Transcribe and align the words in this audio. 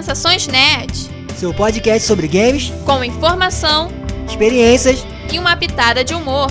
Sensações 0.00 0.46
Nerd. 0.46 1.10
Seu 1.36 1.52
podcast 1.52 2.08
sobre 2.08 2.26
games, 2.26 2.72
com 2.86 3.04
informação, 3.04 3.90
experiências 4.26 5.04
e 5.30 5.38
uma 5.38 5.54
pitada 5.54 6.02
de 6.02 6.14
humor. 6.14 6.46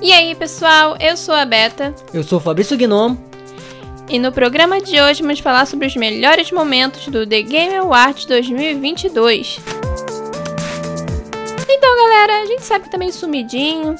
E 0.00 0.10
aí, 0.10 0.34
pessoal, 0.34 0.96
eu 0.98 1.14
sou 1.18 1.34
a 1.34 1.44
Beta. 1.44 1.94
Eu 2.14 2.22
sou 2.22 2.38
o 2.38 2.40
Fabrício 2.40 2.78
Gnomo. 2.78 3.22
E 4.08 4.18
no 4.18 4.32
programa 4.32 4.80
de 4.80 4.98
hoje 4.98 5.20
vamos 5.20 5.40
falar 5.40 5.66
sobre 5.66 5.86
os 5.86 5.94
melhores 5.94 6.50
momentos 6.50 7.08
do 7.08 7.26
The 7.26 7.42
Game 7.42 7.76
Awards 7.76 8.24
2022. 8.24 9.60
Então, 11.68 11.96
galera, 11.96 12.40
a 12.40 12.46
gente 12.46 12.62
sabe 12.62 12.86
que 12.86 12.90
tá 12.90 12.96
meio 12.96 13.12
sumidinho, 13.12 13.96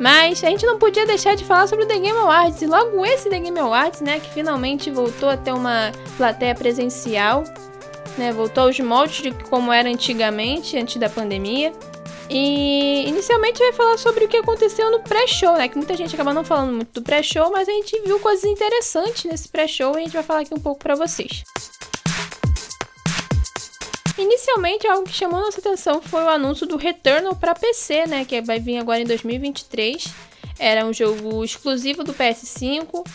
mas 0.00 0.42
a 0.42 0.48
gente 0.48 0.64
não 0.64 0.78
podia 0.78 1.04
deixar 1.06 1.36
de 1.36 1.44
falar 1.44 1.66
sobre 1.66 1.84
o 1.84 1.88
The 1.88 1.98
Game 1.98 2.18
Awards. 2.18 2.62
E 2.62 2.66
logo 2.66 3.04
esse 3.04 3.28
The 3.28 3.38
Game 3.38 3.60
Awards, 3.60 4.00
né, 4.00 4.18
que 4.18 4.30
finalmente 4.30 4.90
voltou 4.90 5.28
a 5.28 5.36
ter 5.36 5.52
uma 5.52 5.92
plateia 6.16 6.54
presencial, 6.54 7.44
né, 8.16 8.32
voltou 8.32 8.64
aos 8.64 8.80
moldes 8.80 9.22
de 9.22 9.30
como 9.44 9.70
era 9.70 9.90
antigamente, 9.90 10.78
antes 10.78 10.96
da 10.96 11.10
pandemia. 11.10 11.70
E 12.30 13.08
inicialmente 13.08 13.58
vai 13.58 13.72
falar 13.72 13.98
sobre 13.98 14.24
o 14.24 14.28
que 14.28 14.36
aconteceu 14.36 14.90
no 14.90 15.00
pré-show, 15.00 15.54
né? 15.56 15.68
Que 15.68 15.76
muita 15.76 15.96
gente 15.96 16.14
acaba 16.14 16.32
não 16.32 16.44
falando 16.44 16.72
muito 16.72 17.00
do 17.00 17.02
pré-show, 17.02 17.50
mas 17.50 17.68
a 17.68 17.72
gente 17.72 18.00
viu 18.02 18.20
coisas 18.20 18.44
interessantes 18.44 19.24
nesse 19.24 19.48
pré-show 19.48 19.94
e 19.94 19.96
a 19.96 20.04
gente 20.04 20.12
vai 20.12 20.22
falar 20.22 20.40
aqui 20.42 20.54
um 20.54 20.60
pouco 20.60 20.78
para 20.78 20.94
vocês. 20.94 21.42
Inicialmente, 24.20 24.86
algo 24.86 25.04
que 25.04 25.14
chamou 25.14 25.40
nossa 25.40 25.60
atenção 25.60 26.02
foi 26.02 26.22
o 26.22 26.28
anúncio 26.28 26.66
do 26.66 26.76
Returnal 26.76 27.34
para 27.34 27.54
PC, 27.54 28.06
né, 28.06 28.24
que 28.24 28.40
vai 28.42 28.60
vir 28.60 28.78
agora 28.78 29.00
em 29.00 29.06
2023. 29.06 30.06
Era 30.58 30.84
um 30.84 30.92
jogo 30.92 31.42
exclusivo 31.42 32.04
do 32.04 32.12
PS5. 32.12 33.06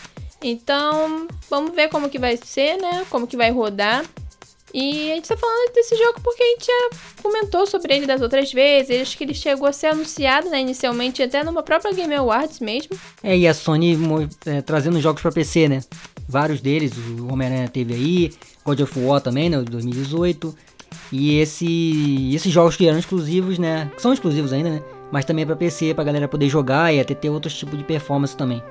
Então, 0.42 1.28
vamos 1.48 1.74
ver 1.74 1.88
como 1.88 2.10
que 2.10 2.18
vai 2.18 2.36
ser, 2.36 2.76
né? 2.76 3.06
Como 3.08 3.26
que 3.26 3.36
vai 3.36 3.50
rodar. 3.50 4.04
E 4.74 5.12
a 5.12 5.14
gente 5.14 5.28
tá 5.28 5.36
falando 5.36 5.72
desse 5.72 5.96
jogo 5.96 6.20
porque 6.22 6.42
a 6.42 6.46
gente 6.46 6.66
já 6.66 6.90
comentou 7.22 7.66
sobre 7.66 7.94
ele 7.94 8.04
das 8.04 8.20
outras 8.20 8.52
vezes. 8.52 9.00
Acho 9.00 9.16
que 9.16 9.24
ele 9.24 9.32
chegou 9.32 9.66
a 9.66 9.72
ser 9.72 9.86
anunciado, 9.86 10.50
né, 10.50 10.60
inicialmente, 10.60 11.22
até 11.22 11.42
numa 11.42 11.62
própria 11.62 11.92
Game 11.92 12.14
Awards 12.14 12.60
mesmo. 12.60 12.98
É, 13.22 13.36
e 13.36 13.46
a 13.46 13.54
Sony 13.54 13.96
é, 14.44 14.60
trazendo 14.60 15.00
jogos 15.00 15.22
para 15.22 15.32
PC, 15.32 15.68
né? 15.68 15.80
Vários 16.28 16.60
deles, 16.60 16.92
o 16.96 17.32
Homem-Aranha 17.32 17.68
teve 17.68 17.94
aí, 17.94 18.32
God 18.64 18.80
of 18.80 18.98
War 18.98 19.20
também, 19.20 19.48
né, 19.48 19.58
2018. 19.62 20.54
E 21.12 21.38
esse, 21.38 22.34
esses 22.34 22.52
jogos 22.52 22.76
que 22.76 22.86
eram 22.86 22.98
exclusivos, 22.98 23.58
né? 23.58 23.90
São 23.96 24.12
exclusivos 24.12 24.52
ainda, 24.52 24.70
né? 24.70 24.82
Mas 25.10 25.24
também 25.24 25.42
é 25.42 25.46
pra 25.46 25.56
PC, 25.56 25.94
pra 25.94 26.04
galera 26.04 26.28
poder 26.28 26.48
jogar 26.48 26.92
e 26.92 27.00
até 27.00 27.14
ter 27.14 27.30
outros 27.30 27.56
tipos 27.56 27.78
de 27.78 27.84
performance 27.84 28.36
também. 28.36 28.62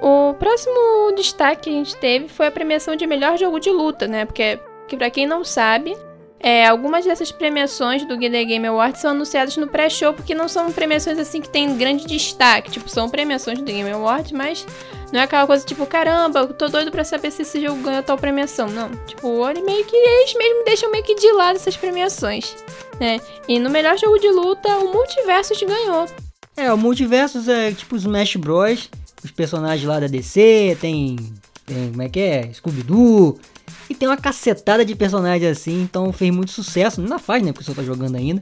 O 0.00 0.34
próximo 0.34 1.12
destaque 1.16 1.62
que 1.62 1.70
a 1.70 1.72
gente 1.72 1.96
teve 1.96 2.28
foi 2.28 2.46
a 2.46 2.50
premiação 2.50 2.96
de 2.96 3.06
melhor 3.06 3.36
jogo 3.36 3.58
de 3.58 3.70
luta, 3.70 4.06
né? 4.06 4.24
Porque, 4.24 4.58
que 4.88 4.96
pra 4.96 5.10
quem 5.10 5.26
não 5.26 5.44
sabe, 5.44 5.96
é, 6.42 6.66
algumas 6.66 7.04
dessas 7.04 7.30
premiações 7.30 8.04
do 8.04 8.18
The 8.18 8.44
Game 8.44 8.66
Awards 8.66 9.00
são 9.00 9.12
anunciadas 9.12 9.56
no 9.56 9.68
pré-show, 9.68 10.12
porque 10.12 10.34
não 10.34 10.48
são 10.48 10.72
premiações 10.72 11.16
assim 11.16 11.40
que 11.40 11.48
tem 11.48 11.76
grande 11.76 12.04
destaque. 12.04 12.72
Tipo, 12.72 12.88
são 12.88 13.08
premiações 13.08 13.58
do 13.58 13.64
Game 13.64 13.88
Awards, 13.88 14.32
mas 14.32 14.66
não 15.12 15.20
é 15.20 15.22
aquela 15.22 15.46
coisa 15.46 15.64
tipo, 15.64 15.86
caramba, 15.86 16.40
eu 16.40 16.52
tô 16.52 16.68
doido 16.68 16.90
pra 16.90 17.04
saber 17.04 17.30
se 17.30 17.42
esse 17.42 17.60
jogo 17.60 17.80
ganha 17.82 18.02
tal 18.02 18.18
premiação. 18.18 18.68
Não. 18.68 18.90
Tipo, 19.06 19.48
ele 19.48 19.62
meio 19.62 19.84
que 19.84 19.94
eles 19.94 20.34
mesmo 20.34 20.64
deixam 20.64 20.90
meio 20.90 21.04
que 21.04 21.14
de 21.14 21.30
lado 21.30 21.54
essas 21.54 21.76
premiações. 21.76 22.56
Né? 22.98 23.20
E 23.46 23.60
no 23.60 23.70
melhor 23.70 23.96
jogo 23.96 24.18
de 24.18 24.28
luta, 24.28 24.68
o 24.78 24.92
Multiversus 24.92 25.62
ganhou. 25.62 26.06
É, 26.56 26.72
o 26.72 26.76
Multiversus 26.76 27.46
é 27.46 27.70
tipo 27.70 27.94
Smash 27.94 28.34
Bros. 28.34 28.90
Os 29.22 29.30
personagens 29.30 29.86
lá 29.86 30.00
da 30.00 30.08
DC, 30.08 30.76
tem. 30.80 31.16
tem 31.64 31.90
como 31.90 32.02
é 32.02 32.08
que 32.08 32.18
é? 32.18 32.52
Scooby-Doo. 32.52 33.38
E 33.92 33.94
tem 33.94 34.08
uma 34.08 34.16
cacetada 34.16 34.86
de 34.86 34.94
personagens 34.94 35.52
assim, 35.52 35.82
então 35.82 36.10
fez 36.14 36.34
muito 36.34 36.50
sucesso. 36.50 37.02
Não 37.02 37.18
faz, 37.18 37.42
né? 37.42 37.52
Porque 37.52 37.62
o 37.62 37.74
pessoal 37.74 37.86
tá 37.86 37.92
jogando 37.92 38.16
ainda. 38.16 38.40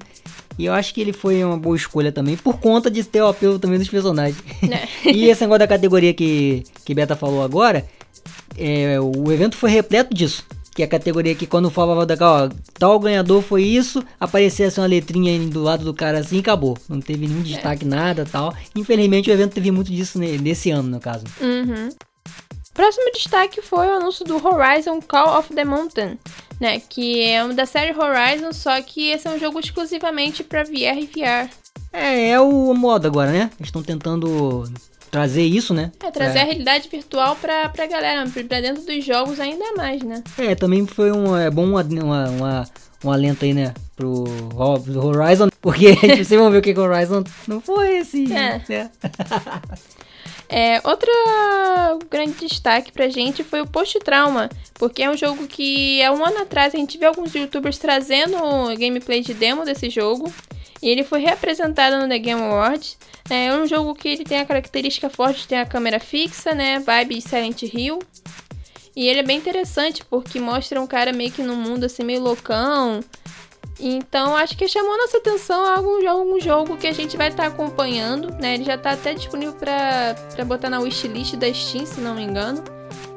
E 0.57 0.67
eu 0.67 0.73
acho 0.73 0.95
que 0.95 1.01
ele 1.01 1.13
foi 1.13 1.43
uma 1.43 1.59
boa 1.59 1.75
escolha 1.75 2.13
também, 2.13 2.37
por 2.37 2.61
conta 2.61 2.89
de 2.89 3.03
ter 3.03 3.21
o 3.21 3.27
apelo 3.27 3.59
também 3.59 3.77
dos 3.77 3.89
personagens. 3.89 4.39
É. 4.63 4.87
e 5.11 5.29
esse 5.29 5.41
negócio 5.41 5.59
da 5.59 5.67
categoria 5.67 6.15
que, 6.15 6.63
que 6.85 6.95
Beta 6.95 7.17
falou 7.17 7.43
agora, 7.43 7.85
é, 8.57 9.01
o 9.01 9.33
evento 9.33 9.57
foi 9.57 9.71
repleto 9.71 10.15
disso. 10.15 10.47
Que 10.73 10.83
é 10.83 10.85
a 10.85 10.89
categoria 10.89 11.35
que 11.35 11.49
quando 11.49 11.69
falava 11.69 12.07
da 12.07 12.15
ó, 12.21 12.49
tal 12.79 13.01
ganhador 13.01 13.43
foi 13.43 13.65
isso, 13.65 14.05
aparecia 14.21 14.69
assim 14.69 14.81
uma 14.81 14.87
letrinha 14.87 15.37
do 15.49 15.65
lado 15.65 15.85
do 15.85 15.93
cara 15.93 16.21
assim 16.21 16.37
e 16.37 16.41
acabou. 16.41 16.79
Não 16.89 17.01
teve 17.01 17.27
nenhum 17.27 17.43
destaque, 17.43 17.85
é. 17.85 17.89
nada 17.89 18.25
tal. 18.25 18.55
Infelizmente 18.77 19.29
o 19.29 19.33
evento 19.33 19.55
teve 19.55 19.73
muito 19.73 19.91
disso 19.91 20.17
nesse 20.17 20.71
ano, 20.71 20.89
no 20.89 21.01
caso. 21.01 21.25
Uhum. 21.41 21.89
Próximo 22.73 23.11
destaque 23.13 23.61
foi 23.61 23.89
o 23.89 23.97
anúncio 23.97 24.25
do 24.25 24.37
Horizon 24.37 25.01
Call 25.01 25.39
of 25.39 25.53
the 25.55 25.65
Mountain, 25.65 26.19
né? 26.61 26.81
Que 26.81 27.23
é 27.25 27.45
um 27.45 27.55
da 27.55 27.67
série 27.67 27.97
Horizon, 27.97 28.53
só 28.53 28.81
que 28.81 29.09
esse 29.09 29.27
é 29.27 29.31
um 29.31 29.39
jogo 29.39 29.59
exclusivamente 29.59 30.45
para 30.45 30.63
VR 30.63 30.99
e 30.99 31.07
VR. 31.07 31.51
É, 31.93 32.31
é 32.31 32.41
o 32.41 32.73
modo 32.73 33.07
agora, 33.07 33.33
né? 33.33 33.51
Eles 33.59 33.69
estão 33.69 33.83
tentando 33.83 34.65
trazer 35.11 35.43
isso, 35.43 35.75
né? 35.75 35.91
É, 36.03 36.11
trazer 36.11 36.39
é. 36.39 36.43
a 36.43 36.45
realidade 36.45 36.89
virtual 36.89 37.35
pra, 37.37 37.69
pra 37.69 37.87
galera, 37.87 38.25
pra 38.29 38.61
dentro 38.61 38.85
dos 38.85 39.05
jogos 39.05 39.41
ainda 39.41 39.73
mais, 39.75 40.03
né? 40.03 40.23
É, 40.39 40.55
também 40.55 40.87
foi 40.87 41.11
um, 41.11 41.37
é 41.37 41.51
bom 41.51 41.65
uma, 41.65 41.83
uma, 41.83 42.29
uma, 42.31 42.69
um 43.05 43.11
alento 43.11 43.45
aí, 43.45 43.53
né? 43.53 43.75
Pro, 43.97 44.25
Horizon, 44.57 45.49
porque 45.61 45.95
vocês 46.17 46.29
vão 46.29 46.51
ver 46.51 46.59
o 46.59 46.63
que 46.63 46.73
o 46.73 46.81
Horizon 46.81 47.25
não 47.49 47.61
foi 47.61 47.99
assim. 47.99 48.33
É. 48.33 48.63
Né? 48.69 48.91
É, 50.53 50.81
outro 50.83 51.09
grande 52.11 52.49
destaque 52.49 52.91
pra 52.91 53.09
gente 53.09 53.45
foi 53.45 53.61
o 53.61 53.67
Post 53.67 54.01
Trauma, 54.01 54.51
porque 54.75 55.05
é 55.05 55.09
um 55.09 55.17
jogo 55.17 55.47
que 55.47 56.03
há 56.03 56.11
um 56.11 56.25
ano 56.25 56.39
atrás 56.39 56.75
a 56.75 56.79
gente 56.79 56.99
viu 56.99 57.07
alguns 57.07 57.33
youtubers 57.33 57.79
trazendo 57.79 58.37
gameplay 58.77 59.21
de 59.21 59.33
demo 59.33 59.65
desse 59.65 59.89
jogo. 59.89 60.33
E 60.83 60.89
ele 60.89 61.05
foi 61.05 61.21
reapresentado 61.21 61.99
no 61.99 62.09
The 62.09 62.19
Game 62.19 62.43
Awards. 62.43 62.99
É 63.29 63.55
um 63.55 63.67
jogo 63.67 63.95
que 63.95 64.09
ele 64.09 64.25
tem 64.25 64.41
a 64.41 64.47
característica 64.47 65.09
forte 65.09 65.43
de 65.43 65.49
ter 65.49 65.57
a 65.57 65.67
câmera 65.67 66.01
fixa, 66.01 66.53
né? 66.53 66.81
Vibe 66.81 67.21
Silent 67.21 67.63
Hill. 67.63 68.01
E 68.97 69.07
ele 69.07 69.21
é 69.21 69.23
bem 69.23 69.39
interessante 69.39 70.05
porque 70.05 70.41
mostra 70.41 70.81
um 70.81 70.87
cara 70.87 71.13
meio 71.13 71.31
que 71.31 71.43
num 71.43 71.55
mundo 71.55 71.85
assim 71.85 72.03
meio 72.03 72.23
loucão, 72.23 73.01
então, 73.83 74.37
acho 74.37 74.57
que 74.57 74.69
chamou 74.69 74.97
nossa 74.97 75.19
atenção 75.19 75.67
algum, 75.67 76.09
algum 76.09 76.41
jogo 76.41 76.77
que 76.77 76.87
a 76.87 76.93
gente 76.93 77.17
vai 77.17 77.29
estar 77.29 77.45
tá 77.45 77.49
acompanhando, 77.49 78.31
né? 78.41 78.55
Ele 78.55 78.65
já 78.65 78.75
está 78.75 78.93
até 78.93 79.15
disponível 79.15 79.55
para 79.55 80.45
botar 80.45 80.69
na 80.69 80.81
wishlist 80.81 81.37
da 81.37 81.53
Steam, 81.53 81.87
se 81.87 82.01
não 82.01 82.15
me 82.15 82.23
engano. 82.23 82.63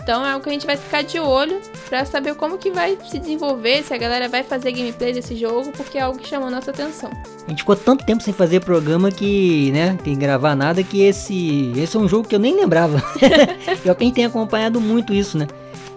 Então 0.04 0.26
é 0.26 0.32
algo 0.32 0.44
que 0.44 0.50
a 0.50 0.54
gente 0.54 0.66
vai 0.66 0.76
ficar 0.76 1.02
de 1.02 1.18
olho 1.18 1.62
para 1.88 2.04
saber 2.04 2.36
como 2.36 2.58
que 2.58 2.70
vai 2.70 2.98
se 3.10 3.18
desenvolver, 3.18 3.84
se 3.84 3.94
a 3.94 3.98
galera 3.98 4.28
vai 4.28 4.44
fazer 4.44 4.74
gameplay 4.74 5.14
desse 5.14 5.34
jogo, 5.36 5.72
porque 5.72 5.98
é 5.98 6.02
algo 6.02 6.20
que 6.20 6.28
chamou 6.28 6.50
nossa 6.50 6.72
atenção. 6.72 7.10
A 7.46 7.50
gente 7.50 7.60
ficou 7.60 7.76
tanto 7.76 8.06
tempo 8.06 8.22
sem 8.22 8.34
fazer 8.34 8.60
programa 8.60 9.10
que, 9.10 9.72
né, 9.72 9.98
que 10.04 10.14
gravar 10.14 10.56
nada 10.56 10.84
que 10.84 11.02
esse, 11.02 11.72
esse 11.78 11.96
é 11.96 12.00
um 12.00 12.08
jogo 12.08 12.28
que 12.28 12.36
eu 12.36 12.40
nem 12.40 12.54
lembrava. 12.54 13.02
eu 13.86 13.96
quem 13.96 14.12
tem 14.12 14.26
acompanhado 14.26 14.82
muito 14.82 15.14
isso, 15.14 15.38
né? 15.38 15.48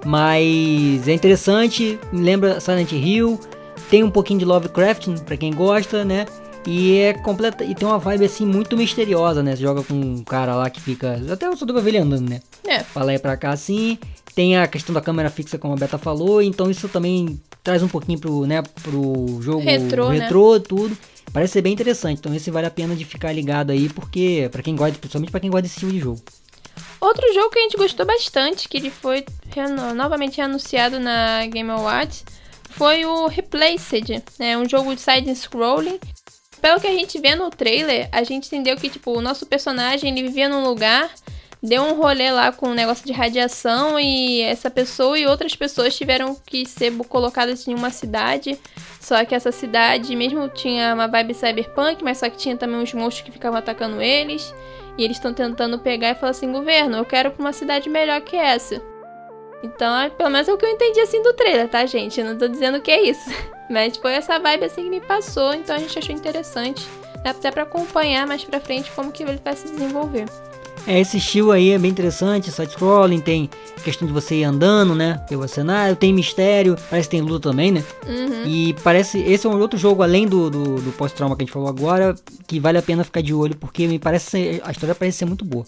Mas 0.05 1.09
é 1.09 1.13
interessante, 1.13 1.99
lembra 2.13 2.61
Silent 2.61 2.93
Hill, 2.93 3.41
tem 3.91 4.03
um 4.03 4.11
pouquinho 4.11 4.39
de 4.39 4.45
Lovecraft 4.45 5.09
para 5.25 5.37
quem 5.37 5.53
gosta, 5.53 6.05
né? 6.05 6.27
E 6.67 6.99
é 6.99 7.13
completa 7.13 7.65
e 7.65 7.75
tem 7.75 7.87
uma 7.87 7.99
vibe 7.99 8.25
assim 8.25 8.45
muito 8.45 8.77
misteriosa, 8.77 9.43
né? 9.43 9.55
Você 9.55 9.63
joga 9.63 9.85
com 9.85 9.95
um 9.95 10.25
cara 10.25 10.57
lá 10.57 10.69
que 10.69 10.81
fica 10.81 11.21
até 11.31 11.49
pra 11.49 11.81
ver 11.81 11.91
ele 11.91 11.99
andando, 11.99 12.29
né? 12.29 12.41
É. 12.67 12.81
Fala 12.83 13.13
aí 13.13 13.19
pra 13.19 13.37
cá 13.37 13.51
assim. 13.51 13.99
Tem 14.35 14.59
a 14.59 14.67
questão 14.67 14.93
da 14.93 15.01
câmera 15.01 15.31
fixa, 15.31 15.57
como 15.57 15.75
a 15.75 15.77
Beta 15.77 15.97
falou, 15.97 16.43
então 16.43 16.71
isso 16.71 16.89
também 16.89 17.41
traz 17.63 17.83
um 17.83 17.89
pouquinho 17.89 18.19
pro, 18.19 18.47
né, 18.47 18.63
pro 18.83 19.41
jogo 19.41 19.61
retrô, 19.61 20.09
retrô 20.09 20.55
né? 20.55 20.61
tudo. 20.69 20.99
Parece 21.33 21.55
ser 21.55 21.63
bem 21.63 21.73
interessante, 21.73 22.19
então 22.19 22.35
esse 22.35 22.51
vale 22.51 22.67
a 22.67 22.71
pena 22.71 22.95
de 22.95 23.05
ficar 23.05 23.33
ligado 23.33 23.71
aí, 23.71 23.89
porque 23.89 24.49
para 24.53 24.63
quem 24.63 24.77
gosta, 24.77 24.99
principalmente 24.99 25.31
para 25.31 25.41
quem 25.41 25.51
gosta 25.51 25.63
desse 25.63 25.81
tipo 25.81 25.91
de 25.91 26.01
jogo. 26.01 26.21
Outro 27.01 27.33
jogo 27.33 27.51
que 27.51 27.59
a 27.59 27.63
gente 27.63 27.77
gostou 27.77 28.05
bastante, 28.05 28.69
que 28.69 28.77
ele 28.77 28.91
foi 28.91 29.25
novamente 29.95 30.41
anunciado 30.41 30.99
na 30.99 31.47
Game 31.47 31.71
Awards, 31.71 32.25
foi 32.77 33.07
o 33.07 33.27
Replaced, 33.27 34.23
né? 34.39 34.57
Um 34.57 34.69
jogo 34.69 34.95
de 34.95 35.01
side 35.01 35.35
scrolling. 35.35 35.99
Pelo 36.61 36.81
que 36.81 36.87
a 36.87 36.93
gente 36.93 37.19
vê 37.19 37.35
no 37.35 37.51
trailer, 37.51 38.09
a 38.13 38.23
gente 38.23 38.47
entendeu 38.47 38.77
que 38.77 38.91
tipo 38.91 39.13
o 39.13 39.21
nosso 39.21 39.47
personagem 39.47 40.11
ele 40.11 40.27
vivia 40.29 40.49
num 40.49 40.65
lugar, 40.65 41.11
deu 41.63 41.83
um 41.83 41.95
rolê 41.95 42.31
lá 42.31 42.53
com 42.53 42.69
um 42.69 42.75
negócio 42.75 43.05
de 43.07 43.13
radiação 43.13 43.99
e 43.99 44.43
essa 44.43 44.71
pessoa 44.71 45.19
e 45.19 45.27
outras 45.27 45.55
pessoas 45.55 45.97
tiveram 45.97 46.35
que 46.35 46.67
ser 46.67 46.93
colocadas 47.09 47.67
em 47.67 47.75
uma 47.75 47.91
cidade. 47.91 48.59
Só 49.01 49.25
que 49.25 49.35
essa 49.35 49.53
cidade 49.53 50.15
mesmo 50.15 50.49
tinha 50.49 50.95
uma 50.95 51.07
vibe 51.07 51.35
cyberpunk, 51.35 52.03
mas 52.03 52.19
só 52.19 52.29
que 52.29 52.37
tinha 52.37 52.57
também 52.57 52.81
uns 52.81 52.93
monstros 52.93 53.25
que 53.25 53.33
ficavam 53.33 53.59
atacando 53.59 54.03
eles. 54.03 54.55
E 54.99 55.05
eles 55.05 55.17
estão 55.17 55.33
tentando 55.33 55.79
pegar 55.79 56.11
e 56.11 56.15
falar 56.15 56.31
assim: 56.31 56.51
governo, 56.51 56.97
eu 56.97 57.05
quero 57.05 57.31
pra 57.31 57.43
uma 57.43 57.53
cidade 57.53 57.89
melhor 57.89 58.21
que 58.23 58.37
essa. 58.37 58.83
Então, 59.63 59.99
é, 59.99 60.11
pelo 60.11 60.31
menos 60.31 60.49
é 60.49 60.53
o 60.53 60.59
que 60.59 60.65
eu 60.65 60.71
entendi 60.71 61.01
assim 61.01 61.23
do 61.23 61.33
trailer, 61.33 61.69
tá, 61.69 61.85
gente? 61.87 62.21
Eu 62.21 62.27
não 62.27 62.37
tô 62.37 62.47
dizendo 62.49 62.81
que 62.81 62.91
é 62.91 63.03
isso. 63.09 63.31
Mas 63.69 63.97
foi 63.97 64.13
essa 64.13 64.39
vibe 64.39 64.65
assim 64.65 64.85
que 64.85 64.91
me 64.91 65.01
passou, 65.01 65.53
então 65.55 65.75
a 65.75 65.79
gente 65.79 65.99
achou 65.99 66.15
interessante. 66.15 66.87
Dá 67.25 67.31
até 67.31 67.51
pra 67.51 67.65
acompanhar 67.65 68.27
mais 68.27 68.45
pra 68.45 68.61
frente 68.61 68.91
como 68.93 69.11
que 69.11 69.25
ele 69.25 69.41
vai 69.45 69.57
se 69.57 69.69
desenvolver. 69.69 70.27
É, 70.87 71.01
esse 71.01 71.17
estilo 71.17 71.51
aí 71.51 71.71
é 71.71 71.79
bem 71.79 71.91
interessante, 71.91 72.53
side-scrolling, 72.53 73.21
tem 73.21 73.51
questão 73.83 74.07
de 74.07 74.15
você 74.15 74.37
ir 74.37 74.45
andando, 74.45 74.95
né, 74.95 75.21
pelo 75.29 75.47
cenário, 75.49 75.97
tem 75.97 76.13
mistério, 76.13 76.77
parece 76.89 77.09
que 77.09 77.17
tem 77.17 77.27
luta 77.27 77.51
também, 77.51 77.73
né? 77.73 77.85
Uhum. 78.07 78.47
E 78.47 78.73
parece, 78.85 79.19
esse 79.19 79.49
é 79.49 79.51
um 79.51 79.59
outro 79.59 79.77
jogo, 79.77 80.05
além 80.05 80.29
do, 80.29 80.49
do, 80.49 80.77
do 80.77 80.93
pós-trauma 80.93 81.35
que 81.35 81.43
a 81.43 81.45
gente 81.45 81.53
falou 81.53 81.69
agora, 81.69 82.15
que 82.47 82.61
vale 82.61 82.79
a 82.79 82.83
pena 82.83 83.03
ficar 83.03 83.21
de 83.21 83.35
olho, 83.35 83.57
porque 83.57 83.89
me 83.89 83.99
parece, 83.99 84.61
a 84.63 84.71
história 84.71 84.95
parece 84.95 85.19
ser 85.19 85.25
muito 85.25 85.45
boa. 85.45 85.65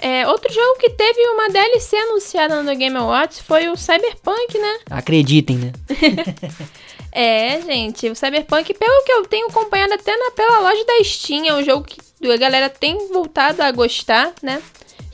É, 0.00 0.28
outro 0.28 0.52
jogo 0.52 0.78
que 0.78 0.90
teve 0.90 1.20
uma 1.30 1.48
DLC 1.48 1.96
anunciada 1.96 2.62
no 2.62 2.76
Game 2.76 2.96
Awards 2.96 3.40
foi 3.40 3.68
o 3.68 3.76
Cyberpunk, 3.76 4.58
né? 4.58 4.78
Acreditem, 4.90 5.56
né? 5.56 5.72
É, 7.10 7.60
gente, 7.62 8.08
o 8.08 8.14
Cyberpunk, 8.14 8.74
pelo 8.74 9.04
que 9.04 9.12
eu 9.12 9.24
tenho 9.24 9.48
acompanhado 9.48 9.94
até 9.94 10.14
na, 10.14 10.30
pela 10.32 10.60
loja 10.60 10.84
da 10.84 11.02
Steam, 11.02 11.46
é 11.46 11.54
um 11.54 11.64
jogo 11.64 11.82
que 11.82 11.98
a 12.30 12.36
galera 12.36 12.68
tem 12.68 13.08
voltado 13.08 13.62
a 13.62 13.70
gostar, 13.70 14.32
né? 14.42 14.62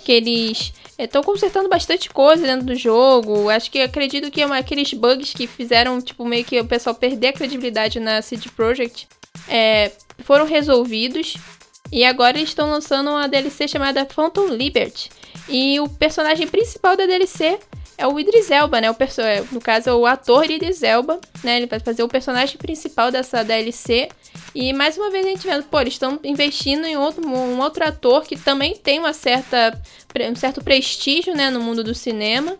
Que 0.04 0.12
eles 0.12 0.74
estão 0.98 1.22
consertando 1.22 1.68
bastante 1.68 2.10
coisa 2.10 2.46
dentro 2.46 2.66
do 2.66 2.74
jogo. 2.74 3.48
Acho 3.48 3.70
que 3.70 3.80
acredito 3.80 4.30
que 4.30 4.42
é 4.42 4.46
uma, 4.46 4.58
aqueles 4.58 4.92
bugs 4.92 5.32
que 5.32 5.46
fizeram, 5.46 6.00
tipo, 6.02 6.24
meio 6.24 6.44
que 6.44 6.60
o 6.60 6.66
pessoal 6.66 6.94
perder 6.94 7.28
a 7.28 7.32
credibilidade 7.32 8.00
na 8.00 8.20
CD 8.20 8.48
Projekt 8.50 9.08
é, 9.48 9.92
foram 10.24 10.46
resolvidos. 10.46 11.36
E 11.92 12.04
agora 12.04 12.36
eles 12.38 12.50
estão 12.50 12.70
lançando 12.70 13.10
uma 13.10 13.28
DLC 13.28 13.68
chamada 13.68 14.04
Phantom 14.04 14.48
Liberty. 14.48 15.10
E 15.48 15.78
o 15.80 15.88
personagem 15.88 16.46
principal 16.46 16.96
da 16.96 17.06
DLC 17.06 17.58
é 17.96 18.06
o 18.06 18.18
Idris 18.18 18.50
Elba, 18.50 18.80
né? 18.80 18.90
O 18.90 18.94
perso 18.94 19.20
é, 19.20 19.44
no 19.52 19.60
caso, 19.60 19.90
é 19.90 19.94
o 19.94 20.06
ator 20.06 20.50
Idris 20.50 20.82
Elba, 20.82 21.20
né? 21.42 21.58
Ele 21.58 21.66
vai 21.66 21.78
fazer 21.78 22.02
o 22.02 22.08
personagem 22.08 22.56
principal 22.56 23.10
dessa 23.10 23.44
DLC. 23.44 24.08
E 24.54 24.72
mais 24.72 24.96
uma 24.96 25.10
vez 25.10 25.24
a 25.24 25.28
gente 25.28 25.46
vendo, 25.46 25.64
pô, 25.64 25.80
eles 25.80 25.94
estão 25.94 26.18
investindo 26.24 26.86
em 26.86 26.96
outro, 26.96 27.26
um 27.26 27.60
outro 27.60 27.86
ator 27.86 28.24
que 28.24 28.36
também 28.36 28.74
tem 28.74 28.98
uma 28.98 29.12
certa, 29.12 29.80
um 30.30 30.36
certo 30.36 30.62
prestígio, 30.62 31.34
né, 31.34 31.50
no 31.50 31.60
mundo 31.60 31.84
do 31.84 31.94
cinema. 31.94 32.56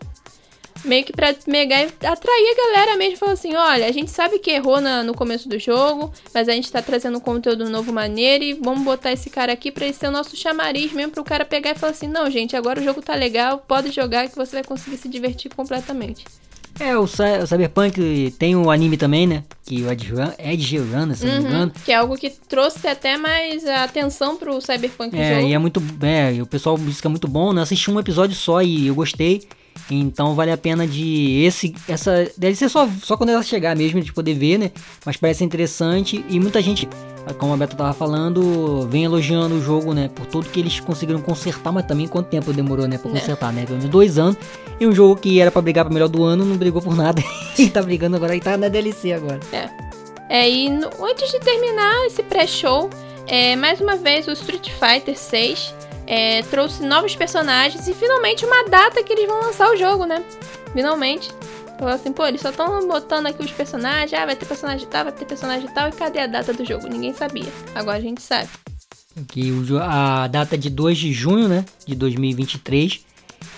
Meio 0.83 1.03
que 1.03 1.11
pra 1.13 1.33
mega 1.47 1.75
atrair 1.77 2.51
a 2.51 2.67
galera 2.73 2.97
mesmo, 2.97 3.17
falar 3.17 3.31
assim, 3.31 3.55
olha, 3.55 3.87
a 3.87 3.91
gente 3.91 4.11
sabe 4.11 4.37
que 4.39 4.51
errou 4.51 4.79
na- 4.79 5.01
no 5.03 5.13
começo 5.15 5.49
do 5.49 5.57
jogo, 5.57 6.11
mas 6.33 6.47
a 6.47 6.51
gente 6.51 6.71
tá 6.71 6.81
trazendo 6.81 7.17
um 7.17 7.21
conteúdo 7.21 7.67
novo 7.69 7.91
maneiro 7.91 8.43
e 8.43 8.53
vamos 8.53 8.83
botar 8.83 9.11
esse 9.11 9.29
cara 9.29 9.53
aqui 9.53 9.71
pra 9.71 9.85
ele 9.85 9.93
ser 9.95 10.07
o 10.07 10.11
nosso 10.11 10.35
chamariz 10.35 10.91
mesmo 10.93 11.11
pro 11.11 11.23
cara 11.23 11.43
pegar 11.45 11.71
e 11.71 11.75
falar 11.75 11.91
assim, 11.93 12.07
não, 12.07 12.29
gente, 12.29 12.55
agora 12.55 12.79
o 12.79 12.83
jogo 12.83 13.01
tá 13.01 13.15
legal, 13.15 13.59
pode 13.67 13.89
jogar 13.91 14.27
que 14.29 14.35
você 14.35 14.57
vai 14.57 14.63
conseguir 14.63 14.97
se 14.97 15.07
divertir 15.09 15.49
completamente. 15.55 16.23
É, 16.77 16.95
o, 16.97 17.07
Cy- 17.07 17.39
o 17.41 17.47
Cyberpunk 17.47 18.35
tem 18.37 18.53
o 18.55 18.69
anime 18.69 18.97
também, 18.97 19.25
né? 19.25 19.43
Que 19.65 19.81
o 19.81 19.89
Ed 19.89 20.11
Run- 20.11 20.33
Ed 20.37 20.77
Runner, 20.77 21.15
se 21.15 21.25
não 21.25 21.33
me 21.35 21.39
Uhum, 21.39 21.47
engano. 21.47 21.71
que 21.85 21.91
é 21.91 21.95
algo 21.95 22.17
que 22.17 22.29
trouxe 22.29 22.85
até 22.85 23.17
mais 23.17 23.65
atenção 23.65 24.35
pro 24.35 24.59
Cyberpunk 24.59 25.17
É, 25.17 25.35
jogo. 25.35 25.47
e 25.47 25.53
é 25.53 25.57
muito. 25.57 25.81
É, 26.03 26.33
e 26.33 26.41
o 26.41 26.45
pessoal 26.45 26.77
diz 26.77 26.99
que 26.99 27.07
é 27.07 27.09
muito 27.09 27.29
bom. 27.29 27.53
né? 27.53 27.59
Eu 27.59 27.63
assisti 27.63 27.89
um 27.89 27.97
episódio 27.97 28.35
só 28.35 28.61
e 28.61 28.87
eu 28.87 28.93
gostei. 28.93 29.47
Então 29.89 30.33
vale 30.33 30.51
a 30.51 30.57
pena 30.57 30.87
de. 30.87 31.43
Esse. 31.43 31.73
Essa. 31.87 32.29
Deve 32.37 32.55
ser 32.55 32.69
só, 32.69 32.89
só 33.03 33.15
quando 33.15 33.29
ela 33.29 33.43
chegar 33.43 33.75
mesmo, 33.75 34.01
de 34.01 34.11
poder 34.11 34.33
ver, 34.33 34.57
né? 34.57 34.71
Mas 35.05 35.17
parece 35.17 35.43
interessante. 35.43 36.25
E 36.27 36.39
muita 36.39 36.61
gente, 36.61 36.87
como 37.37 37.53
a 37.53 37.57
Beto 37.57 37.75
tava 37.75 37.93
falando, 37.93 38.87
vem 38.89 39.03
elogiando 39.03 39.55
o 39.55 39.61
jogo, 39.61 39.93
né? 39.93 40.09
Por 40.13 40.25
tudo 40.25 40.49
que 40.49 40.59
eles 40.59 40.79
conseguiram 40.79 41.21
consertar, 41.21 41.71
mas 41.71 41.85
também 41.85 42.07
quanto 42.07 42.27
tempo 42.29 42.51
demorou, 42.51 42.87
né? 42.87 42.97
Pra 42.97 43.11
É. 43.11 43.13
consertar, 43.13 43.53
né? 43.53 43.63
Pelo 43.65 43.77
menos 43.77 43.91
dois 43.91 44.17
anos. 44.17 44.37
E 44.79 44.87
um 44.87 44.91
jogo 44.91 45.15
que 45.17 45.39
era 45.39 45.51
pra 45.51 45.61
brigar 45.61 45.85
pro 45.85 45.93
melhor 45.93 46.09
do 46.09 46.23
ano, 46.23 46.43
não 46.43 46.57
brigou 46.57 46.81
por 46.81 46.95
nada. 46.95 47.21
e 47.59 47.69
tá 47.69 47.81
brigando 47.81 48.15
agora 48.15 48.35
e 48.35 48.39
tá 48.39 48.57
na 48.57 48.67
DLC 48.67 49.13
agora. 49.13 49.39
É, 50.29 50.49
e 50.49 50.69
no- 50.69 50.89
antes 51.05 51.31
de 51.31 51.39
terminar 51.39 52.07
esse 52.07 52.23
pré-show, 52.23 52.89
é, 53.27 53.55
mais 53.55 53.79
uma 53.79 53.95
vez 53.95 54.27
o 54.27 54.31
Street 54.31 54.69
Fighter 54.71 55.15
6 55.17 55.73
é, 56.07 56.41
trouxe 56.43 56.83
novos 56.83 57.15
personagens 57.15 57.87
e 57.87 57.93
finalmente 57.93 58.45
uma 58.45 58.67
data 58.69 59.03
que 59.03 59.13
eles 59.13 59.27
vão 59.27 59.41
lançar 59.41 59.69
o 59.71 59.77
jogo, 59.77 60.05
né? 60.05 60.23
Finalmente. 60.73 61.31
Falou 61.77 61.93
assim, 61.93 62.13
pô, 62.13 62.25
eles 62.25 62.39
só 62.39 62.51
estão 62.51 62.87
botando 62.87 63.27
aqui 63.27 63.43
os 63.43 63.51
personagens, 63.51 64.13
ah, 64.13 64.25
vai 64.25 64.35
ter 64.35 64.45
personagem 64.45 64.87
tal, 64.87 65.03
vai 65.03 65.13
ter 65.13 65.25
personagem 65.25 65.67
tal, 65.73 65.89
e 65.89 65.91
cadê 65.91 66.19
a 66.19 66.27
data 66.27 66.53
do 66.53 66.63
jogo? 66.63 66.87
Ninguém 66.87 67.13
sabia. 67.13 67.51
Agora 67.73 67.97
a 67.97 68.01
gente 68.01 68.21
sabe. 68.21 68.49
Que 69.27 69.51
a 69.81 70.27
data 70.27 70.55
é 70.55 70.57
de 70.57 70.69
2 70.69 70.97
de 70.97 71.13
junho, 71.13 71.47
né? 71.47 71.65
De 71.85 71.95
2023. 71.95 73.01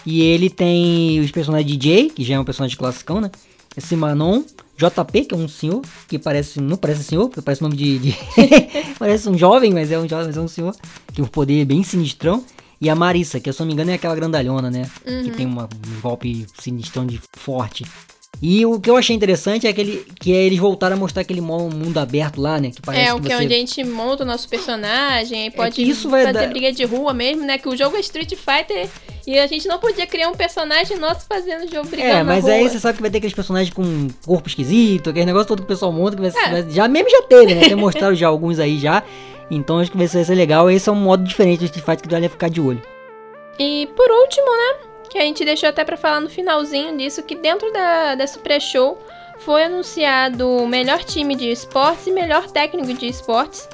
E 0.06 0.22
ele 0.22 0.50
tem 0.50 1.20
os 1.20 1.32
personagens 1.32 1.70
DJ, 1.70 2.10
que 2.10 2.24
já 2.24 2.36
é 2.36 2.40
um 2.40 2.46
personagem 2.46 2.78
classicão, 2.78 3.22
né? 3.22 3.30
Esse 3.76 3.96
Manon, 3.96 4.44
JP, 4.78 5.26
que 5.26 5.34
é 5.34 5.38
um 5.38 5.48
senhor, 5.48 5.82
que 6.08 6.20
parece. 6.20 6.62
Não 6.62 6.78
parece 6.78 7.04
senhor, 7.04 7.28
porque 7.30 7.42
parece 7.42 7.62
nome 7.64 7.76
de. 7.76 7.98
de- 8.00 8.18
parece 9.00 9.28
um 9.28 9.38
jovem, 9.38 9.74
mas 9.74 9.92
é 9.92 9.98
um 9.98 10.08
jovem, 10.08 10.28
mas 10.28 10.38
é 10.38 10.42
um 10.42 10.48
senhor. 10.48 10.76
Tem 11.14 11.24
um 11.26 11.28
poder 11.28 11.66
bem 11.66 11.84
sinistrão. 11.84 12.44
E 12.80 12.90
a 12.92 12.96
Marissa, 12.96 13.40
que 13.40 13.52
se 13.52 13.60
eu 13.60 13.64
não 13.66 13.68
me 13.70 13.74
engano 13.74 13.90
é 13.90 13.96
aquela 13.96 14.14
grandalhona, 14.16 14.70
né? 14.70 14.88
Que 15.04 15.32
tem 15.32 15.46
uma, 15.48 15.64
um 15.64 16.00
golpe 16.02 16.46
sinistrão 16.60 17.08
de 17.08 17.20
forte. 17.36 17.84
E 18.42 18.64
o 18.66 18.80
que 18.80 18.90
eu 18.90 18.96
achei 18.96 19.16
interessante 19.16 19.66
é 19.66 19.70
aquele, 19.72 20.06
que 20.20 20.32
é 20.32 20.44
eles 20.44 20.60
voltaram 20.60 20.96
a 20.96 21.00
mostrar 21.00 21.24
aquele 21.24 21.42
mundo 21.42 21.98
aberto 22.00 22.40
lá, 22.40 22.60
né? 22.60 22.70
Que 22.70 22.82
parece 22.82 23.10
é, 23.10 23.14
o 23.14 23.20
que 23.20 23.28
que 23.28 23.34
é 23.34 23.38
você... 23.38 23.44
onde 23.46 23.54
a 23.54 23.58
gente 23.58 23.84
monta 23.84 24.24
o 24.24 24.26
nosso 24.28 24.48
personagem, 24.48 25.44
aí 25.44 25.52
pode 25.52 25.74
que 25.76 25.82
isso 25.82 26.08
vai 26.10 26.24
fazer 26.24 26.40
dar- 26.40 26.48
briga 26.50 26.72
de 26.72 26.84
rua 26.86 27.14
mesmo, 27.14 27.44
né? 27.44 27.58
Que 27.58 27.68
o 27.68 27.76
jogo 27.76 27.98
é 27.98 28.00
Street 28.00 28.34
Fighter 28.36 28.88
e 29.26 29.40
a 29.40 29.48
gente 29.48 29.68
não 29.68 29.80
podia 29.80 30.06
criar 30.06 30.30
um 30.30 30.36
personagem 30.36 30.98
nosso 30.98 31.26
fazendo 31.28 31.70
jogo 31.72 31.88
brigando 31.90 32.14
É, 32.14 32.24
mas 32.24 32.46
aí 32.46 32.70
você 32.70 32.80
sabe 32.80 32.98
que 32.98 33.02
vai 33.02 33.10
ter 33.10 33.18
aqueles 33.18 33.34
personagens 33.36 33.74
com 33.74 34.08
corpo 34.26 34.48
esquisito, 34.48 35.10
aquele 35.10 35.26
negócio 35.26 35.48
todo 35.48 35.60
que 35.60 35.66
o 35.66 35.68
pessoal 35.68 35.92
monta, 35.92 36.16
que 36.16 36.22
vai, 36.22 36.32
ser- 36.32 36.40
É. 36.40 36.50
vai- 36.62 36.70
já 36.70 36.88
mesmo 36.88 37.10
já 37.10 37.24
teve, 37.24 37.56
né? 37.56 37.62
Tem 37.68 37.76
mostrado 37.76 38.16
já 38.16 38.28
alguns 38.28 38.60
aí 38.60 38.78
já. 38.80 39.02
Então 39.50 39.80
acho 39.80 39.90
que 39.92 39.98
vai 39.98 40.08
ser, 40.08 40.18
vai 40.18 40.26
ser 40.26 40.36
legal. 40.36 40.70
Esse 40.70 40.88
é 40.90 40.92
um 40.92 40.96
modo 40.96 41.24
diferente 41.24 41.60
do 41.60 41.66
Street 41.66 41.84
Fighter 41.86 42.08
que 42.08 42.14
vale 42.14 42.30
ficar 42.30 42.50
de 42.50 42.62
olho. 42.62 42.82
E 43.58 43.88
por 43.96 44.10
último, 44.12 44.46
né? 44.46 44.87
Que 45.10 45.18
a 45.18 45.22
gente 45.22 45.46
deixou 45.46 45.70
até 45.70 45.84
pra 45.84 45.98
falar 45.98 46.20
no 46.20 46.30
finalzinho 46.30 46.98
disso, 46.98 47.24
que 47.24 47.36
dentro 47.36 47.72
da, 47.72 48.16
desse 48.16 48.40
pré-show 48.40 48.98
foi 49.40 49.64
anunciado 49.64 50.50
o 50.50 50.68
melhor 50.68 51.04
time 51.04 51.36
de 51.36 51.50
esportes 51.50 52.08
e 52.08 52.12
melhor 52.12 52.50
técnico 52.50 52.94
de 52.94 53.08
esportes. 53.08 53.68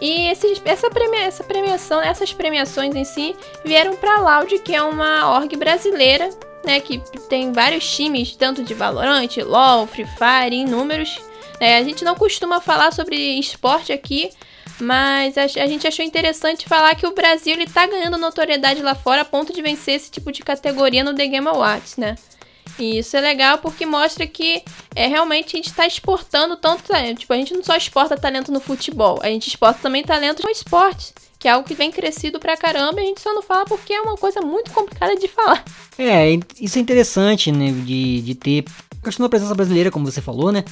E 0.00 0.28
esses, 0.28 0.60
essa, 0.64 0.88
premia, 0.88 1.24
essa 1.24 1.44
premiação, 1.44 2.00
essas 2.00 2.32
premiações 2.32 2.94
em 2.94 3.04
si 3.04 3.36
vieram 3.64 3.96
pra 3.96 4.18
Loud, 4.18 4.58
que 4.60 4.74
é 4.74 4.82
uma 4.82 5.30
org 5.36 5.54
brasileira, 5.56 6.30
né? 6.64 6.80
Que 6.80 6.98
tem 7.28 7.52
vários 7.52 7.88
times, 7.88 8.34
tanto 8.34 8.62
de 8.62 8.72
Valorant, 8.72 9.36
LoL, 9.44 9.86
Free 9.86 10.06
Fire, 10.06 10.56
inúmeros. 10.56 11.18
É, 11.58 11.76
a 11.76 11.82
gente 11.82 12.02
não 12.02 12.14
costuma 12.14 12.60
falar 12.60 12.92
sobre 12.92 13.16
esporte 13.38 13.92
aqui, 13.92 14.30
mas 14.80 15.36
a, 15.36 15.42
a 15.42 15.66
gente 15.66 15.86
achou 15.86 16.04
interessante 16.04 16.66
falar 16.66 16.94
que 16.94 17.06
o 17.06 17.14
Brasil 17.14 17.54
ele 17.54 17.66
tá 17.66 17.86
ganhando 17.86 18.16
notoriedade 18.16 18.82
lá 18.82 18.94
fora 18.94 19.22
a 19.22 19.24
ponto 19.24 19.52
de 19.52 19.62
vencer 19.62 19.94
esse 19.94 20.10
tipo 20.10 20.32
de 20.32 20.42
categoria 20.42 21.04
no 21.04 21.14
The 21.14 21.26
Game 21.26 21.46
Awards, 21.46 21.96
né? 21.96 22.16
E 22.78 22.98
isso 22.98 23.16
é 23.16 23.20
legal 23.20 23.58
porque 23.58 23.84
mostra 23.84 24.26
que 24.26 24.62
é 24.94 25.06
realmente 25.06 25.54
a 25.54 25.58
gente 25.58 25.72
tá 25.72 25.86
exportando 25.86 26.56
tanto 26.56 26.84
talento. 26.84 27.20
Tipo, 27.20 27.32
a 27.34 27.36
gente 27.36 27.52
não 27.52 27.62
só 27.62 27.76
exporta 27.76 28.16
talento 28.16 28.50
no 28.50 28.60
futebol, 28.60 29.18
a 29.22 29.28
gente 29.28 29.48
exporta 29.48 29.80
também 29.82 30.02
talento 30.02 30.42
no 30.42 30.50
esporte, 30.50 31.12
que 31.38 31.46
é 31.46 31.50
algo 31.50 31.66
que 31.66 31.74
vem 31.74 31.90
crescido 31.90 32.38
pra 32.38 32.56
caramba 32.56 33.00
e 33.00 33.04
a 33.04 33.06
gente 33.06 33.20
só 33.20 33.34
não 33.34 33.42
fala 33.42 33.64
porque 33.66 33.92
é 33.92 34.00
uma 34.00 34.16
coisa 34.16 34.40
muito 34.40 34.70
complicada 34.70 35.14
de 35.14 35.28
falar. 35.28 35.62
É, 35.98 36.38
isso 36.58 36.78
é 36.78 36.80
interessante, 36.80 37.52
né? 37.52 37.70
De, 37.70 38.22
de 38.22 38.34
ter. 38.34 38.64
Questão 39.02 39.24
da 39.24 39.30
presença 39.30 39.54
brasileira, 39.54 39.90
como 39.90 40.10
você 40.10 40.20
falou, 40.20 40.52
né? 40.52 40.62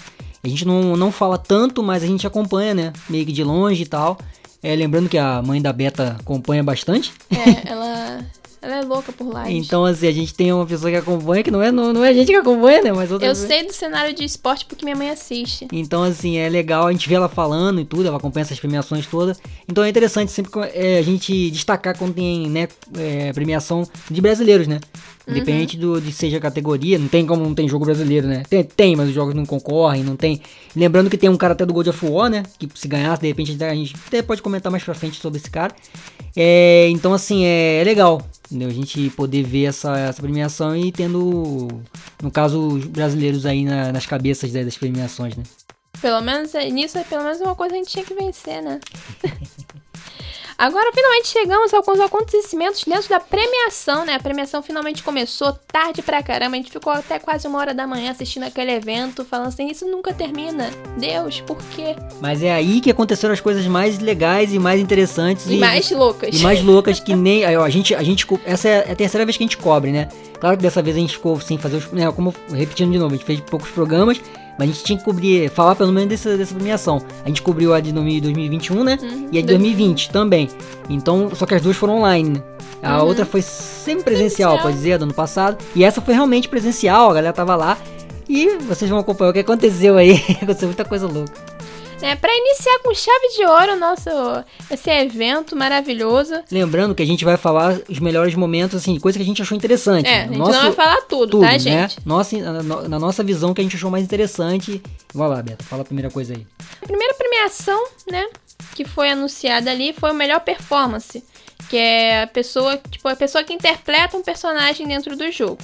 A 0.43 0.49
gente 0.49 0.65
não, 0.65 0.97
não 0.97 1.11
fala 1.11 1.37
tanto, 1.37 1.83
mas 1.83 2.03
a 2.03 2.07
gente 2.07 2.27
acompanha, 2.27 2.75
né? 2.75 2.93
Meio 3.09 3.27
que 3.27 3.33
de 3.33 3.43
longe 3.43 3.83
e 3.83 3.87
tal. 3.87 4.19
É, 4.63 4.75
lembrando 4.75 5.09
que 5.09 5.19
a 5.19 5.41
mãe 5.43 5.61
da 5.63 5.73
Beta 5.73 6.17
acompanha 6.21 6.63
bastante. 6.63 7.13
É, 7.31 7.71
ela, 7.71 8.25
ela 8.61 8.77
é 8.77 8.83
louca 8.83 9.13
por 9.13 9.27
lives. 9.27 9.67
Então, 9.67 9.85
assim, 9.85 10.09
a 10.09 10.13
gente 10.13 10.35
tem 10.35 10.53
uma 10.53 10.67
pessoa 10.67 10.91
que 10.91 10.97
acompanha, 10.97 11.43
que 11.45 11.51
não 11.51 11.63
é, 11.63 11.71
não, 11.71 11.93
não 11.93 12.05
é 12.05 12.09
a 12.09 12.13
gente 12.13 12.27
que 12.27 12.35
acompanha, 12.35 12.83
né? 12.83 12.93
Mas 12.93 13.13
outra 13.13 13.29
Eu 13.29 13.35
sei 13.35 13.65
do 13.65 13.73
cenário 13.73 14.13
de 14.13 14.25
esporte 14.25 14.65
porque 14.67 14.85
minha 14.85 14.97
mãe 14.97 15.11
assiste. 15.11 15.69
Então, 15.73 16.03
assim, 16.03 16.39
é 16.39 16.49
legal, 16.49 16.87
a 16.89 16.93
gente 16.93 17.09
vê 17.09 17.15
ela 17.15 17.29
falando 17.29 17.81
e 17.81 17.85
tudo, 17.85 18.09
ela 18.09 18.17
acompanha 18.17 18.43
essas 18.43 18.59
premiações 18.59 19.07
todas. 19.07 19.41
Então 19.69 19.85
é 19.85 19.89
interessante 19.89 20.33
sempre 20.33 20.51
é, 20.73 20.99
a 20.99 21.03
gente 21.03 21.51
destacar 21.51 21.97
quando 21.97 22.15
tem, 22.15 22.49
né, 22.49 22.69
é, 22.97 23.33
premiação 23.33 23.89
de 24.11 24.21
brasileiros, 24.21 24.67
né? 24.67 24.81
Independente 25.31 25.77
do, 25.77 26.01
de 26.01 26.11
seja 26.13 26.39
a 26.39 26.41
categoria, 26.41 26.99
não 26.99 27.09
tem 27.09 27.27
como 27.27 27.43
não 27.43 27.55
tem 27.55 27.69
jogo 27.69 27.85
brasileiro, 27.85 28.27
né? 28.27 28.43
Tem, 28.49 28.65
tem, 28.65 28.97
mas 28.97 29.09
os 29.09 29.15
jogos 29.15 29.35
não 29.35 29.45
concorrem, 29.45 30.03
não 30.03 30.17
tem. 30.17 30.41
Lembrando 30.75 31.11
que 31.11 31.19
tem 31.19 31.29
um 31.29 31.37
cara 31.37 31.53
até 31.53 31.67
do 31.67 31.73
God 31.75 31.87
of 31.89 32.07
War, 32.07 32.31
né? 32.31 32.43
Que 32.59 32.69
se 32.75 32.89
ganhasse, 32.89 33.21
de 33.23 33.29
repente, 33.29 33.63
a 33.63 33.75
gente 33.75 33.95
até 34.07 34.23
pode 34.23 34.41
comentar 34.41 34.71
mais 34.73 34.83
pra 34.83 34.95
frente 34.95 35.21
sobre 35.21 35.39
esse 35.39 35.51
cara. 35.51 35.75
É, 36.35 36.89
então, 36.91 37.13
assim, 37.13 37.45
é, 37.45 37.81
é 37.81 37.85
legal, 37.85 38.27
entendeu? 38.47 38.69
A 38.69 38.73
gente 38.73 39.11
poder 39.11 39.43
ver 39.43 39.65
essa, 39.65 39.99
essa 39.99 40.23
premiação 40.23 40.77
e 40.77 40.91
tendo, 40.93 41.69
no 42.23 42.31
caso, 42.31 42.61
os 42.69 42.85
brasileiros 42.87 43.45
aí 43.45 43.65
na- 43.65 43.93
nas 43.93 44.07
cabeças 44.07 44.53
né, 44.53 44.65
das 44.65 44.77
premiações, 44.77 45.37
né? 45.37 45.43
Pelo 46.01 46.21
menos 46.21 46.55
é- 46.55 46.71
nisso, 46.71 46.97
é 46.97 47.03
pelo 47.05 47.25
menos 47.25 47.41
uma 47.41 47.55
coisa 47.57 47.75
a 47.75 47.79
gente 47.79 47.91
tinha 47.91 48.05
que 48.05 48.15
vencer, 48.15 48.63
né? 48.63 48.79
Agora 50.59 50.91
finalmente 50.93 51.29
chegamos 51.29 51.73
a 51.73 51.77
alguns 51.77 52.01
acontecimentos 52.01 52.83
dentro 52.85 53.09
da 53.09 53.21
premiação, 53.21 54.05
né? 54.05 54.15
A 54.15 54.19
premiação 54.19 54.61
finalmente 54.61 55.05
começou 55.05 55.53
tarde 55.53 56.03
pra 56.03 56.21
caramba. 56.21 56.57
A 56.57 56.59
gente 56.59 56.73
ficou 56.73 56.93
até 56.93 57.21
quase 57.21 57.47
uma 57.47 57.61
hora 57.61 57.73
da 57.73 57.87
manhã 57.87 58.11
assistindo 58.11 58.43
aquele 58.43 58.73
evento, 58.73 59.25
falando 59.25 59.47
assim: 59.47 59.69
isso 59.69 59.87
nunca 59.87 60.13
termina. 60.13 60.69
Deus, 60.97 61.41
por 61.43 61.59
quê? 61.71 61.95
Mas 62.21 62.43
é 62.43 62.53
aí 62.53 62.81
que 62.81 62.91
aconteceram 62.91 63.33
as 63.33 63.41
coisas 63.41 63.65
mais 63.69 64.01
legais 64.01 64.53
e 64.53 64.59
mais 64.59 64.81
interessantes. 64.81 65.47
E, 65.47 65.55
e 65.55 65.59
mais 65.59 65.89
loucas. 65.93 66.35
E 66.35 66.43
mais 66.43 66.61
loucas 66.61 66.99
que 66.99 67.15
nem. 67.15 67.45
Ó, 67.57 67.63
a 67.63 67.71
gente, 67.71 67.95
a 67.95 68.03
gente. 68.03 68.27
Essa 68.45 68.69
é 68.69 68.91
a 68.91 68.97
terceira 68.97 69.25
vez 69.25 69.37
que 69.37 69.45
a 69.45 69.47
gente 69.47 69.59
cobre, 69.59 69.93
né? 69.93 70.09
Claro 70.41 70.57
que 70.57 70.63
dessa 70.65 70.83
vez 70.83 70.97
a 70.97 70.99
gente 70.99 71.13
ficou 71.13 71.39
sem 71.41 71.57
fazer 71.57 71.77
os. 71.77 71.93
Né, 71.93 72.11
como 72.11 72.35
repetindo 72.51 72.91
de 72.91 72.99
novo, 72.99 73.15
a 73.15 73.17
gente 73.17 73.27
fez 73.27 73.41
poucos 73.43 73.71
programas. 73.71 74.21
Mas 74.59 74.69
a 74.69 74.73
gente 74.73 74.85
tinha 74.85 74.99
que 74.99 75.05
cobrir, 75.05 75.49
falar 75.51 75.77
pelo 75.77 75.93
menos 75.93 76.09
dessa, 76.09 76.37
dessa 76.37 76.55
premiação. 76.55 77.01
A 77.25 77.29
gente 77.29 77.41
cobriu 77.41 77.73
a 77.73 77.81
de 77.81 77.93
2021, 77.93 78.83
né? 78.83 78.99
Uhum, 79.01 79.29
e 79.31 79.39
a 79.39 79.41
de 79.41 79.47
2020 79.47 80.11
também. 80.11 80.49
Então, 80.91 81.31
só 81.35 81.47
que 81.47 81.55
as 81.55 81.63
duas 81.63 81.77
foram 81.77 81.99
online, 81.99 82.31
né? 82.31 82.43
A 82.83 83.01
uhum. 83.01 83.09
outra 83.09 83.25
foi 83.25 83.43
sempre 83.43 84.05
presencial, 84.05 84.53
presencial, 84.53 84.59
pode 84.59 84.77
dizer, 84.77 84.99
do 84.99 85.03
ano 85.05 85.15
passado. 85.15 85.59
E 85.75 85.85
essa 85.85 86.01
foi 86.01 86.15
realmente 86.15 86.49
presencial, 86.49 87.11
a 87.11 87.15
galera 87.15 87.33
tava 87.33 87.55
lá. 87.57 87.79
E 88.29 88.57
vocês 88.59 88.91
vão 88.91 88.99
acompanhar 88.99 89.31
o 89.31 89.33
que 89.33 89.39
aconteceu 89.39 89.97
aí. 89.97 90.13
aconteceu 90.43 90.69
muita 90.69 90.85
coisa 90.85 91.07
louca. 91.07 91.33
É, 92.01 92.15
para 92.15 92.33
iniciar 92.33 92.79
com 92.79 92.95
chave 92.95 93.29
de 93.37 93.45
ouro 93.45 93.77
nosso 93.77 94.09
esse 94.71 94.89
evento 94.89 95.57
maravilhoso. 95.57 96.33
Lembrando 96.51 96.95
que 96.95 97.03
a 97.03 97.07
gente 97.07 97.25
vai 97.25 97.37
falar 97.37 97.81
os 97.89 97.99
melhores 97.99 98.37
momentos, 98.37 98.77
assim, 98.77 99.01
coisa 99.01 99.19
que 99.19 99.23
a 99.23 99.27
gente 99.27 99.43
achou 99.43 99.57
interessante. 99.57 100.07
É, 100.07 100.23
a 100.23 100.27
gente 100.27 100.39
nosso, 100.39 100.53
não 100.53 100.63
vai 100.63 100.73
falar 100.73 101.01
tudo, 101.03 101.31
tudo 101.33 101.41
tá, 101.41 101.53
né? 101.53 101.59
gente? 101.59 101.99
Nossa, 102.07 102.37
na, 102.39 102.63
na, 102.63 102.99
nossa 102.99 103.25
visão 103.25 103.53
que 103.53 103.61
a 103.61 103.65
gente 103.65 103.75
achou 103.75 103.91
mais 103.91 104.05
interessante. 104.05 104.81
Vai 105.13 105.29
lá, 105.29 105.43
Beto, 105.43 105.65
fala 105.65 105.83
a 105.83 105.85
primeira 105.85 106.09
coisa 106.09 106.35
aí. 106.35 106.47
A 106.81 106.87
primeira 106.87 107.15
premiação, 107.15 107.89
né, 108.09 108.29
que 108.77 108.85
foi 108.85 109.11
anunciada 109.11 109.71
ali 109.71 109.93
foi 109.93 110.13
o 110.13 110.15
melhor 110.15 110.41
performance, 110.41 111.25
que 111.69 111.77
é 111.77 112.23
a 112.23 112.27
pessoa, 112.29 112.81
tipo, 112.91 113.09
a 113.09 113.17
pessoa 113.17 113.43
que 113.43 113.53
interpreta 113.53 114.17
um 114.17 114.23
personagem 114.23 114.87
dentro 114.87 115.17
do 115.17 115.33
jogo. 115.33 115.59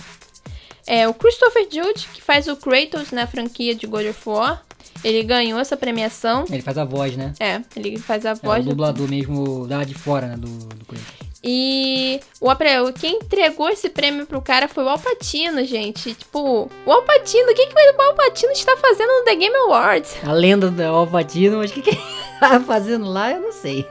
É 0.85 1.07
o 1.09 1.15
Christopher 1.15 1.67
Judge, 1.71 2.09
que 2.13 2.21
faz 2.21 2.49
o 2.49 2.57
Kratos 2.57 3.13
na 3.13 3.27
franquia 3.27 3.75
de 3.75 3.87
God 3.87 4.07
of 4.07 4.21
War. 4.29 4.64
Ele 5.03 5.23
ganhou 5.23 5.59
essa 5.59 5.77
premiação. 5.77 6.45
Ele 6.51 6.63
faz 6.63 6.79
a 6.79 6.85
voz, 6.85 7.17
né? 7.17 7.33
É, 7.39 7.61
ele 7.77 7.99
faz 7.99 8.25
a 8.25 8.35
voz. 8.35 8.59
É 8.59 8.69
o 8.69 8.71
dublador 8.71 9.07
do... 9.07 9.11
mesmo 9.11 9.67
lá 9.67 9.85
de 9.85 9.95
fora, 9.95 10.29
né? 10.29 10.37
Do, 10.37 10.49
do 10.49 10.87
E 11.43 12.21
o 12.41 12.93
quem 12.93 13.17
entregou 13.17 13.69
esse 13.69 13.91
prêmio 13.91 14.27
pro 14.27 14.41
cara 14.41 14.67
foi 14.67 14.85
o 14.85 14.89
Alpatino, 14.89 15.63
gente. 15.65 16.15
Tipo, 16.15 16.71
o 16.87 16.93
Alpatino, 16.93 17.51
o 17.51 17.55
que, 17.55 17.67
que 17.67 17.75
o 17.75 18.03
Alpatino 18.03 18.53
está 18.53 18.77
fazendo 18.77 19.19
no 19.19 19.25
The 19.25 19.35
Game 19.37 19.57
Awards? 19.57 20.17
A 20.25 20.33
lenda 20.33 20.71
do 20.71 20.83
Alpatino, 20.83 21.59
mas 21.59 21.71
o 21.71 21.75
que, 21.75 21.83
que 21.83 21.91
ele 21.91 22.03
tá 22.41 22.61
fazendo 22.61 23.05
lá, 23.07 23.33
eu 23.33 23.41
não 23.41 23.53
sei. 23.53 23.87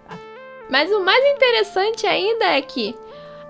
mas 0.68 0.90
o 0.90 1.00
mais 1.00 1.24
interessante 1.34 2.06
ainda 2.06 2.44
é 2.44 2.60
que 2.60 2.94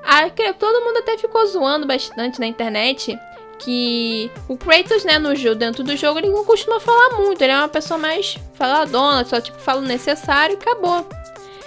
a, 0.05 0.31
todo 0.53 0.85
mundo 0.85 0.99
até 0.99 1.17
ficou 1.19 1.45
zoando 1.47 1.87
bastante 1.87 2.39
na 2.39 2.47
internet 2.47 3.19
que 3.65 4.31
o 4.49 4.57
Kratos, 4.57 5.05
né, 5.05 5.19
no 5.19 5.35
jogo, 5.35 5.55
dentro 5.55 5.83
do 5.83 5.97
jogo, 5.97 6.19
ele 6.19 6.29
não 6.29 6.45
costuma 6.45 6.79
falar 6.79 7.17
muito. 7.17 7.41
Ele 7.41 7.53
é 7.53 7.57
uma 7.57 7.69
pessoa 7.69 7.97
mais 7.97 8.37
faladona, 8.55 9.25
só 9.25 9.41
tipo 9.41 9.59
fala 9.59 9.81
o 9.81 9.85
necessário 9.85 10.55
e 10.55 10.57
acabou. 10.57 11.07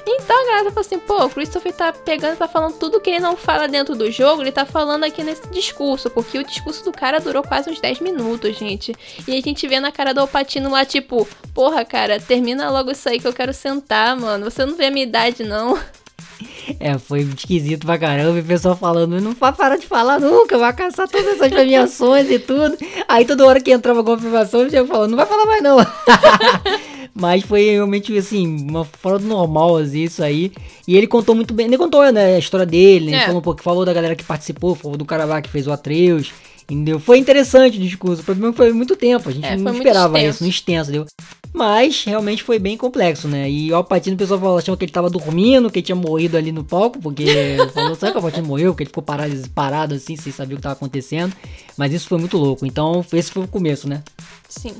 Então 0.10 0.42
a 0.42 0.46
galera 0.46 0.72
fala 0.72 0.86
assim, 0.86 1.00
pô, 1.00 1.26
o 1.26 1.30
Christopher 1.30 1.74
tá 1.74 1.92
pegando, 1.92 2.38
tá 2.38 2.48
falando 2.48 2.78
tudo 2.78 3.02
que 3.02 3.10
ele 3.10 3.20
não 3.20 3.36
fala 3.36 3.68
dentro 3.68 3.94
do 3.94 4.10
jogo, 4.10 4.42
ele 4.42 4.54
tá 4.54 4.66
falando 4.66 5.04
aqui 5.04 5.22
nesse 5.22 5.46
discurso, 5.50 6.10
porque 6.10 6.40
o 6.40 6.46
discurso 6.46 6.86
do 6.86 6.94
cara 6.94 7.20
durou 7.20 7.44
quase 7.44 7.70
uns 7.70 7.82
10 7.82 8.00
minutos, 8.00 8.58
gente. 8.58 8.96
E 9.28 9.38
a 9.38 9.42
gente 9.42 9.68
vê 9.68 9.82
na 9.82 9.92
cara 9.92 10.14
do 10.14 10.22
Alpatino 10.22 10.72
lá, 10.72 10.86
tipo, 10.86 11.28
porra, 11.54 11.84
cara, 11.84 12.22
termina 12.22 12.70
logo 12.70 12.92
isso 12.92 13.10
aí 13.10 13.20
que 13.20 13.28
eu 13.28 13.34
quero 13.34 13.54
sentar, 13.54 14.16
mano. 14.16 14.50
Você 14.50 14.66
não 14.66 14.78
vê 14.78 14.86
a 14.86 14.92
minha 14.92 15.06
idade, 15.06 15.44
não. 15.44 15.78
É, 16.80 16.98
foi 16.98 17.22
esquisito 17.22 17.86
pra 17.86 17.98
caramba. 17.98 18.38
E 18.38 18.42
o 18.42 18.46
pessoal 18.46 18.76
falando, 18.76 19.20
não 19.22 19.34
vai 19.34 19.54
parar 19.54 19.78
de 19.78 19.86
falar 19.86 20.20
nunca, 20.20 20.58
vai 20.58 20.74
caçar 20.74 21.08
todas 21.08 21.28
essas 21.28 21.50
premiações 21.50 22.30
e 22.30 22.40
tudo. 22.40 22.78
Aí 23.08 23.26
toda 23.26 23.46
hora 23.46 23.62
que 23.62 23.72
entrava 23.72 24.00
alguma 24.00 24.18
premiação, 24.18 24.62
eu 24.62 24.88
falando, 24.88 25.12
não 25.12 25.18
vai 25.18 25.26
falar 25.26 25.46
mais 25.46 25.64
não. 25.64 25.78
Mas 27.14 27.44
foi 27.44 27.72
realmente, 27.72 28.16
assim, 28.16 28.46
uma 28.70 28.86
fora 28.86 29.18
do 29.18 29.26
normal, 29.26 29.78
assim, 29.78 30.04
isso 30.04 30.24
aí. 30.24 30.52
E 30.88 30.96
ele 30.96 31.08
contou 31.08 31.34
muito 31.34 31.52
bem, 31.52 31.66
ele 31.66 31.78
contou, 31.78 32.12
né, 32.12 32.36
a 32.36 32.40
história 32.40 32.66
dele, 32.66 33.10
né? 33.10 33.18
É. 33.18 33.26
Falou 33.26 33.40
um 33.40 33.44
pouco, 33.44 33.64
falou 33.64 33.84
da 33.84 33.92
galera 33.92 34.16
que 34.16 34.24
participou, 34.24 34.76
falou 34.76 34.98
do 34.98 35.06
cara 35.06 35.26
lá 35.26 35.42
que 35.42 35.50
fez 35.50 35.66
o 35.66 35.72
Atreus. 35.72 36.32
Entendeu? 36.70 37.00
Foi 37.00 37.18
interessante 37.18 37.78
o 37.78 37.82
discurso. 37.82 38.22
O 38.22 38.26
problema 38.26 38.54
foi 38.54 38.74
muito 38.74 38.96
tempo. 38.96 39.30
A 39.30 39.32
gente 39.32 39.48
é, 39.48 39.56
não 39.56 39.74
esperava 39.74 40.20
isso, 40.20 40.44
no 40.44 40.50
extenso, 40.50 40.92
entendeu? 40.92 41.08
Mas 41.58 42.04
realmente 42.04 42.44
foi 42.44 42.60
bem 42.60 42.78
complexo, 42.78 43.28
né? 43.28 43.50
E 43.50 43.72
o 43.72 43.76
Alpatino, 43.76 44.16
o 44.16 44.20
pessoal 44.20 44.40
falou, 44.40 44.58
achou 44.60 44.78
que 44.78 44.86
ele 44.86 44.92
tava 44.92 45.10
dormindo, 45.10 45.72
que 45.72 45.80
ele 45.80 45.86
tinha 45.86 45.96
morrido 45.96 46.38
ali 46.38 46.52
no 46.52 46.64
palco, 46.64 47.00
porque 47.00 47.26
falou, 47.74 47.96
sabe 47.96 48.12
que 48.12 48.18
o 48.20 48.22
Alpatino 48.22 48.48
morreu? 48.48 48.76
Que 48.76 48.84
ele 48.84 48.90
ficou 48.90 49.02
parado, 49.02 49.50
parado 49.56 49.96
assim, 49.96 50.16
sem 50.16 50.32
saber 50.32 50.54
o 50.54 50.58
que 50.58 50.64
tava 50.64 50.74
acontecendo. 50.76 51.36
Mas 51.76 51.92
isso 51.92 52.08
foi 52.08 52.20
muito 52.20 52.38
louco. 52.38 52.64
Então, 52.64 53.04
esse 53.12 53.32
foi 53.32 53.44
o 53.44 53.48
começo, 53.48 53.90
né? 53.90 54.04
Sim. 54.48 54.76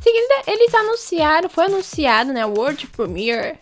Seguida, 0.00 0.42
eles 0.46 0.72
anunciaram, 0.72 1.48
foi 1.48 1.64
anunciado, 1.64 2.32
né? 2.32 2.46
World 2.46 2.86
Premiere. 2.86 3.58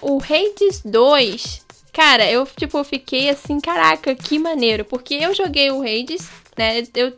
O 0.00 0.22
Hades 0.22 0.80
2. 0.84 1.66
Cara, 1.92 2.30
eu, 2.30 2.46
tipo, 2.56 2.84
fiquei 2.84 3.28
assim, 3.28 3.58
caraca, 3.58 4.14
que 4.14 4.38
maneiro. 4.38 4.84
Porque 4.84 5.14
eu 5.14 5.34
joguei 5.34 5.72
o 5.72 5.82
Hades, 5.82 6.28
né? 6.58 6.82
Eu 6.94 7.12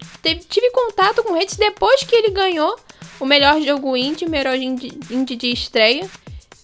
tive 0.49 0.71
contato 0.71 1.23
com 1.23 1.33
o 1.33 1.37
Hades 1.37 1.57
depois 1.57 2.05
que 2.05 2.15
ele 2.15 2.31
ganhou 2.31 2.79
o 3.19 3.25
melhor 3.25 3.61
jogo 3.61 3.97
indie, 3.97 4.27
o 4.27 4.31
melhor 4.31 4.57
indie, 4.57 4.93
indie 5.11 5.37
de 5.37 5.51
estreia. 5.51 6.09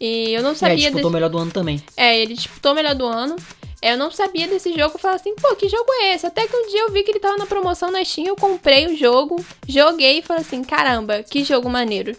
E 0.00 0.32
eu 0.32 0.42
não 0.42 0.54
sabia. 0.54 0.74
É, 0.74 0.90
disputou 0.90 1.10
o 1.10 1.12
melhor 1.12 1.30
do 1.30 1.38
ano 1.38 1.50
também. 1.50 1.82
É, 1.96 2.18
ele 2.18 2.34
disputou 2.34 2.72
o 2.72 2.74
melhor 2.74 2.94
do 2.94 3.06
ano. 3.06 3.36
Eu 3.82 3.96
não 3.96 4.10
sabia 4.10 4.46
desse 4.46 4.70
jogo. 4.70 4.94
Eu 4.94 4.98
falei 4.98 5.16
assim, 5.16 5.34
pô, 5.36 5.54
que 5.54 5.68
jogo 5.68 5.86
é 6.00 6.14
esse? 6.14 6.26
Até 6.26 6.46
que 6.46 6.56
um 6.56 6.68
dia 6.68 6.80
eu 6.80 6.92
vi 6.92 7.02
que 7.02 7.10
ele 7.10 7.20
tava 7.20 7.36
na 7.36 7.46
promoção 7.46 7.90
na 7.90 8.04
Steam. 8.04 8.26
Eu 8.26 8.36
comprei 8.36 8.86
o 8.86 8.96
jogo, 8.96 9.44
joguei 9.66 10.18
e 10.18 10.22
falei 10.22 10.42
assim: 10.42 10.62
caramba, 10.62 11.22
que 11.22 11.44
jogo 11.44 11.68
maneiro. 11.68 12.16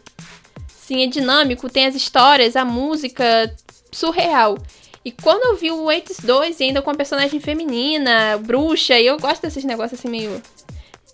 Sim, 0.80 1.04
é 1.04 1.08
dinâmico, 1.08 1.70
tem 1.70 1.86
as 1.86 1.96
histórias, 1.96 2.56
a 2.56 2.64
música 2.64 3.54
surreal. 3.92 4.58
E 5.08 5.12
quando 5.24 5.42
eu 5.46 5.56
vi 5.56 5.72
o 5.72 5.90
Hades 5.90 6.20
2 6.20 6.60
ainda 6.60 6.82
com 6.82 6.92
a 6.92 6.94
personagem 6.94 7.40
feminina, 7.40 8.38
bruxa, 8.40 9.00
e 9.00 9.08
eu 9.08 9.18
gosto 9.18 9.42
desses 9.42 9.64
negócios 9.64 9.98
assim 9.98 10.10
meio 10.10 10.42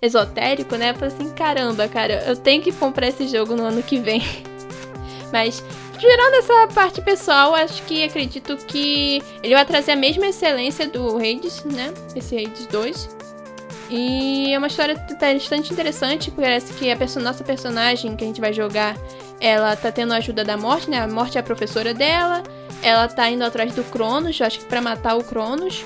esotérico, 0.02 0.76
né? 0.76 0.90
Eu 0.90 0.96
falei 0.96 1.14
assim, 1.14 1.30
caramba, 1.30 1.88
cara, 1.88 2.24
eu 2.26 2.36
tenho 2.36 2.60
que 2.64 2.72
comprar 2.72 3.10
esse 3.10 3.28
jogo 3.28 3.56
no 3.56 3.62
ano 3.62 3.84
que 3.84 4.00
vem. 4.00 4.24
Mas, 5.32 5.64
tirando 6.00 6.34
essa 6.34 6.74
parte 6.74 7.04
pessoal, 7.04 7.54
acho 7.54 7.84
que 7.84 8.04
acredito 8.04 8.58
que 8.66 9.22
ele 9.44 9.54
vai 9.54 9.64
trazer 9.64 9.92
a 9.92 9.96
mesma 9.96 10.26
excelência 10.26 10.88
do 10.88 11.18
Hades, 11.18 11.64
né? 11.64 11.94
Esse 12.16 12.36
Hades 12.36 12.66
2. 12.66 13.10
E 13.92 14.52
é 14.52 14.58
uma 14.58 14.66
história 14.66 14.96
bastante 15.22 15.72
interessante, 15.72 16.32
parece 16.32 16.74
que 16.74 16.90
a 16.90 16.98
perso 16.98 17.20
nossa 17.20 17.44
personagem 17.44 18.16
que 18.16 18.24
a 18.24 18.28
gente 18.28 18.42
vai 18.42 18.54
jogar, 18.54 18.98
ela 19.44 19.76
tá 19.76 19.92
tendo 19.92 20.14
a 20.14 20.18
ajuda 20.18 20.42
da 20.42 20.56
Morte, 20.56 20.90
né? 20.90 21.02
A 21.02 21.08
Morte 21.08 21.38
é 21.38 21.42
a 21.42 21.44
professora 21.44 21.94
dela, 21.94 22.42
ela 22.82 23.10
tá 23.10 23.30
indo 23.30 23.44
atrás 23.44 23.76
do 23.76 23.84
Cronos, 23.84 24.42
acho 24.42 24.60
que 24.60 24.66
para 24.66 24.82
matar 24.82 25.18
o 25.18 25.24
Cronos. 25.24 25.84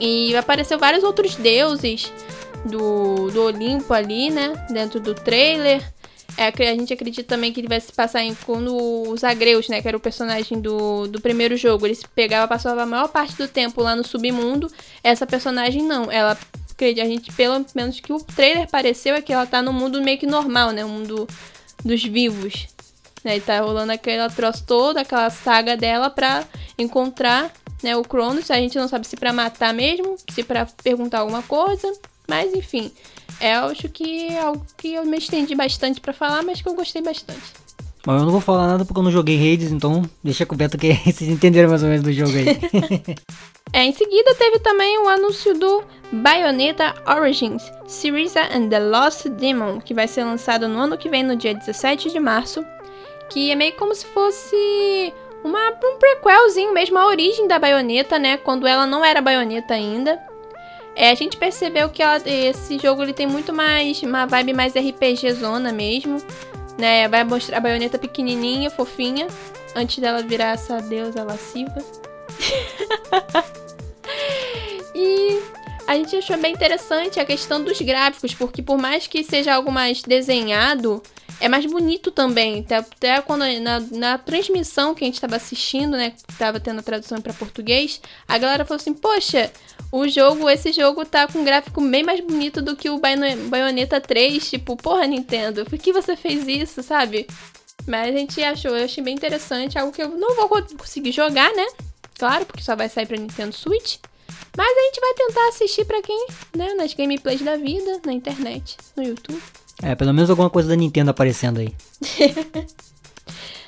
E 0.00 0.36
apareceu 0.36 0.78
vários 0.78 1.02
outros 1.02 1.34
deuses 1.34 2.12
do, 2.64 3.28
do 3.32 3.42
Olimpo 3.42 3.92
ali, 3.92 4.30
né? 4.30 4.52
Dentro 4.70 5.00
do 5.00 5.16
trailer. 5.16 5.82
É, 6.36 6.46
a 6.46 6.74
gente 6.74 6.94
acredita 6.94 7.28
também 7.28 7.52
que 7.52 7.60
ele 7.60 7.66
vai 7.66 7.80
se 7.80 7.92
passar 7.92 8.22
em 8.22 8.36
quando 8.36 8.72
os 9.10 9.24
Agreus, 9.24 9.68
né? 9.68 9.82
Que 9.82 9.88
era 9.88 9.96
o 9.96 10.00
personagem 10.00 10.60
do, 10.60 11.08
do 11.08 11.20
primeiro 11.20 11.56
jogo. 11.56 11.84
Ele 11.84 11.98
pegava, 12.14 12.46
passava 12.46 12.84
a 12.84 12.86
maior 12.86 13.08
parte 13.08 13.36
do 13.36 13.48
tempo 13.48 13.82
lá 13.82 13.96
no 13.96 14.04
submundo. 14.06 14.70
Essa 15.02 15.26
personagem 15.26 15.82
não. 15.82 16.08
Ela. 16.08 16.38
A 16.80 17.04
gente, 17.04 17.32
pelo 17.32 17.64
menos 17.76 18.00
que 18.00 18.12
o 18.12 18.18
trailer 18.18 18.68
pareceu, 18.68 19.14
é 19.14 19.22
que 19.22 19.32
ela 19.32 19.46
tá 19.46 19.62
no 19.62 19.72
mundo 19.72 20.02
meio 20.02 20.18
que 20.18 20.26
normal, 20.26 20.70
né? 20.70 20.84
O 20.84 20.88
mundo 20.88 21.28
dos 21.84 22.02
vivos. 22.04 22.66
Né? 23.24 23.36
E 23.36 23.40
tá 23.40 23.60
rolando 23.60 23.92
aquela 23.92 24.28
troço 24.28 24.64
toda, 24.64 25.00
aquela 25.00 25.30
saga 25.30 25.76
dela 25.76 26.10
pra 26.10 26.44
encontrar 26.78 27.52
né, 27.82 27.96
o 27.96 28.02
Cronos. 28.02 28.50
A 28.50 28.56
gente 28.56 28.78
não 28.78 28.88
sabe 28.88 29.06
se 29.06 29.16
pra 29.16 29.32
matar 29.32 29.72
mesmo, 29.74 30.16
se 30.30 30.42
pra 30.42 30.66
perguntar 30.82 31.20
alguma 31.20 31.42
coisa. 31.42 31.92
Mas 32.28 32.54
enfim, 32.54 32.92
é 33.40 33.54
acho 33.54 33.88
que 33.88 34.28
é 34.28 34.40
algo 34.40 34.64
que 34.76 34.94
eu 34.94 35.04
me 35.04 35.18
estendi 35.18 35.54
bastante 35.54 36.00
para 36.00 36.12
falar, 36.12 36.42
mas 36.42 36.62
que 36.62 36.68
eu 36.68 36.74
gostei 36.74 37.02
bastante. 37.02 37.62
Mas 38.04 38.18
eu 38.18 38.24
não 38.24 38.32
vou 38.32 38.40
falar 38.40 38.66
nada 38.66 38.84
porque 38.84 38.98
eu 38.98 39.04
não 39.04 39.12
joguei 39.12 39.36
Hades, 39.36 39.70
então 39.70 40.02
deixa 40.22 40.44
coberto 40.44 40.76
que 40.76 40.92
vocês 41.06 41.30
entenderam 41.30 41.70
mais 41.70 41.82
ou 41.82 41.88
menos 41.88 42.04
do 42.04 42.12
jogo 42.12 42.32
aí. 42.32 42.46
é, 43.72 43.84
em 43.84 43.92
seguida 43.92 44.34
teve 44.34 44.58
também 44.58 44.98
o 44.98 45.08
anúncio 45.08 45.56
do 45.56 45.84
Bayonetta 46.12 46.94
Origins, 47.06 47.62
Syriza 47.86 48.42
and 48.52 48.68
the 48.68 48.80
Lost 48.80 49.28
Demon, 49.28 49.80
que 49.80 49.94
vai 49.94 50.08
ser 50.08 50.24
lançado 50.24 50.68
no 50.68 50.78
ano 50.78 50.98
que 50.98 51.08
vem, 51.08 51.22
no 51.22 51.36
dia 51.36 51.54
17 51.54 52.10
de 52.10 52.18
março, 52.18 52.64
que 53.32 53.50
é 53.50 53.54
meio 53.54 53.72
como 53.72 53.94
se 53.94 54.04
fosse 54.06 55.12
uma, 55.42 55.70
um 55.70 55.96
prequelzinho 55.98 56.72
mesmo, 56.72 56.98
a 56.98 57.06
origem 57.06 57.48
da 57.48 57.58
Bayonetta, 57.58 58.18
né, 58.18 58.36
quando 58.36 58.66
ela 58.66 58.86
não 58.86 59.04
era 59.04 59.22
Bayonetta 59.22 59.74
ainda. 59.74 60.20
É, 60.94 61.10
a 61.10 61.14
gente 61.14 61.38
percebeu 61.38 61.88
que 61.88 62.02
ela, 62.02 62.20
esse 62.26 62.78
jogo 62.78 63.02
ele 63.02 63.14
tem 63.14 63.26
muito 63.26 63.52
mais 63.52 64.02
uma 64.02 64.26
vibe 64.26 64.52
mais 64.52 64.74
RPG 64.74 65.32
zona 65.32 65.72
mesmo, 65.72 66.22
né? 66.78 67.08
Vai 67.08 67.24
mostrar 67.24 67.56
a 67.56 67.60
baioneta 67.60 67.98
pequenininha, 67.98 68.68
fofinha. 68.68 69.26
Antes 69.74 69.98
dela 69.98 70.22
virar 70.22 70.52
essa 70.52 70.82
deusa 70.82 71.24
lasciva. 71.24 71.82
e 74.94 75.40
a 75.86 75.94
gente 75.94 76.14
achou 76.14 76.36
bem 76.36 76.52
interessante 76.52 77.18
a 77.18 77.24
questão 77.24 77.64
dos 77.64 77.80
gráficos, 77.80 78.34
porque 78.34 78.60
por 78.60 78.76
mais 78.76 79.06
que 79.06 79.24
seja 79.24 79.54
algo 79.54 79.72
mais 79.72 80.02
desenhado, 80.02 81.02
é 81.40 81.48
mais 81.48 81.66
bonito 81.66 82.10
também. 82.10 82.64
Até 82.70 83.20
quando 83.20 83.44
na, 83.60 83.80
na 83.80 84.18
transmissão 84.18 84.94
que 84.94 85.04
a 85.04 85.06
gente 85.06 85.14
estava 85.14 85.36
assistindo, 85.36 85.96
né, 85.96 86.12
tava 86.38 86.60
tendo 86.60 86.80
a 86.80 86.82
tradução 86.82 87.20
para 87.20 87.32
português, 87.32 88.00
a 88.26 88.38
galera 88.38 88.64
falou 88.64 88.80
assim: 88.80 88.94
"Poxa, 88.94 89.52
o 89.90 90.08
jogo, 90.08 90.48
esse 90.48 90.72
jogo 90.72 91.04
tá 91.04 91.26
com 91.26 91.40
um 91.40 91.44
gráfico 91.44 91.80
bem 91.80 92.02
mais 92.02 92.20
bonito 92.20 92.62
do 92.62 92.76
que 92.76 92.88
o 92.88 92.98
Bayonetta 92.98 94.00
3, 94.00 94.50
tipo, 94.50 94.76
porra, 94.76 95.06
Nintendo, 95.06 95.64
por 95.64 95.78
que 95.78 95.92
você 95.92 96.16
fez 96.16 96.46
isso, 96.46 96.82
sabe?" 96.82 97.26
Mas 97.86 98.14
a 98.14 98.18
gente 98.18 98.42
achou, 98.42 98.76
eu 98.76 98.84
achei 98.84 99.02
bem 99.02 99.14
interessante, 99.14 99.78
algo 99.78 99.92
que 99.92 100.02
eu 100.02 100.08
não 100.10 100.36
vou 100.36 100.48
conseguir 100.48 101.12
jogar, 101.12 101.52
né? 101.52 101.66
Claro, 102.16 102.46
porque 102.46 102.62
só 102.62 102.76
vai 102.76 102.88
sair 102.88 103.06
para 103.06 103.16
Nintendo 103.16 103.52
Switch. 103.52 103.96
Mas 104.56 104.68
a 104.68 104.82
gente 104.82 105.00
vai 105.00 105.14
tentar 105.14 105.48
assistir 105.48 105.84
para 105.84 106.02
quem, 106.02 106.26
né, 106.54 106.74
nas 106.74 106.94
gameplays 106.94 107.40
da 107.40 107.56
vida, 107.56 108.00
na 108.04 108.12
internet, 108.12 108.76
no 108.94 109.02
YouTube. 109.02 109.42
É, 109.82 109.94
pelo 109.94 110.14
menos 110.14 110.30
alguma 110.30 110.48
coisa 110.48 110.68
da 110.68 110.76
Nintendo 110.76 111.10
aparecendo 111.10 111.58
aí. 111.58 111.74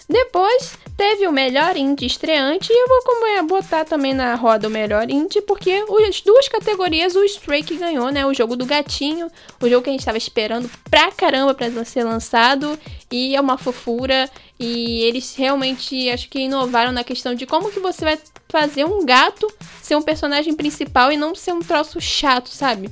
Depois 0.08 0.78
teve 0.96 1.26
o 1.26 1.32
melhor 1.32 1.76
indie 1.76 2.06
estreante 2.06 2.68
e 2.70 2.82
eu 2.82 2.86
vou 2.88 3.46
botar 3.46 3.84
também 3.84 4.12
na 4.12 4.34
roda 4.34 4.68
o 4.68 4.70
melhor 4.70 5.10
indie 5.10 5.40
porque 5.40 5.84
as 6.06 6.20
duas 6.20 6.46
categorias 6.46 7.16
o 7.16 7.24
Stray 7.24 7.62
que 7.62 7.76
ganhou, 7.76 8.10
né? 8.10 8.24
O 8.26 8.34
jogo 8.34 8.54
do 8.54 8.66
gatinho, 8.66 9.30
o 9.60 9.68
jogo 9.68 9.82
que 9.82 9.88
a 9.88 9.92
gente 9.92 10.00
estava 10.00 10.18
esperando 10.18 10.70
pra 10.90 11.10
caramba 11.10 11.54
para 11.54 11.84
ser 11.84 12.04
lançado 12.04 12.78
e 13.10 13.34
é 13.34 13.40
uma 13.40 13.56
fofura 13.56 14.30
e 14.60 15.00
eles 15.02 15.34
realmente 15.34 16.10
acho 16.10 16.28
que 16.28 16.40
inovaram 16.40 16.92
na 16.92 17.02
questão 17.02 17.34
de 17.34 17.46
como 17.46 17.70
que 17.70 17.80
você 17.80 18.04
vai 18.04 18.18
fazer 18.48 18.84
um 18.84 19.04
gato 19.04 19.50
ser 19.82 19.96
um 19.96 20.02
personagem 20.02 20.54
principal 20.54 21.10
e 21.10 21.16
não 21.16 21.34
ser 21.34 21.52
um 21.52 21.60
troço 21.60 22.00
chato, 22.00 22.50
sabe? 22.50 22.90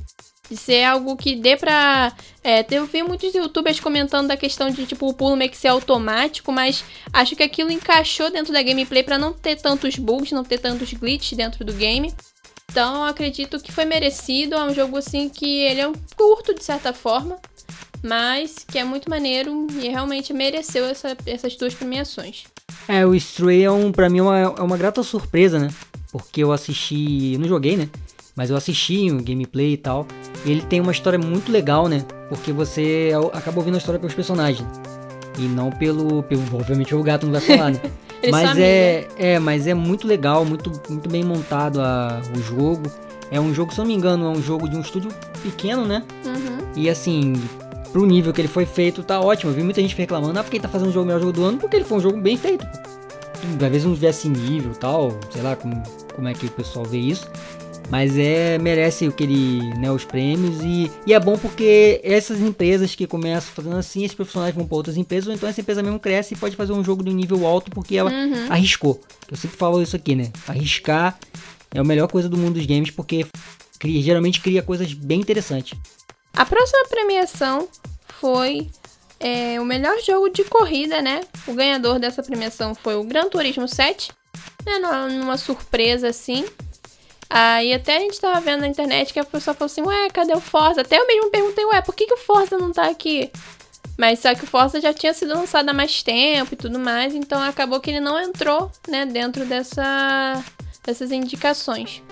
Ser 0.57 0.85
algo 0.85 1.17
que 1.17 1.35
dê 1.37 1.57
pra. 1.57 2.13
É, 2.45 2.65
eu 2.71 2.87
vi 2.87 3.03
muitos 3.03 3.35
youtubers 3.35 3.81
comentando 3.81 4.29
da 4.29 4.37
questão 4.37 4.71
de, 4.71 4.85
tipo, 4.87 5.09
o 5.09 5.15
pulo 5.15 5.37
meio 5.37 5.51
que 5.51 5.57
ser 5.57 5.69
automático, 5.69 6.51
mas 6.51 6.85
acho 7.13 7.37
que 7.37 7.43
aquilo 7.43 7.71
encaixou 7.71 8.31
dentro 8.31 8.53
da 8.53 8.63
gameplay 8.63 9.03
para 9.03 9.19
não 9.19 9.33
ter 9.33 9.57
tantos 9.57 9.97
bugs, 9.97 10.33
não 10.33 10.45
ter 10.45 10.59
tantos 10.59 10.93
glitches 10.93 11.37
dentro 11.37 11.65
do 11.65 11.73
game. 11.73 12.13
Então, 12.71 13.05
acredito 13.05 13.61
que 13.61 13.71
foi 13.71 13.85
merecido. 13.85 14.55
É 14.55 14.65
um 14.65 14.75
jogo, 14.75 14.97
assim, 14.97 15.29
que 15.29 15.61
ele 15.61 15.81
é 15.81 15.89
um 15.89 15.93
curto, 16.17 16.55
de 16.55 16.65
certa 16.65 16.93
forma, 16.93 17.39
mas 18.03 18.65
que 18.67 18.79
é 18.79 18.85
muito 18.85 19.09
maneiro 19.09 19.67
e 19.81 19.89
realmente 19.89 20.33
mereceu 20.33 20.87
essa, 20.87 21.17
essas 21.27 21.55
duas 21.57 21.75
premiações. 21.75 22.45
É, 22.89 23.07
o 23.07 23.15
Stray 23.15 23.63
é, 23.63 23.71
um, 23.71 23.93
pra 23.93 24.09
mim, 24.09 24.19
é 24.19 24.23
uma, 24.23 24.39
é 24.39 24.63
uma 24.63 24.77
grata 24.77 25.03
surpresa, 25.03 25.59
né? 25.59 25.69
Porque 26.11 26.43
eu 26.43 26.51
assisti. 26.51 27.35
Eu 27.35 27.41
não 27.41 27.49
joguei, 27.49 27.77
né? 27.77 27.89
Mas 28.35 28.51
eu 28.51 28.57
assisti 28.57 29.11
o 29.11 29.23
gameplay 29.23 29.75
e 29.75 29.77
tal. 29.77 30.07
E 30.45 30.51
ele 30.51 30.63
tem 30.63 30.81
uma 30.81 30.93
história 30.93 31.19
muito 31.19 31.53
legal, 31.53 31.89
né? 31.89 32.05
Porque 32.29 32.53
você 32.53 33.11
acaba 33.33 33.59
ouvindo 33.59 33.75
a 33.75 33.79
história 33.79 33.99
pelos 33.99 34.15
personagens. 34.15 34.67
E 35.39 35.43
não 35.43 35.71
pelo. 35.71 36.23
pelo 36.23 36.43
obviamente 36.55 36.95
o 36.95 37.03
gato 37.03 37.27
não 37.27 37.33
vai 37.33 37.41
falar, 37.41 37.71
né? 37.71 37.81
mas 38.31 38.59
é, 38.59 39.09
é, 39.17 39.39
mas 39.39 39.67
é 39.67 39.75
muito 39.75 40.07
legal, 40.07 40.45
muito, 40.45 40.71
muito 40.89 41.09
bem 41.09 41.25
montado 41.25 41.81
a, 41.81 42.21
o 42.37 42.41
jogo. 42.41 42.91
É 43.31 43.41
um 43.41 43.55
jogo, 43.55 43.73
se 43.73 43.81
eu 43.81 43.85
não 43.85 43.91
me 43.91 43.97
engano, 43.97 44.27
é 44.27 44.29
um 44.29 44.43
jogo 44.43 44.69
de 44.69 44.77
um 44.77 44.81
estúdio 44.81 45.11
pequeno, 45.43 45.87
né? 45.87 46.03
Uhum. 46.25 46.59
E 46.77 46.91
assim, 46.91 47.33
pro 47.93 48.05
nível 48.05 48.33
que 48.33 48.41
ele 48.41 48.49
foi 48.49 48.67
feito, 48.67 49.03
tá 49.03 49.21
ótimo. 49.21 49.51
Eu 49.51 49.55
vi 49.55 49.63
muita 49.63 49.81
gente 49.81 49.97
reclamando, 49.97 50.39
ah, 50.39 50.43
porque 50.43 50.57
ele 50.57 50.63
tá 50.63 50.69
fazendo 50.69 50.89
o 50.89 50.93
jogo 50.93 51.07
melhor 51.07 51.21
jogo 51.21 51.33
do 51.33 51.45
ano, 51.45 51.59
porque 51.59 51.77
ele 51.77 51.85
foi 51.85 51.99
um 51.99 52.01
jogo 52.01 52.21
bem 52.21 52.37
feito. 52.37 52.67
Às 52.67 53.71
vezes 53.71 53.85
não 53.85 53.95
tivesse 53.95 54.29
nível 54.29 54.73
tal, 54.73 55.19
sei 55.31 55.43
lá 55.43 55.57
como, 55.57 55.83
como 56.15 56.29
é 56.29 56.35
que 56.35 56.47
o 56.47 56.51
pessoal 56.51 56.85
vê 56.85 56.99
isso. 56.99 57.29
Mas 57.93 58.17
é 58.17 58.57
merece 58.57 59.05
aquele, 59.05 59.69
né, 59.75 59.93
os 59.93 60.03
prêmios 60.03 60.63
e, 60.63 60.91
e 61.07 61.13
é 61.13 61.21
bom 61.21 61.37
porque 61.37 62.01
essas 62.03 62.41
empresas 62.41 62.95
que 62.95 63.07
começam 63.07 63.53
fazendo 63.53 63.77
assim, 63.77 64.03
esses 64.03 64.15
profissionais 64.15 64.55
vão 64.55 64.67
para 64.67 64.77
outras 64.77 64.97
empresas, 64.97 65.29
ou 65.29 65.35
então 65.35 65.47
essa 65.47 65.61
empresa 65.61 65.83
mesmo 65.83 66.01
cresce 66.01 66.33
e 66.33 66.37
pode 66.39 66.57
fazer 66.57 66.73
um 66.73 66.83
jogo 66.83 67.05
de 67.05 67.11
um 67.11 67.13
nível 67.13 67.47
alto 67.47 67.71
porque 67.71 67.95
ela 67.95 68.11
uhum. 68.11 68.47
arriscou. 68.49 68.99
Eu 69.31 69.37
sempre 69.37 69.59
falo 69.59 69.83
isso 69.83 69.95
aqui, 69.95 70.15
né? 70.15 70.33
Arriscar 70.49 71.19
é 71.71 71.81
a 71.81 71.85
melhor 71.85 72.09
coisa 72.09 72.31
do 72.31 72.39
mundo 72.39 72.55
dos 72.55 72.65
games 72.65 72.91
porque 72.91 73.27
cria, 73.79 74.01
geralmente 74.01 74.41
cria 74.41 74.63
coisas 74.63 74.95
bem 74.95 75.21
interessantes. 75.21 75.79
A 76.33 76.47
próxima 76.47 76.89
premiação 76.89 77.69
foi 78.21 78.71
é, 79.21 79.61
o 79.61 79.67
melhor 79.67 80.01
jogo 80.01 80.31
de 80.31 80.45
corrida, 80.45 81.03
né? 81.03 81.21
O 81.47 81.53
ganhador 81.53 81.99
dessa 81.99 82.23
premiação 82.23 82.75
foi 82.75 82.95
o 82.97 83.05
Gran 83.05 83.29
Turismo 83.29 83.69
7, 83.69 84.11
né? 84.65 84.79
Numa 85.11 85.37
surpresa 85.37 86.09
assim. 86.09 86.47
Aí 87.35 87.73
até 87.73 87.97
a 87.97 88.01
gente 88.01 88.21
tava 88.21 88.39
vendo 88.43 88.61
na 88.61 88.69
internet 88.69 89.11
que 89.11 89.19
a 89.19 89.25
pessoa 89.25 89.55
falou 89.55 89.65
assim, 89.65 89.81
ué, 89.81 90.11
cadê 90.11 90.35
o 90.35 90.41
Forza? 90.41 90.83
Até 90.83 90.99
eu 90.99 91.07
mesmo 91.07 91.31
perguntei, 91.31 91.65
ué, 91.65 91.81
por 91.81 91.95
que, 91.95 92.05
que 92.05 92.13
o 92.13 92.19
Forza 92.19 92.59
não 92.59 92.71
tá 92.71 92.91
aqui? 92.91 93.31
Mas 93.97 94.19
só 94.19 94.35
que 94.35 94.45
o 94.45 94.47
Forza 94.47 94.83
já 94.83 94.93
tinha 94.93 95.15
sido 95.15 95.33
lançado 95.33 95.67
há 95.67 95.73
mais 95.73 96.03
tempo 96.03 96.53
e 96.53 96.57
tudo 96.59 96.79
mais, 96.79 97.15
então 97.15 97.43
acabou 97.43 97.81
que 97.81 97.89
ele 97.89 98.01
não 98.01 98.21
entrou, 98.21 98.71
né, 98.87 99.07
dentro 99.07 99.47
dessa, 99.47 100.45
dessas 100.85 101.11
indicações. 101.11 102.03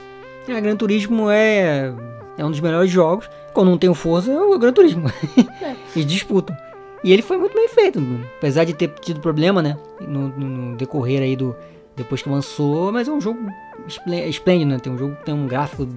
É, 0.49 0.59
Gran 0.59 0.75
Turismo 0.75 1.31
é, 1.31 1.93
é 2.39 2.45
um 2.45 2.51
dos 2.51 2.61
melhores 2.61 2.91
jogos. 2.91 3.29
Quando 3.53 3.69
não 3.69 3.77
tem 3.77 3.91
o 3.91 3.95
Forza, 3.95 4.33
é 4.33 4.41
o 4.41 4.59
Gran 4.59 4.73
Turismo. 4.73 5.05
É. 5.61 5.77
Eles 5.95 6.11
disputam. 6.11 6.57
E 7.05 7.13
ele 7.13 7.21
foi 7.21 7.37
muito 7.37 7.53
bem 7.53 7.69
feito, 7.69 8.01
apesar 8.39 8.65
de 8.65 8.73
ter 8.73 8.89
tido 9.03 9.21
problema, 9.21 9.61
né, 9.61 9.77
no, 10.01 10.29
no 10.29 10.77
decorrer 10.79 11.21
aí 11.21 11.37
do, 11.37 11.55
depois 11.95 12.23
que 12.23 12.29
lançou, 12.31 12.91
mas 12.91 13.07
é 13.07 13.13
um 13.13 13.21
jogo 13.21 13.39
esplêndido, 13.87 14.71
né? 14.71 14.79
Tem 14.79 14.93
um 14.93 14.99
jogo 14.99 15.17
que 15.17 15.25
tem 15.25 15.35
um 15.35 15.47
gráfico 15.47 15.89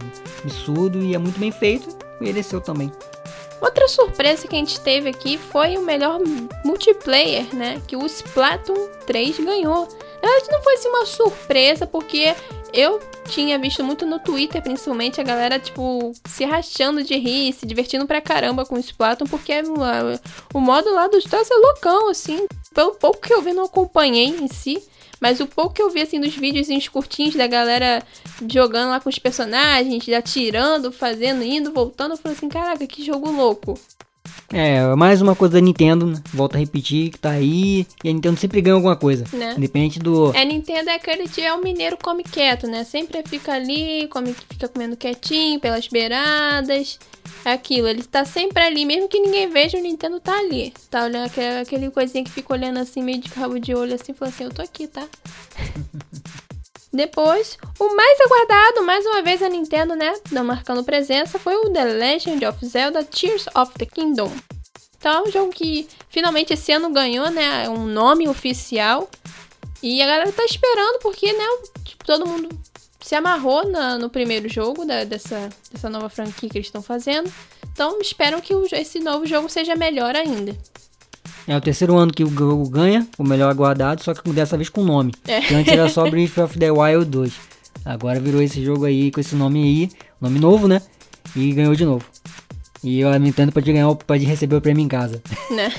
absurdo 0.44 1.02
e 1.02 1.14
é 1.14 1.18
muito 1.18 1.40
bem 1.40 1.52
feito, 1.52 1.98
mereceu 2.20 2.62
também. 2.62 2.92
Outra 3.62 3.88
surpresa 3.88 4.46
que 4.46 4.56
a 4.56 4.60
gente 4.60 4.80
teve 4.82 5.10
aqui 5.10 5.38
foi 5.38 5.78
o 5.78 5.82
melhor 5.82 6.20
multiplayer, 6.66 7.56
né? 7.56 7.82
Que 7.88 7.96
o 7.96 8.06
Splatoon 8.06 8.90
3 9.06 9.40
ganhou. 9.40 9.88
Na 10.22 10.30
verdade, 10.30 10.52
não 10.52 10.62
foi 10.62 10.74
assim 10.74 10.90
uma 10.90 11.06
surpresa, 11.06 11.88
porque 11.88 12.36
eu 12.74 13.00
tinha 13.30 13.58
visto 13.58 13.84
muito 13.84 14.06
no 14.06 14.20
Twitter, 14.20 14.62
principalmente, 14.62 15.22
a 15.22 15.24
galera, 15.24 15.60
tipo, 15.60 16.12
se 16.26 16.44
rachando 16.44 17.04
de 17.04 17.16
rir, 17.16 17.54
se 17.54 17.66
divertindo 17.66 18.06
pra 18.06 18.20
caramba 18.20 18.66
com 18.66 18.76
o 18.76 18.80
Splatoon, 18.80 19.28
porque 19.28 19.54
o, 19.62 20.58
o 20.58 20.60
modo 20.60 20.94
lá 20.94 21.08
dos 21.08 21.24
Stars 21.24 21.50
é 21.50 21.56
loucão, 21.56 22.10
assim. 22.10 22.46
Pelo 22.74 22.96
pouco 22.96 23.22
que 23.22 23.34
eu 23.34 23.42
vi, 23.42 23.54
não 23.54 23.66
acompanhei 23.66 24.28
em 24.28 24.48
si. 24.50 24.84
Mas 25.24 25.40
o 25.40 25.48
pouco 25.48 25.74
que 25.74 25.82
eu 25.82 25.90
vi, 25.90 26.02
assim, 26.02 26.20
dos 26.20 26.36
vídeos 26.36 26.68
curtinhos 26.90 27.34
da 27.34 27.48
galera 27.48 28.04
jogando 28.46 28.90
lá 28.90 29.00
com 29.00 29.08
os 29.08 29.18
personagens, 29.18 30.04
atirando, 30.10 30.92
fazendo, 30.92 31.42
indo, 31.42 31.72
voltando, 31.72 32.12
eu 32.12 32.18
falei 32.18 32.36
assim, 32.36 32.50
caraca, 32.50 32.86
que 32.86 33.06
jogo 33.06 33.32
louco. 33.32 33.80
É, 34.54 34.94
mais 34.96 35.20
uma 35.20 35.36
coisa 35.36 35.56
da 35.56 35.62
Nintendo, 35.62 36.06
né? 36.06 36.22
Volto 36.32 36.56
a 36.56 36.60
repetir, 36.60 37.10
que 37.10 37.18
tá 37.18 37.32
aí. 37.32 37.88
E 38.04 38.10
a 38.10 38.14
Nintendo 38.14 38.40
sempre 38.40 38.62
ganha 38.62 38.76
alguma 38.76 38.96
coisa. 38.96 39.26
Né? 39.34 39.56
Independente 39.58 39.98
do. 39.98 40.32
É, 40.36 40.46
Nintendo 40.46 40.92
é 40.92 40.96
aquele 40.96 41.28
de 41.28 41.42
é 41.42 41.52
o 41.54 41.62
mineiro 41.62 41.98
come 41.98 42.24
quieto, 42.24 42.68
né? 42.68 42.84
Sempre 42.84 43.24
fica 43.28 43.52
ali, 43.52 44.08
come, 44.10 44.34
fica 44.34 44.68
comendo 44.68 44.96
quietinho 44.96 45.60
pelas 45.60 45.88
beiradas. 45.88 47.00
É 47.44 47.52
aquilo, 47.52 47.88
ele 47.88 48.04
tá 48.04 48.24
sempre 48.24 48.64
ali, 48.64 48.86
mesmo 48.86 49.10
que 49.10 49.20
ninguém 49.20 49.50
veja, 49.50 49.78
o 49.78 49.82
Nintendo 49.82 50.20
tá 50.20 50.38
ali. 50.38 50.72
Tá 50.90 51.04
olhando 51.04 51.26
aquele, 51.26 51.60
aquele 51.60 51.92
coisinha 51.92 52.24
que 52.24 52.32
fica 52.32 52.54
olhando 52.54 52.80
assim, 52.80 53.02
meio 53.02 53.20
de 53.20 53.30
cabo 53.30 53.60
de 53.60 53.74
olho, 53.74 53.96
assim, 53.96 54.14
falando 54.14 54.34
assim, 54.34 54.44
eu 54.46 54.52
tô 54.52 54.62
aqui, 54.62 54.88
tá? 54.88 55.04
Depois, 56.94 57.58
o 57.80 57.96
mais 57.96 58.22
aguardado, 58.22 58.84
mais 58.84 59.04
uma 59.04 59.24
vez 59.24 59.42
a 59.42 59.50
Nintendo, 59.50 59.96
né, 59.96 60.14
não 60.32 60.44
marcando 60.44 60.84
presença, 60.84 61.40
foi 61.40 61.56
o 61.56 61.72
The 61.72 61.84
Legend 61.86 62.46
of 62.46 62.64
Zelda 62.64 63.04
Tears 63.04 63.48
of 63.56 63.74
the 63.80 63.86
Kingdom. 63.88 64.32
Então 65.00 65.12
é 65.12 65.28
um 65.28 65.32
jogo 65.32 65.52
que 65.52 65.88
finalmente 66.08 66.54
esse 66.54 66.72
ano 66.72 66.92
ganhou, 66.92 67.32
né, 67.32 67.68
um 67.68 67.86
nome 67.86 68.30
oficial. 68.30 69.10
E 69.82 70.02
a 70.02 70.06
galera 70.06 70.32
tá 70.32 70.46
esperando 70.46 71.00
porque, 71.00 71.34
né, 71.34 71.46
tipo, 71.84 72.06
todo 72.06 72.28
mundo 72.28 72.48
se 73.02 73.16
amarrou 73.16 73.68
na, 73.68 73.98
no 73.98 74.10
primeiro 74.10 74.48
jogo 74.48 74.86
da, 74.86 75.04
dessa, 75.04 75.50
dessa 75.72 75.90
nova 75.90 76.10
franquia 76.10 76.48
que 76.48 76.58
eles 76.58 76.68
estão 76.68 76.82
fazendo. 76.82 77.30
Então 77.74 78.00
esperam 78.00 78.40
que 78.40 78.54
o, 78.54 78.66
esse 78.72 79.00
novo 79.00 79.26
jogo 79.26 79.50
seja 79.50 79.76
melhor 79.76 80.16
ainda. 80.16 80.56
É 81.48 81.58
o 81.58 81.62
terceiro 81.62 81.98
ano 81.98 82.14
que 82.14 82.24
o 82.24 82.30
jogo 82.30 82.70
ganha, 82.70 83.06
o 83.18 83.24
melhor 83.24 83.52
aguardado, 83.52 84.04
só 84.04 84.14
que 84.14 84.30
dessa 84.32 84.56
vez 84.56 84.70
com 84.70 84.84
nome. 84.84 85.14
É. 85.28 85.42
Que 85.42 85.54
antes 85.54 85.74
era 85.74 85.90
só 85.90 86.10
Breath 86.10 86.38
of 86.38 86.58
the 86.58 86.72
Wild 86.72 87.06
2. 87.06 87.34
Agora 87.86 88.20
virou 88.20 88.42
esse 88.42 88.64
jogo 88.64 88.86
aí 88.86 89.12
com 89.12 89.20
esse 89.20 89.36
nome 89.36 89.62
aí, 89.62 89.92
nome 90.22 90.40
novo, 90.40 90.68
né? 90.68 90.82
E 91.36 91.52
ganhou 91.52 91.76
de 91.76 91.84
novo. 91.84 92.06
E 92.84 93.04
a 93.04 93.18
Nintendo 93.20 93.52
pode 93.52 93.72
ganhar, 93.72 93.94
pode 93.96 94.26
receber 94.26 94.56
o 94.56 94.62
prêmio 94.62 94.84
em 94.84 94.88
casa. 94.88 95.22
Né? 95.52 95.72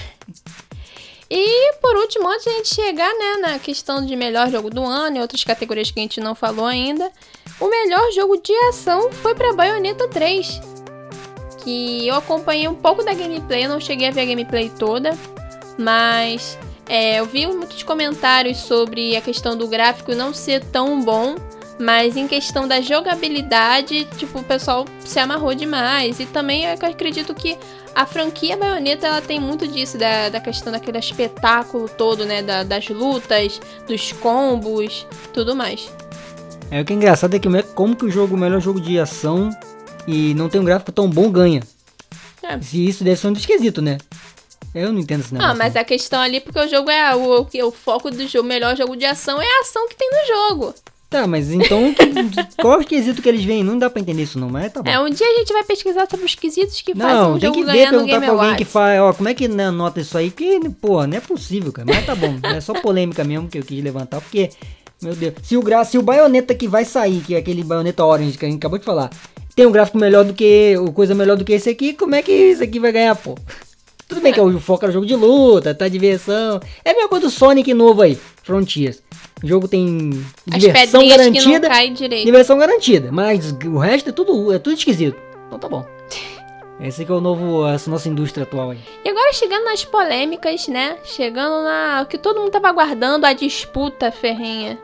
E 1.30 1.72
por 1.80 1.96
último, 1.96 2.28
antes 2.28 2.44
de 2.44 2.50
a 2.50 2.52
gente 2.52 2.74
chegar 2.74 3.12
né, 3.12 3.36
na 3.40 3.58
questão 3.58 4.04
de 4.04 4.14
melhor 4.14 4.50
jogo 4.50 4.70
do 4.70 4.84
ano 4.84 5.16
e 5.16 5.20
outras 5.20 5.42
categorias 5.42 5.90
que 5.90 5.98
a 5.98 6.02
gente 6.02 6.20
não 6.20 6.34
falou 6.34 6.66
ainda, 6.66 7.10
o 7.58 7.66
melhor 7.66 8.12
jogo 8.12 8.36
de 8.36 8.52
ação 8.68 9.10
foi 9.10 9.34
para 9.34 9.52
Bayonetta 9.52 10.06
3. 10.06 10.60
Que 11.64 12.06
eu 12.06 12.14
acompanhei 12.14 12.68
um 12.68 12.74
pouco 12.74 13.02
da 13.02 13.14
gameplay, 13.14 13.66
não 13.66 13.80
cheguei 13.80 14.08
a 14.08 14.10
ver 14.10 14.20
a 14.20 14.24
gameplay 14.26 14.70
toda, 14.78 15.18
mas 15.78 16.58
É, 16.86 17.18
eu 17.18 17.24
vi 17.24 17.46
muitos 17.46 17.82
comentários 17.82 18.58
sobre 18.58 19.16
a 19.16 19.20
questão 19.20 19.56
do 19.56 19.66
gráfico 19.66 20.14
não 20.14 20.34
ser 20.34 20.62
tão 20.64 21.02
bom, 21.02 21.36
mas 21.78 22.16
em 22.16 22.28
questão 22.28 22.68
da 22.68 22.80
jogabilidade, 22.80 24.04
tipo, 24.16 24.40
o 24.40 24.44
pessoal 24.44 24.84
se 25.00 25.18
amarrou 25.18 25.54
demais. 25.54 26.20
E 26.20 26.26
também 26.26 26.64
eu 26.64 26.72
acredito 26.72 27.34
que 27.34 27.56
a 27.94 28.04
franquia 28.04 28.56
Bayonetta 28.56 29.06
ela 29.06 29.22
tem 29.22 29.40
muito 29.40 29.66
disso, 29.66 29.96
da, 29.96 30.28
da 30.28 30.40
questão 30.40 30.72
daquele 30.72 30.98
espetáculo 30.98 31.88
todo, 31.88 32.24
né? 32.24 32.42
Da, 32.42 32.62
das 32.62 32.88
lutas, 32.88 33.60
dos 33.88 34.12
combos, 34.12 35.06
tudo 35.32 35.56
mais. 35.56 35.90
É, 36.70 36.80
o 36.80 36.84
que 36.84 36.92
é 36.92 36.96
engraçado 36.96 37.34
é 37.34 37.38
que 37.38 37.48
como 37.74 37.96
que 37.96 38.04
o 38.04 38.10
jogo, 38.10 38.34
o 38.34 38.38
melhor 38.38 38.60
jogo 38.60 38.80
de 38.80 38.98
ação 38.98 39.50
e 40.06 40.34
não 40.34 40.48
tem 40.48 40.60
um 40.60 40.64
gráfico 40.64 40.92
tão 40.92 41.08
bom 41.08 41.30
ganha. 41.30 41.62
É. 42.42 42.60
Se 42.60 42.86
isso 42.86 43.02
deve 43.02 43.18
ser 43.18 43.28
um 43.28 43.32
esquisito, 43.32 43.80
né? 43.80 43.96
Eu 44.74 44.92
não 44.92 45.00
entendo 45.00 45.20
esse 45.20 45.32
negócio. 45.32 45.52
Ah, 45.52 45.56
mas 45.56 45.76
a 45.76 45.84
questão 45.84 46.20
ali, 46.20 46.40
porque 46.40 46.58
o 46.58 46.68
jogo 46.68 46.90
é. 46.90 47.14
O, 47.14 47.42
o, 47.42 47.66
o 47.66 47.70
foco 47.70 48.10
do 48.10 48.26
jogo, 48.26 48.48
melhor 48.48 48.76
jogo 48.76 48.96
de 48.96 49.04
ação 49.04 49.40
é 49.40 49.46
a 49.46 49.60
ação 49.60 49.88
que 49.88 49.96
tem 49.96 50.10
no 50.10 50.26
jogo. 50.26 50.74
Tá, 51.14 51.28
mas 51.28 51.52
então 51.52 51.94
qual 52.60 52.74
é 52.74 52.78
o 52.78 52.80
esquisito 52.80 53.22
que 53.22 53.28
eles 53.28 53.44
veem? 53.44 53.62
Não 53.62 53.78
dá 53.78 53.88
pra 53.88 54.02
entender 54.02 54.24
isso 54.24 54.36
não, 54.36 54.48
mas 54.50 54.72
tá 54.72 54.82
bom. 54.82 54.90
É, 54.90 54.98
um 54.98 55.08
dia 55.08 55.24
a 55.24 55.38
gente 55.38 55.52
vai 55.52 55.62
pesquisar 55.62 56.08
sobre 56.10 56.26
os 56.26 56.34
quesitos 56.34 56.80
que 56.80 56.92
não, 56.92 57.06
fazem 57.06 57.34
um 57.34 57.38
tem 57.38 57.52
que 57.52 57.64
ver, 57.64 57.88
perguntar 57.88 58.20
pra 58.20 58.30
alguém 58.32 58.56
que 58.56 58.64
faz, 58.64 59.00
ó, 59.00 59.12
como 59.12 59.28
é 59.28 59.34
que 59.34 59.46
né, 59.46 59.70
nota 59.70 60.00
isso 60.00 60.18
aí? 60.18 60.28
Que, 60.32 60.58
pô, 60.68 61.06
não 61.06 61.16
é 61.16 61.20
possível, 61.20 61.72
cara. 61.72 61.86
Mas 61.86 62.04
tá 62.04 62.16
bom, 62.16 62.34
é 62.42 62.60
só 62.60 62.72
polêmica 62.72 63.22
mesmo 63.22 63.48
que 63.48 63.58
eu 63.58 63.62
quis 63.62 63.80
levantar, 63.84 64.20
porque, 64.20 64.50
meu 65.00 65.14
Deus, 65.14 65.34
se 65.44 65.56
o, 65.56 65.62
gra 65.62 65.84
se 65.84 65.96
o 65.96 66.02
baioneta 66.02 66.52
que 66.52 66.66
vai 66.66 66.84
sair, 66.84 67.20
que 67.20 67.36
é 67.36 67.38
aquele 67.38 67.62
baioneta 67.62 68.04
orange 68.04 68.36
que 68.36 68.44
a 68.44 68.48
gente 68.48 68.58
acabou 68.58 68.80
de 68.80 68.84
falar, 68.84 69.08
tem 69.54 69.66
um 69.66 69.70
gráfico 69.70 69.98
melhor 69.98 70.24
do 70.24 70.34
que, 70.34 70.74
coisa 70.94 71.14
melhor 71.14 71.36
do 71.36 71.44
que 71.44 71.52
esse 71.52 71.70
aqui, 71.70 71.92
como 71.92 72.16
é 72.16 72.22
que 72.22 72.32
esse 72.32 72.64
aqui 72.64 72.80
vai 72.80 72.90
ganhar, 72.90 73.14
pô? 73.14 73.36
Tudo 74.08 74.20
bem 74.20 74.32
que 74.32 74.40
é 74.40 74.42
o 74.42 74.60
foco 74.60 74.84
era 74.84 74.92
jogo 74.92 75.06
de 75.06 75.16
luta, 75.16 75.74
tá 75.74 75.88
diversão. 75.88 76.60
É 76.84 76.90
a 76.90 76.94
mesma 76.94 77.08
coisa 77.08 77.26
do 77.26 77.30
Sonic 77.30 77.72
novo 77.72 78.02
aí, 78.02 78.18
Frontiers. 78.42 79.02
O 79.42 79.46
jogo 79.46 79.66
tem 79.66 80.10
diversão 80.46 81.06
garantida. 81.06 81.68
Diversão 82.24 82.58
garantida, 82.58 83.10
mas 83.10 83.52
o 83.64 83.78
resto 83.78 84.10
é 84.10 84.12
tudo, 84.12 84.52
é 84.52 84.58
tudo 84.58 84.76
esquisito. 84.76 85.16
Então 85.46 85.58
tá 85.58 85.68
bom. 85.68 85.86
Esse 86.80 87.02
aqui 87.02 87.12
é 87.12 87.14
o 87.14 87.20
novo, 87.20 87.66
essa 87.68 87.88
nossa 87.88 88.08
indústria 88.08 88.42
atual 88.42 88.70
aí. 88.70 88.80
E 89.04 89.08
agora 89.08 89.32
chegando 89.32 89.64
nas 89.64 89.84
polêmicas, 89.84 90.66
né? 90.66 90.98
Chegando 91.04 91.62
na. 91.62 92.02
O 92.02 92.06
que 92.06 92.18
todo 92.18 92.40
mundo 92.40 92.50
tava 92.50 92.68
aguardando, 92.68 93.24
a 93.24 93.32
disputa 93.32 94.10
ferrenha. 94.10 94.76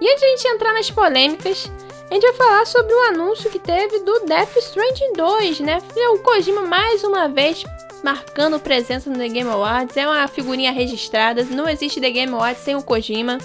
E 0.00 0.08
antes 0.08 0.20
de 0.20 0.26
a 0.26 0.30
gente 0.30 0.48
entrar 0.48 0.72
nas 0.72 0.90
polêmicas, 0.90 1.70
a 2.08 2.14
gente 2.14 2.22
vai 2.22 2.34
falar 2.34 2.66
sobre 2.66 2.94
o 2.94 3.02
anúncio 3.08 3.50
que 3.50 3.58
teve 3.58 3.98
do 4.00 4.20
Death 4.26 4.56
Stranding 4.56 5.12
2, 5.16 5.60
né? 5.60 5.82
O 6.12 6.18
Kojima 6.18 6.62
mais 6.62 7.02
uma 7.02 7.28
vez 7.28 7.64
marcando 8.02 8.58
presença 8.58 9.08
no 9.08 9.16
The 9.16 9.28
Game 9.28 9.50
Awards. 9.50 9.96
É 9.96 10.06
uma 10.06 10.26
figurinha 10.28 10.72
registrada. 10.72 11.44
Não 11.44 11.68
existe 11.68 12.00
The 12.00 12.10
Game 12.10 12.32
Awards 12.32 12.62
sem 12.62 12.74
o 12.74 12.82
Kojima. 12.82 13.38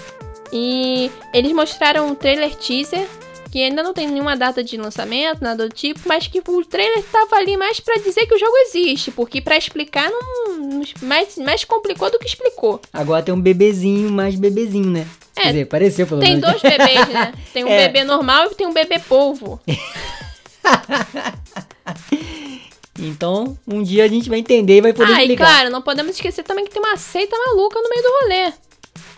E 0.52 1.10
eles 1.32 1.52
mostraram 1.52 2.08
um 2.08 2.14
trailer 2.14 2.54
teaser 2.56 3.06
que 3.50 3.62
ainda 3.62 3.82
não 3.82 3.94
tem 3.94 4.06
nenhuma 4.06 4.36
data 4.36 4.62
de 4.62 4.76
lançamento, 4.76 5.40
nada 5.40 5.66
do 5.66 5.74
tipo, 5.74 6.00
mas 6.04 6.26
que 6.26 6.42
o 6.46 6.64
trailer 6.64 7.02
tava 7.04 7.36
ali 7.36 7.56
mais 7.56 7.80
para 7.80 7.96
dizer 7.96 8.26
que 8.26 8.34
o 8.34 8.38
jogo 8.38 8.54
existe, 8.66 9.10
porque 9.10 9.40
para 9.40 9.56
explicar 9.56 10.10
não 10.10 10.82
mais, 11.02 11.36
mais 11.38 11.64
complicou 11.64 12.10
do 12.10 12.18
que 12.18 12.26
explicou. 12.26 12.80
Agora 12.92 13.22
tem 13.22 13.34
um 13.34 13.40
bebezinho, 13.40 14.10
mais 14.10 14.34
bebezinho, 14.34 14.90
né? 14.90 15.06
É, 15.34 15.42
Quer 15.42 15.52
dizer, 15.52 15.64
pareceu 15.66 16.06
pelo 16.06 16.20
Tem 16.20 16.36
menos. 16.36 16.50
dois 16.50 16.60
bebês, 16.60 17.08
né? 17.08 17.32
Tem 17.52 17.64
um 17.64 17.68
é. 17.68 17.86
bebê 17.86 18.04
normal 18.04 18.50
e 18.50 18.54
tem 18.54 18.66
um 18.66 18.72
bebê 18.72 18.98
polvo. 18.98 19.60
Então, 22.98 23.56
um 23.66 23.82
dia 23.82 24.04
a 24.04 24.08
gente 24.08 24.28
vai 24.28 24.40
entender 24.40 24.78
e 24.78 24.80
vai 24.80 24.92
poder 24.92 25.12
ah, 25.12 25.20
explicar. 25.20 25.44
Ah, 25.44 25.48
e 25.48 25.54
claro, 25.54 25.70
não 25.70 25.82
podemos 25.82 26.14
esquecer 26.14 26.42
também 26.42 26.64
que 26.64 26.70
tem 26.70 26.82
uma 26.82 26.96
seita 26.96 27.36
maluca 27.38 27.80
no 27.80 27.88
meio 27.88 28.02
do 28.02 28.08
rolê. 28.20 28.52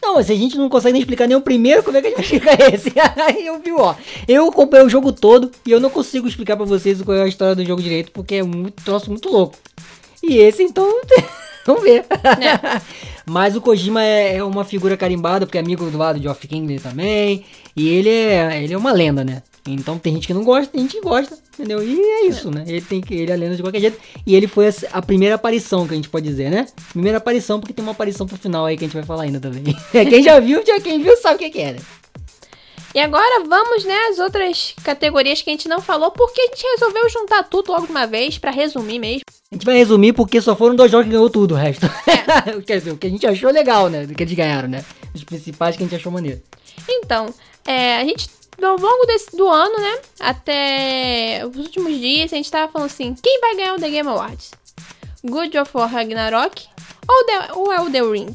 Não, 0.02 0.14
mas 0.14 0.26
se 0.26 0.32
a 0.32 0.36
gente 0.36 0.56
não 0.56 0.68
consegue 0.68 0.94
nem 0.94 1.02
explicar 1.02 1.26
nem 1.26 1.36
o 1.36 1.40
primeiro, 1.40 1.82
como 1.82 1.96
é 1.96 2.00
que 2.00 2.08
a 2.08 2.10
gente 2.10 2.38
vai 2.40 2.54
explicar 2.54 2.74
esse? 2.74 2.92
Aí 3.20 3.46
eu 3.46 3.60
vi, 3.60 3.72
ó. 3.72 3.94
Eu 4.26 4.48
acompanhei 4.48 4.86
o 4.86 4.90
jogo 4.90 5.12
todo 5.12 5.50
e 5.66 5.70
eu 5.70 5.80
não 5.80 5.90
consigo 5.90 6.26
explicar 6.26 6.56
para 6.56 6.66
vocês 6.66 7.00
qual 7.02 7.16
é 7.16 7.22
a 7.22 7.28
história 7.28 7.54
do 7.54 7.64
jogo 7.64 7.82
direito, 7.82 8.10
porque 8.12 8.36
é 8.36 8.44
um 8.44 8.64
troço 8.84 9.10
muito 9.10 9.30
louco. 9.30 9.56
E 10.22 10.38
esse, 10.38 10.62
então, 10.62 10.86
vamos 11.66 11.82
ver. 11.82 12.04
É. 12.10 12.80
mas 13.26 13.56
o 13.56 13.60
Kojima 13.60 14.02
é, 14.02 14.36
é, 14.36 14.44
uma 14.44 14.64
figura 14.64 14.96
carimbada, 14.96 15.46
porque 15.46 15.58
é 15.58 15.60
amigo 15.60 15.90
do 15.90 15.98
lado 15.98 16.20
de 16.20 16.28
Off 16.28 16.46
King 16.46 16.78
também. 16.78 17.44
E 17.76 17.88
ele 17.88 18.10
é, 18.10 18.62
ele 18.62 18.74
é 18.74 18.78
uma 18.78 18.92
lenda, 18.92 19.24
né? 19.24 19.42
Então 19.74 19.98
tem 19.98 20.14
gente 20.14 20.26
que 20.26 20.34
não 20.34 20.44
gosta, 20.44 20.72
tem 20.72 20.82
gente 20.82 20.96
que 20.96 21.00
gosta, 21.00 21.38
entendeu? 21.54 21.82
E 21.82 21.98
é 21.98 22.26
isso, 22.26 22.48
é. 22.48 22.50
né? 22.52 22.64
Ele 22.66 22.80
tem 22.80 23.00
que 23.00 23.14
ele 23.14 23.30
é 23.30 23.36
lenda 23.36 23.56
de 23.56 23.62
qualquer 23.62 23.80
jeito. 23.80 23.98
E 24.26 24.34
ele 24.34 24.46
foi 24.46 24.68
a, 24.92 25.02
primeira 25.02 25.34
aparição 25.34 25.86
que 25.86 25.92
a 25.92 25.96
gente 25.96 26.08
pode 26.08 26.26
dizer, 26.26 26.50
né? 26.50 26.66
Primeira 26.92 27.18
aparição, 27.18 27.60
porque 27.60 27.72
tem 27.72 27.82
uma 27.82 27.92
aparição 27.92 28.26
pro 28.26 28.36
final 28.36 28.66
aí 28.66 28.76
que 28.76 28.84
a 28.84 28.88
gente 28.88 28.96
vai 28.96 29.04
falar 29.04 29.24
ainda 29.24 29.40
também. 29.40 29.62
Quem 29.92 30.22
já 30.22 30.38
viu, 30.40 30.64
já 30.66 30.80
quem 30.80 31.02
viu 31.02 31.16
sabe 31.16 31.36
o 31.36 31.38
que, 31.38 31.50
que 31.50 31.60
era. 31.60 31.78
E 32.92 32.98
agora 32.98 33.44
vamos, 33.46 33.84
né, 33.84 33.96
as 34.10 34.18
outras 34.18 34.74
categorias 34.82 35.40
que 35.42 35.50
a 35.50 35.52
gente 35.52 35.68
não 35.68 35.80
falou, 35.80 36.10
porque 36.10 36.40
a 36.40 36.46
gente 36.46 36.66
resolveu 36.72 37.08
juntar 37.08 37.44
tudo 37.44 37.70
logo 37.70 37.86
de 37.86 37.92
uma 37.92 38.04
vez, 38.04 38.36
para 38.36 38.50
resumir 38.50 38.98
mesmo. 38.98 39.22
A 39.50 39.54
gente 39.54 39.64
vai 39.64 39.76
resumir 39.76 40.12
porque 40.12 40.40
só 40.40 40.56
foram 40.56 40.74
dois 40.74 40.90
jogos 40.90 41.06
que 41.06 41.12
ganhou 41.12 41.30
tudo, 41.30 41.54
o 41.54 41.56
resto. 41.56 41.86
É. 41.86 42.60
Quer 42.66 42.78
dizer, 42.78 42.90
o 42.90 42.96
que 42.96 43.06
a 43.06 43.10
gente 43.10 43.26
achou 43.26 43.50
legal, 43.50 43.88
né? 43.88 44.06
Do 44.06 44.14
que 44.14 44.24
eles 44.24 44.34
ganharam, 44.34 44.68
né? 44.68 44.84
Os 45.14 45.22
principais 45.22 45.76
que 45.76 45.84
a 45.84 45.86
gente 45.86 45.94
achou 45.94 46.10
maneiro. 46.10 46.40
Então, 46.88 47.32
é, 47.64 47.98
a 47.98 48.04
gente 48.04 48.28
ao 48.64 48.76
longo 48.76 49.06
desse, 49.06 49.36
do 49.36 49.48
ano, 49.48 49.78
né? 49.78 49.98
Até 50.18 51.42
os 51.46 51.56
últimos 51.56 51.98
dias, 51.98 52.32
a 52.32 52.36
gente 52.36 52.50
tava 52.50 52.70
falando 52.70 52.86
assim: 52.86 53.14
quem 53.22 53.40
vai 53.40 53.56
ganhar 53.56 53.74
o 53.74 53.80
The 53.80 53.90
Game 53.90 54.08
Awards? 54.08 54.50
Good 55.24 55.58
of 55.58 55.70
War 55.74 55.90
Ragnarok 55.90 56.66
ou, 57.06 57.24
The, 57.26 57.52
ou 57.54 57.72
Elden 57.72 58.10
Ring? 58.10 58.32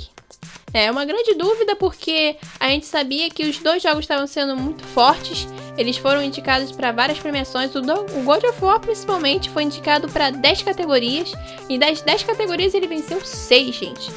É 0.74 0.92
uma 0.92 1.06
grande 1.06 1.34
dúvida 1.36 1.74
porque 1.74 2.36
a 2.60 2.68
gente 2.68 2.86
sabia 2.86 3.30
que 3.30 3.46
os 3.46 3.58
dois 3.60 3.82
jogos 3.82 4.02
estavam 4.02 4.28
sendo 4.28 4.58
muito 4.58 4.84
fortes. 4.84 5.48
Eles 5.78 5.96
foram 5.96 6.22
indicados 6.22 6.70
para 6.74 6.92
várias 6.92 7.18
premiações. 7.18 7.74
O 7.74 7.82
God 7.82 8.44
of 8.44 8.62
War, 8.62 8.82
principalmente, 8.82 9.50
foi 9.50 9.64
indicado 9.64 10.10
para 10.10 10.32
10 10.32 10.64
categorias. 10.64 11.32
E 11.70 11.78
das 11.78 12.02
10 12.02 12.24
categorias 12.24 12.74
ele 12.74 12.88
venceu 12.88 13.24
6, 13.24 13.74
gente. 13.74 14.12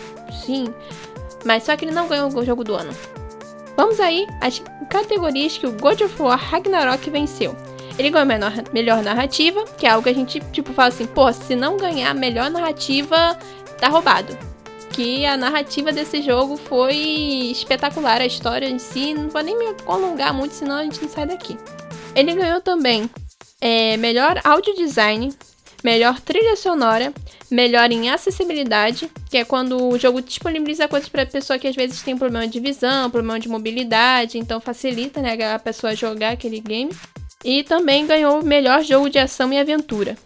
Sim. 0.44 0.75
Mas 1.44 1.62
só 1.62 1.77
que 1.77 1.85
ele 1.85 1.92
não 1.92 2.09
ganhou 2.09 2.29
o 2.29 2.44
jogo 2.44 2.64
do 2.64 2.75
ano. 2.75 2.92
Vamos 3.79 4.01
aí 4.01 4.27
às 4.41 4.61
categorias 4.91 5.57
que 5.57 5.64
o 5.64 5.71
God 5.71 6.01
of 6.01 6.21
War 6.21 6.37
Ragnarok 6.37 7.09
venceu. 7.11 7.55
Ele 7.97 8.11
ganhou 8.11 8.27
menor, 8.27 8.53
melhor 8.73 9.05
narrativa, 9.05 9.64
que 9.79 9.87
é 9.87 9.91
algo 9.91 10.03
que 10.03 10.11
a 10.11 10.12
gente, 10.12 10.41
tipo, 10.51 10.73
fala 10.73 10.88
assim, 10.88 11.07
pô, 11.07 11.33
se 11.33 11.55
não 11.55 11.77
ganhar 11.77 12.12
melhor 12.12 12.51
narrativa, 12.51 13.38
tá 13.79 13.87
roubado. 13.87 14.37
Que 14.91 15.25
a 15.25 15.37
narrativa 15.37 15.93
desse 15.93 16.21
jogo 16.23 16.57
foi 16.57 16.97
espetacular, 17.53 18.21
a 18.21 18.27
história 18.27 18.69
em 18.69 18.81
si, 18.81 19.14
não 19.14 19.29
vou 19.29 19.45
nem 19.45 19.57
me 19.57 19.67
alongar 19.87 20.35
muito, 20.35 20.55
senão 20.55 20.79
a 20.79 20.83
gente 20.83 21.01
não 21.01 21.09
sai 21.09 21.27
daqui. 21.27 21.57
Ele 22.17 22.35
ganhou 22.35 22.61
também 22.61 23.09
é, 23.61 23.97
melhor 23.97 24.41
áudio 24.43 24.75
design, 24.75 25.33
melhor 25.85 26.21
trilha 26.21 26.57
sonora, 26.57 27.12
melhor 27.51 27.91
em 27.91 28.11
acessibilidade, 28.11 29.11
que 29.31 29.37
é 29.38 29.45
quando 29.45 29.88
o 29.88 29.99
jogo 29.99 30.21
disponibiliza 30.21 30.88
coisas 30.88 31.09
para 31.09 31.27
pessoa 31.27 31.59
que 31.59 31.69
às 31.69 31.77
vezes 31.77 32.03
tem 32.03 32.17
problema 32.17 32.47
de 32.47 32.61
visão, 32.61 33.11
problema 33.11 33.38
de 33.38 33.49
mobilidade, 33.49 34.38
então 34.38 34.61
facilita 34.61 35.21
né, 35.21 35.37
a 35.55 35.59
pessoa 35.59 35.95
jogar 35.95 36.33
aquele 36.33 36.61
game. 36.61 36.91
E 37.45 37.62
também 37.62 38.07
ganhou 38.07 38.43
melhor 38.43 38.83
jogo 38.83 39.09
de 39.09 39.19
ação 39.19 39.53
e 39.53 39.59
aventura. 39.59 40.17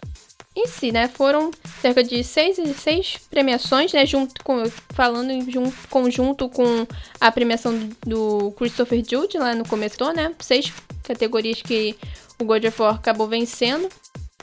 Em 0.54 0.66
si, 0.66 0.92
né, 0.92 1.08
foram 1.08 1.50
cerca 1.80 2.04
de 2.04 2.22
seis, 2.22 2.58
seis 2.76 3.16
premiações, 3.30 3.92
né, 3.92 4.04
junto 4.04 4.42
com, 4.44 4.62
falando 4.90 5.30
em 5.30 5.50
junto, 5.50 5.74
conjunto 5.88 6.48
com 6.48 6.86
a 7.20 7.30
premiação 7.30 7.78
do, 7.78 7.96
do 8.06 8.52
Christopher 8.52 9.02
Jude 9.06 9.38
lá 9.38 9.54
no 9.54 9.66
começo, 9.66 10.12
né, 10.12 10.34
seis 10.40 10.72
categorias 11.02 11.62
que 11.62 11.96
o 12.38 12.44
God 12.44 12.64
of 12.64 12.82
War 12.82 12.96
acabou 12.96 13.26
vencendo. 13.26 13.88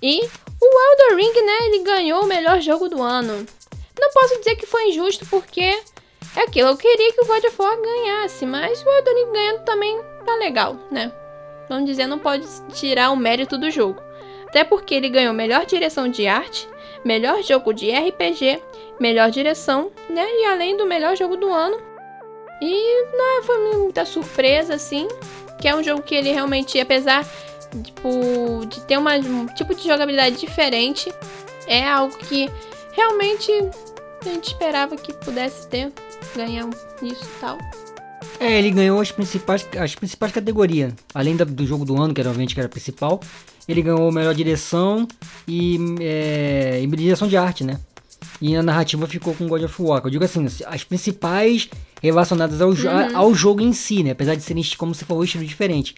E 0.01 0.27
o 0.61 0.65
Elder 0.65 1.17
Ring, 1.17 1.45
né, 1.45 1.57
ele 1.67 1.79
ganhou 1.83 2.23
o 2.23 2.27
melhor 2.27 2.59
jogo 2.61 2.89
do 2.89 3.01
ano. 3.01 3.45
Não 3.99 4.11
posso 4.11 4.37
dizer 4.37 4.55
que 4.55 4.65
foi 4.65 4.89
injusto 4.89 5.25
porque 5.27 5.61
é 6.35 6.41
aquilo, 6.41 6.69
eu 6.69 6.77
queria 6.77 7.13
que 7.13 7.21
o 7.21 7.25
God 7.25 7.43
of 7.43 7.61
War 7.61 7.81
ganhasse, 7.81 8.45
mas 8.45 8.83
o 8.83 8.89
Elder 8.89 9.15
Ring 9.15 9.31
ganhando 9.31 9.63
também 9.63 9.99
tá 10.25 10.35
legal, 10.35 10.77
né? 10.91 11.11
Vamos 11.67 11.85
dizer, 11.85 12.07
não 12.07 12.19
pode 12.19 12.47
tirar 12.73 13.11
o 13.11 13.15
mérito 13.15 13.57
do 13.57 13.69
jogo. 13.69 14.01
Até 14.47 14.63
porque 14.63 14.95
ele 14.95 15.09
ganhou 15.09 15.33
melhor 15.33 15.65
direção 15.65 16.07
de 16.09 16.27
arte, 16.27 16.67
melhor 17.05 17.43
jogo 17.43 17.71
de 17.71 17.91
RPG, 17.91 18.61
melhor 18.99 19.29
direção, 19.29 19.91
né? 20.09 20.25
E 20.27 20.45
além 20.45 20.75
do 20.75 20.87
melhor 20.87 21.15
jogo 21.15 21.37
do 21.37 21.51
ano. 21.51 21.79
E 22.61 23.05
não 23.15 23.43
foi 23.43 23.57
muita 23.75 24.05
surpresa 24.05 24.73
assim, 24.73 25.07
que 25.61 25.67
é 25.67 25.75
um 25.75 25.83
jogo 25.83 26.01
que 26.01 26.15
ele 26.15 26.31
realmente, 26.31 26.79
apesar 26.79 27.25
tipo, 27.83 28.65
de 28.67 28.81
ter 28.81 28.97
uma, 28.97 29.15
um 29.15 29.45
tipo 29.47 29.73
de 29.75 29.83
jogabilidade 29.83 30.37
diferente. 30.37 31.13
É 31.67 31.87
algo 31.87 32.15
que 32.17 32.49
realmente 32.93 33.51
a 34.21 34.29
gente 34.29 34.47
esperava 34.47 34.95
que 34.95 35.13
pudesse 35.13 35.67
ter, 35.67 35.91
ganhar 36.35 36.67
isso 37.01 37.23
e 37.23 37.39
tal. 37.39 37.57
É, 38.39 38.57
ele 38.57 38.71
ganhou 38.71 38.99
as 39.01 39.11
principais, 39.11 39.67
as 39.77 39.95
principais 39.95 40.31
categorias. 40.31 40.93
Além 41.13 41.35
da, 41.35 41.43
do 41.43 41.65
jogo 41.65 41.83
do 41.85 42.01
ano, 42.01 42.13
que 42.13 42.21
era 42.21 42.29
obviamente 42.29 42.53
que 42.53 42.59
era 42.59 42.69
principal, 42.69 43.19
ele 43.67 43.81
ganhou 43.81 44.11
melhor 44.11 44.33
direção 44.33 45.07
e, 45.47 45.77
é, 45.99 46.81
e 46.81 46.87
direção 46.87 47.27
de 47.27 47.37
arte, 47.37 47.63
né? 47.63 47.79
E 48.41 48.55
a 48.55 48.63
narrativa 48.63 49.05
ficou 49.07 49.33
com 49.33 49.47
God 49.47 49.63
of 49.63 49.81
War. 49.81 50.01
Eu 50.03 50.09
digo 50.09 50.23
assim, 50.23 50.45
as 50.65 50.83
principais 50.83 51.69
relacionadas 52.01 52.61
ao, 52.61 52.69
uhum. 52.69 53.15
ao 53.17 53.33
jogo 53.33 53.61
em 53.61 53.73
si, 53.73 54.03
né? 54.03 54.11
Apesar 54.11 54.35
de 54.35 54.41
serem, 54.41 54.63
como 54.77 54.95
você 54.95 55.05
falou, 55.05 55.23
estilos 55.23 55.47
diferentes. 55.47 55.93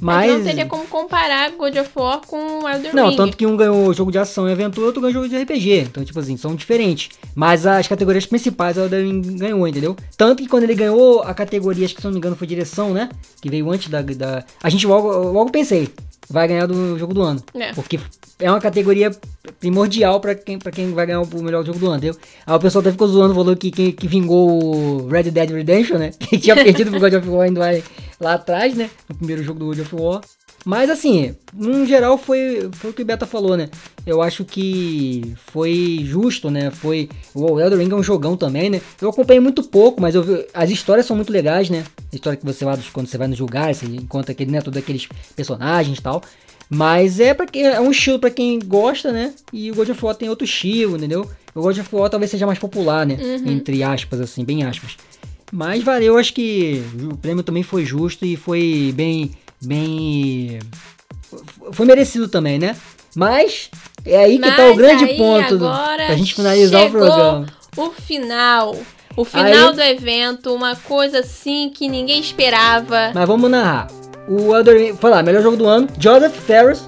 Mas... 0.00 0.32
não 0.32 0.42
teria 0.42 0.66
como 0.66 0.86
comparar 0.86 1.50
God 1.50 1.76
of 1.76 1.90
War 1.94 2.20
com 2.26 2.68
Elden 2.68 2.94
Não, 2.94 3.10
Ring. 3.10 3.16
tanto 3.16 3.36
que 3.36 3.46
um 3.46 3.56
ganhou 3.56 3.92
jogo 3.92 4.10
de 4.10 4.18
ação 4.18 4.48
e 4.48 4.52
aventura, 4.52 4.86
outro 4.86 5.02
ganhou 5.02 5.12
jogo 5.14 5.28
de 5.28 5.36
RPG. 5.36 5.80
Então, 5.80 6.04
tipo 6.04 6.18
assim, 6.18 6.36
são 6.36 6.54
diferentes. 6.54 7.10
Mas 7.34 7.66
as 7.66 7.86
categorias 7.86 8.24
principais 8.24 8.76
o 8.76 8.82
Elden 8.82 9.04
Ring 9.04 9.36
ganhou, 9.36 9.66
entendeu? 9.66 9.96
Tanto 10.16 10.42
que 10.42 10.48
quando 10.48 10.62
ele 10.64 10.74
ganhou 10.74 11.22
a 11.22 11.34
categoria, 11.34 11.84
acho 11.84 11.94
que 11.94 12.00
se 12.00 12.06
não 12.06 12.12
me 12.12 12.18
engano 12.18 12.36
foi 12.36 12.46
direção, 12.46 12.94
né? 12.94 13.08
Que 13.42 13.50
veio 13.50 13.70
antes 13.70 13.88
da... 13.88 14.00
da... 14.00 14.44
A 14.62 14.70
gente 14.70 14.86
logo, 14.86 15.10
logo 15.10 15.50
pensei, 15.50 15.88
vai 16.30 16.46
ganhar 16.46 16.66
do 16.66 16.98
jogo 16.98 17.12
do 17.12 17.22
ano. 17.22 17.42
É. 17.54 17.72
Porque 17.72 17.98
é 18.38 18.50
uma 18.50 18.60
categoria 18.60 19.10
primordial 19.58 20.20
para 20.20 20.34
quem, 20.34 20.58
pra 20.58 20.70
quem 20.70 20.92
vai 20.92 21.06
ganhar 21.06 21.20
o 21.20 21.42
melhor 21.42 21.64
jogo 21.64 21.78
do 21.78 21.86
ano, 21.86 21.96
entendeu? 21.96 22.16
Aí 22.46 22.54
o 22.54 22.60
pessoal 22.60 22.80
até 22.80 22.92
ficou 22.92 23.08
zoando, 23.08 23.34
falou 23.34 23.56
que, 23.56 23.70
que, 23.70 23.92
que 23.92 24.08
vingou 24.08 24.48
o 24.48 25.08
Red 25.08 25.24
Dead 25.24 25.50
Redemption, 25.50 25.98
né? 25.98 26.10
Que 26.30 26.38
tinha 26.38 26.54
perdido 26.54 26.90
pro 26.90 27.00
God 27.00 27.14
of 27.14 27.28
War 27.28 27.50
lá, 27.52 27.68
lá 28.20 28.34
atrás, 28.34 28.76
né? 28.76 28.88
No 29.08 29.16
primeiro 29.16 29.42
jogo 29.42 29.58
do 29.58 29.66
God 29.66 29.80
of 29.80 29.94
War. 29.96 30.20
Mas 30.64 30.90
assim, 30.90 31.34
no 31.54 31.86
geral 31.86 32.18
foi, 32.18 32.68
foi 32.72 32.90
o 32.90 32.92
que 32.92 33.02
o 33.02 33.04
Beta 33.04 33.26
falou, 33.26 33.56
né? 33.56 33.70
Eu 34.06 34.20
acho 34.20 34.44
que 34.44 35.34
foi 35.46 36.00
justo, 36.04 36.50
né? 36.50 36.70
Foi. 36.70 37.08
O 37.34 37.58
Elder 37.58 37.78
Ring 37.78 37.90
é 37.90 37.94
um 37.94 38.02
jogão 38.02 38.36
também, 38.36 38.68
né? 38.68 38.80
Eu 39.00 39.08
acompanhei 39.08 39.40
muito 39.40 39.62
pouco, 39.62 40.00
mas 40.00 40.14
eu 40.14 40.22
vi, 40.22 40.46
as 40.52 40.70
histórias 40.70 41.06
são 41.06 41.16
muito 41.16 41.32
legais, 41.32 41.70
né? 41.70 41.84
A 42.12 42.14
história 42.14 42.36
que 42.36 42.44
você 42.44 42.64
vai 42.64 42.78
quando 42.92 43.06
você 43.06 43.16
vai 43.16 43.26
nos 43.26 43.40
lugares, 43.40 43.78
você 43.78 43.86
encontra 43.86 44.32
aquele, 44.32 44.50
né, 44.50 44.60
todos 44.60 44.78
aqueles 44.78 45.08
personagens 45.34 45.98
e 45.98 46.02
tal. 46.02 46.22
Mas 46.68 47.18
é 47.18 47.34
para 47.34 47.46
quem 47.46 47.66
é 47.66 47.80
um 47.80 47.90
estilo 47.90 48.18
para 48.18 48.30
quem 48.30 48.58
gosta, 48.58 49.10
né? 49.10 49.32
E 49.52 49.70
o 49.70 49.74
God 49.74 49.88
of 49.88 50.04
War 50.04 50.14
tem 50.14 50.28
outro 50.28 50.44
estilo, 50.44 50.96
entendeu? 50.96 51.28
O 51.54 51.62
God 51.62 51.78
of 51.78 51.88
War 51.96 52.10
talvez 52.10 52.30
seja 52.30 52.46
mais 52.46 52.58
popular, 52.58 53.06
né? 53.06 53.14
Uhum. 53.14 53.52
Entre 53.52 53.82
aspas, 53.82 54.20
assim, 54.20 54.44
bem 54.44 54.62
aspas. 54.62 54.96
Mas 55.50 55.82
valeu, 55.82 56.16
acho 56.16 56.32
que 56.32 56.80
o 57.10 57.16
prêmio 57.16 57.42
também 57.42 57.64
foi 57.64 57.84
justo 57.84 58.24
e 58.24 58.36
foi 58.36 58.92
bem 58.94 59.32
bem. 59.60 60.29
Foi 61.72 61.86
merecido 61.86 62.28
também, 62.28 62.58
né? 62.58 62.76
Mas 63.14 63.70
é 64.04 64.18
aí 64.18 64.38
que 64.38 64.46
Mas 64.46 64.56
tá 64.56 64.66
o 64.66 64.76
grande 64.76 65.06
ponto 65.14 65.58
do, 65.58 65.68
pra 65.68 66.14
gente 66.14 66.34
finalizar 66.34 66.86
o 66.86 66.90
programa. 66.90 67.46
O 67.76 67.90
final. 67.90 68.76
O 69.16 69.24
final 69.24 69.68
aí... 69.70 69.74
do 69.74 69.82
evento, 69.82 70.54
uma 70.54 70.76
coisa 70.76 71.20
assim 71.20 71.70
que 71.74 71.88
ninguém 71.88 72.20
esperava. 72.20 73.10
Mas 73.12 73.26
vamos 73.26 73.50
narrar. 73.50 73.88
O 74.28 74.54
Elder 74.54 74.94
lá, 75.02 75.22
melhor 75.22 75.42
jogo 75.42 75.56
do 75.56 75.66
ano. 75.66 75.88
Joseph 75.98 76.36
Ferris, 76.46 76.86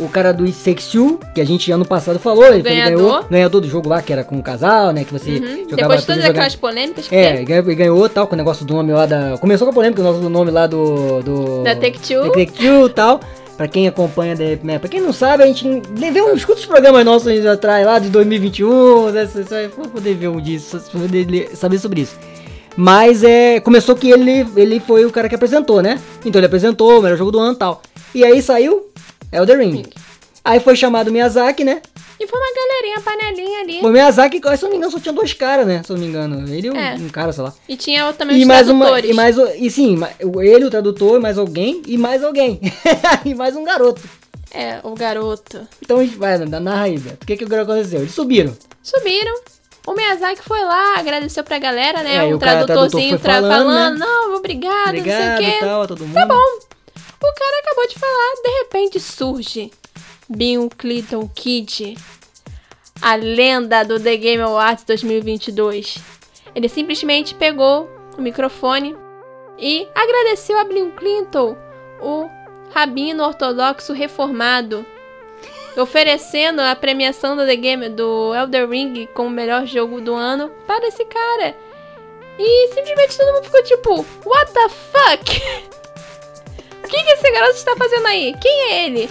o 0.00 0.08
cara 0.08 0.32
do 0.32 0.50
Sexu, 0.50 1.18
que 1.34 1.40
a 1.40 1.44
gente 1.44 1.70
ano 1.70 1.84
passado 1.84 2.18
falou, 2.18 2.46
ele, 2.46 2.62
ganhador. 2.62 2.96
ganhou, 2.96 3.24
ganhador 3.24 3.60
do 3.60 3.68
jogo 3.68 3.88
lá, 3.88 4.00
que 4.00 4.12
era 4.12 4.24
com 4.24 4.36
um 4.36 4.42
casal, 4.42 4.92
né? 4.92 5.04
Que 5.04 5.12
você 5.12 5.32
uhum. 5.32 5.68
jogava 5.68 5.76
Depois 5.76 6.00
de 6.00 6.06
todas 6.06 6.24
aquelas 6.24 6.56
polêmicas 6.56 7.08
que 7.08 7.14
É, 7.14 7.44
ganhou, 7.44 7.64
ganhou 7.64 8.08
tal, 8.08 8.26
com 8.26 8.34
o 8.34 8.38
negócio 8.38 8.64
do 8.64 8.74
nome 8.74 8.92
lá 8.92 9.06
da. 9.06 9.36
Começou 9.38 9.66
com 9.66 9.72
a 9.72 9.74
polêmica, 9.74 10.00
o 10.00 10.04
negócio 10.04 10.22
do 10.22 10.30
nome 10.30 10.50
lá 10.50 10.66
do. 10.66 11.22
do 11.22 11.62
da 11.62 11.74
Take-Two. 11.74 12.22
Da 12.22 12.30
Take-Two 12.30 12.86
e 12.86 12.90
tal. 12.90 13.20
Pra 13.58 13.66
quem 13.66 13.88
acompanha, 13.88 14.36
né, 14.62 14.78
pra 14.78 14.88
quem 14.88 15.00
não 15.00 15.12
sabe, 15.12 15.42
a 15.42 15.46
gente 15.48 15.66
uns 15.66 16.38
escuta 16.38 16.60
os 16.60 16.64
programas 16.64 17.04
nossos 17.04 17.44
atrás 17.44 17.84
lá 17.84 17.98
de 17.98 18.08
2021, 18.08 19.10
né, 19.10 19.26
você 19.26 19.42
vai 19.42 19.68
poder 19.68 20.14
ver 20.14 20.28
um 20.28 20.40
disso, 20.40 20.80
poder 20.92 21.50
saber 21.56 21.80
sobre 21.80 22.02
isso. 22.02 22.16
Mas 22.76 23.24
é, 23.24 23.58
começou 23.58 23.96
que 23.96 24.08
ele, 24.08 24.46
ele 24.56 24.78
foi 24.78 25.04
o 25.04 25.10
cara 25.10 25.28
que 25.28 25.34
apresentou, 25.34 25.82
né? 25.82 26.00
Então 26.24 26.38
ele 26.38 26.46
apresentou 26.46 27.00
o 27.00 27.02
melhor 27.02 27.18
jogo 27.18 27.32
do 27.32 27.40
ano 27.40 27.54
e 27.54 27.56
tal. 27.56 27.82
E 28.14 28.24
aí 28.24 28.40
saiu 28.40 28.86
Elder 29.32 29.58
Ring. 29.58 29.82
Aí 30.48 30.60
foi 30.60 30.74
chamado 30.74 31.12
Miyazaki, 31.12 31.62
né? 31.62 31.82
E 32.18 32.26
foi 32.26 32.38
uma 32.38 32.54
galerinha, 32.54 33.00
panelinha 33.02 33.60
ali. 33.60 33.80
Foi 33.80 33.92
Miyazaki, 33.92 34.40
se 34.56 34.62
não 34.62 34.70
me 34.70 34.76
engano, 34.78 34.90
só 34.90 34.98
tinha 34.98 35.12
dois 35.12 35.34
caras, 35.34 35.66
né? 35.66 35.82
Se 35.84 35.92
não 35.92 35.98
me 35.98 36.06
engano. 36.06 36.50
Ele 36.50 36.68
e 36.68 36.70
é. 36.70 36.94
um, 36.94 37.08
cara, 37.10 37.34
sei 37.34 37.44
lá. 37.44 37.52
E 37.68 37.76
tinha 37.76 38.10
também 38.14 38.38
e 38.38 38.40
os 38.40 38.46
mais 38.46 38.66
tradutores. 38.66 39.10
Uma, 39.10 39.12
e, 39.12 39.14
mais, 39.14 39.36
e 39.60 39.70
sim, 39.70 40.00
ele, 40.40 40.64
o 40.64 40.70
tradutor, 40.70 41.20
mais 41.20 41.36
alguém, 41.36 41.82
e 41.86 41.98
mais 41.98 42.24
alguém. 42.24 42.58
e 43.26 43.34
mais 43.34 43.54
um 43.56 43.62
garoto. 43.62 44.00
É, 44.50 44.80
o 44.84 44.94
garoto. 44.94 45.68
Então, 45.82 45.98
vai, 46.16 46.38
narra 46.38 46.84
aí, 46.84 46.98
Beto. 46.98 47.24
O 47.24 47.26
que 47.26 47.36
que 47.36 47.44
aconteceu? 47.44 48.00
Eles 48.00 48.14
subiram. 48.14 48.56
Subiram. 48.82 49.34
O 49.86 49.92
Miyazaki 49.92 50.40
foi 50.42 50.64
lá, 50.64 50.94
agradeceu 50.96 51.44
pra 51.44 51.58
galera, 51.58 52.02
né? 52.02 52.16
É, 52.16 52.24
o, 52.24 52.36
o 52.36 52.38
tradutorzinho 52.38 53.18
tradutor 53.18 53.50
falando, 53.50 53.68
falando 53.68 53.98
né? 53.98 54.06
não, 54.06 54.36
obrigado, 54.36 54.88
obrigado, 54.88 55.28
não 55.30 55.36
sei 55.36 55.48
o 55.48 55.52
quê. 55.52 55.58
Tal. 55.60 55.86
Tá 55.86 56.26
bom. 56.26 56.68
O 57.20 57.34
cara 57.34 57.60
acabou 57.62 57.86
de 57.86 57.98
falar, 57.98 58.32
de 58.42 58.50
repente 58.62 59.00
surge 59.00 59.70
Bill 60.28 60.68
Clinton 60.76 61.26
Kid, 61.34 61.96
a 63.00 63.14
lenda 63.14 63.82
do 63.82 63.98
The 63.98 64.16
Game 64.16 64.42
Awards 64.42 64.84
2022. 64.84 65.98
Ele 66.54 66.68
simplesmente 66.68 67.34
pegou 67.34 67.88
o 68.16 68.20
microfone 68.20 68.94
e 69.58 69.88
agradeceu 69.94 70.58
a 70.58 70.64
Bill 70.64 70.92
Clinton, 70.92 71.56
o 72.02 72.28
rabino 72.70 73.24
ortodoxo 73.24 73.94
reformado, 73.94 74.84
oferecendo 75.76 76.60
a 76.60 76.76
premiação 76.76 77.34
do 77.34 77.46
The 77.46 77.56
Game 77.56 77.88
do 77.88 78.34
Elder 78.34 78.68
Ring 78.68 79.08
como 79.14 79.30
melhor 79.30 79.64
jogo 79.64 80.00
do 80.00 80.14
ano 80.14 80.50
para 80.66 80.86
esse 80.88 81.04
cara. 81.06 81.56
E 82.38 82.68
simplesmente 82.68 83.16
todo 83.16 83.32
mundo 83.32 83.44
ficou 83.44 83.62
tipo, 83.62 84.06
what 84.26 84.52
the 84.52 84.68
fuck? 84.68 85.78
O 86.78 86.90
que, 86.90 87.04
que 87.04 87.10
esse 87.10 87.30
garoto 87.30 87.52
está 87.52 87.76
fazendo 87.76 88.06
aí? 88.06 88.34
Quem 88.40 88.72
é 88.72 88.86
ele? 88.86 89.10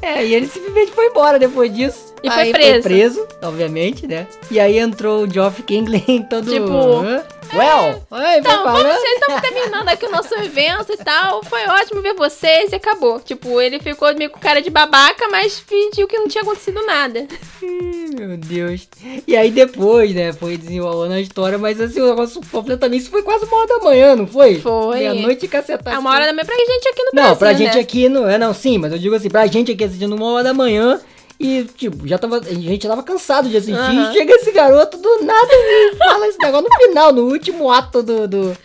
É, 0.00 0.24
e 0.24 0.34
ele 0.34 0.46
simplesmente 0.46 0.92
foi 0.92 1.06
embora 1.06 1.38
depois 1.38 1.72
disso. 1.74 2.14
E 2.22 2.30
foi 2.30 2.52
preso. 2.52 2.72
Foi 2.72 2.82
preso, 2.82 3.28
obviamente, 3.42 4.06
né? 4.06 4.26
E 4.50 4.58
aí 4.58 4.78
entrou 4.78 5.24
o 5.24 5.30
Geoff 5.30 5.62
Kingley 5.62 6.24
todo... 6.28 6.50
Tipo... 6.50 7.04
Well, 7.52 8.02
Oi, 8.10 8.38
então, 8.38 8.64
vamos, 8.64 8.96
estamos 9.02 9.40
terminando 9.40 9.88
aqui 9.88 10.06
o 10.06 10.10
nosso 10.10 10.34
evento 10.34 10.92
e 10.92 10.96
tal. 10.96 11.42
Foi 11.44 11.66
ótimo 11.66 12.00
ver 12.02 12.14
vocês 12.14 12.72
e 12.72 12.76
acabou. 12.76 13.20
Tipo, 13.20 13.60
ele 13.60 13.78
ficou 13.78 14.12
meio 14.14 14.30
com 14.30 14.40
cara 14.40 14.60
de 14.60 14.70
babaca, 14.70 15.28
mas 15.30 15.58
fingiu 15.58 16.06
que 16.08 16.18
não 16.18 16.26
tinha 16.28 16.42
acontecido 16.42 16.84
nada. 16.86 17.26
Meu 17.62 18.36
Deus. 18.36 18.88
E 19.26 19.36
aí 19.36 19.50
depois, 19.50 20.14
né, 20.14 20.32
foi 20.32 20.56
desenrolando 20.56 21.14
a 21.14 21.20
história, 21.20 21.58
mas 21.58 21.80
assim, 21.80 22.00
o 22.00 22.08
negócio 22.08 22.40
completamente. 22.50 23.02
Isso 23.02 23.10
foi 23.10 23.22
quase 23.22 23.44
uma 23.44 23.56
hora 23.56 23.66
da 23.66 23.84
manhã, 23.84 24.16
não 24.16 24.26
foi? 24.26 24.60
Foi. 24.60 24.98
Meia-noite 24.98 25.46
cacetada. 25.46 25.96
É 25.96 25.98
uma 25.98 26.10
hora 26.10 26.26
da 26.26 26.32
manhã 26.32 26.44
pra 26.44 26.56
gente 26.56 26.88
aqui 26.88 27.02
no 27.02 27.10
Não, 27.12 27.22
Brasil, 27.22 27.36
pra 27.38 27.52
gente 27.52 27.74
né? 27.74 27.80
aqui 27.80 28.08
no. 28.08 28.26
É, 28.28 28.38
não, 28.38 28.54
sim, 28.54 28.78
mas 28.78 28.92
eu 28.92 28.98
digo 28.98 29.14
assim, 29.14 29.28
pra 29.28 29.46
gente 29.46 29.72
aqui 29.72 29.84
assistindo 29.84 30.14
uma 30.14 30.26
hora 30.26 30.44
da 30.44 30.54
manhã. 30.54 31.00
E, 31.38 31.64
tipo, 31.64 32.06
já 32.06 32.16
tava. 32.16 32.38
A 32.38 32.54
gente 32.54 32.86
tava 32.86 33.02
cansado 33.02 33.48
de 33.48 33.56
assistir. 33.56 33.78
Uhum. 33.78 34.10
E 34.10 34.12
chega 34.12 34.32
esse 34.34 34.52
garoto 34.52 34.96
do 34.96 35.24
nada 35.24 35.48
e 35.50 35.96
fala 35.96 36.26
esse 36.28 36.38
negócio 36.38 36.68
no 36.68 36.86
final, 36.86 37.12
no 37.12 37.22
último 37.22 37.70
ato 37.70 38.02
do. 38.02 38.28
do, 38.28 38.56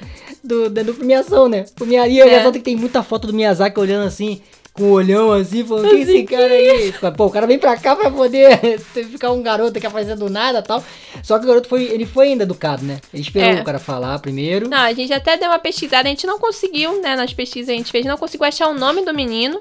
do, 0.44 0.70
do, 0.70 0.84
do 0.84 0.94
premiação, 0.94 1.50
né? 1.50 1.66
Premiaria, 1.76 2.26
é. 2.26 2.36
é. 2.36 2.52
que 2.52 2.60
tem 2.60 2.76
muita 2.76 3.02
foto 3.04 3.28
do 3.28 3.34
Miyazaki 3.34 3.80
olhando 3.80 4.08
assim, 4.08 4.42
com 4.80 4.84
o 4.84 4.92
olhão 4.92 5.32
assim, 5.32 5.66
falando, 5.66 5.90
quem 5.90 6.00
é 6.00 6.02
esse 6.02 6.24
cara 6.24 6.54
aí? 6.54 6.94
Pô, 7.18 7.26
o 7.26 7.30
cara 7.30 7.48
vem 7.48 7.58
pra 7.60 7.76
cá 7.76 7.96
pra 7.96 8.12
poder 8.12 8.80
ficar 8.80 9.32
um 9.32 9.42
garoto 9.42 9.80
que 9.80 9.88
apareceu 9.88 10.16
do 10.16 10.30
nada 10.30 10.62
tal. 10.62 10.84
Só 11.24 11.38
que 11.38 11.46
o 11.46 11.48
garoto 11.48 11.68
foi. 11.68 11.84
Ele 11.86 12.06
foi 12.06 12.28
ainda 12.28 12.44
educado, 12.44 12.86
né? 12.86 13.00
Ele 13.14 13.24
esperou 13.24 13.50
é. 13.50 13.62
o 13.62 13.66
cara 13.66 13.80
falar 13.80 14.20
primeiro. 14.20 14.70
Não, 14.70 14.78
a 14.78 14.94
gente 14.94 15.12
até 15.12 15.38
deu 15.38 15.50
uma 15.50 15.60
pesquisada, 15.60 16.08
a 16.08 16.12
gente 16.12 16.28
não 16.28 16.40
conseguiu, 16.40 17.02
né? 17.02 17.16
Nas 17.16 17.34
pesquisas 17.34 17.70
a 17.70 17.78
gente 17.78 17.92
fez, 17.92 18.06
não 18.06 18.18
conseguiu 18.18 18.46
achar 18.46 18.70
o 18.70 18.74
nome 18.74 19.04
do 19.04 19.14
menino, 19.14 19.60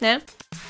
né? 0.00 0.20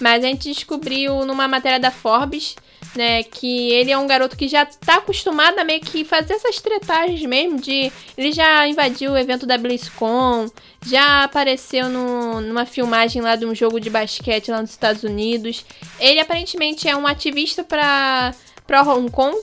Mas 0.01 0.25
a 0.25 0.27
gente 0.27 0.53
descobriu 0.53 1.25
numa 1.25 1.47
matéria 1.47 1.79
da 1.79 1.91
Forbes, 1.91 2.57
né, 2.95 3.23
que 3.25 3.71
ele 3.73 3.91
é 3.91 3.99
um 3.99 4.07
garoto 4.07 4.37
que 4.37 4.47
já 4.47 4.65
tá 4.65 4.97
acostumado 4.97 5.59
a 5.59 5.65
meio 5.65 5.81
que 5.81 6.05
fazer 6.05 6.35
essas 6.35 6.61
tretagens 6.61 7.23
mesmo 7.23 7.61
de 7.61 7.91
ele 8.17 8.31
já 8.31 8.67
invadiu 8.69 9.13
o 9.13 9.19
evento 9.19 9.47
da 9.47 9.59
BlizzCon, 9.59 10.49
já 10.87 11.25
apareceu 11.25 11.89
no, 11.89 12.41
numa 12.41 12.65
filmagem 12.67 13.21
lá 13.21 13.35
de 13.35 13.45
um 13.45 13.55
jogo 13.55 13.81
de 13.81 13.91
basquete 13.91 14.51
lá 14.51 14.61
nos 14.61 14.71
Estados 14.71 15.03
Unidos. 15.03 15.65
Ele 15.99 16.21
aparentemente 16.21 16.89
é 16.89 16.97
um 16.97 17.07
ativista 17.07 17.65
para 17.65 18.35
para 18.67 18.83
Hong 18.83 19.11
Kong, 19.11 19.39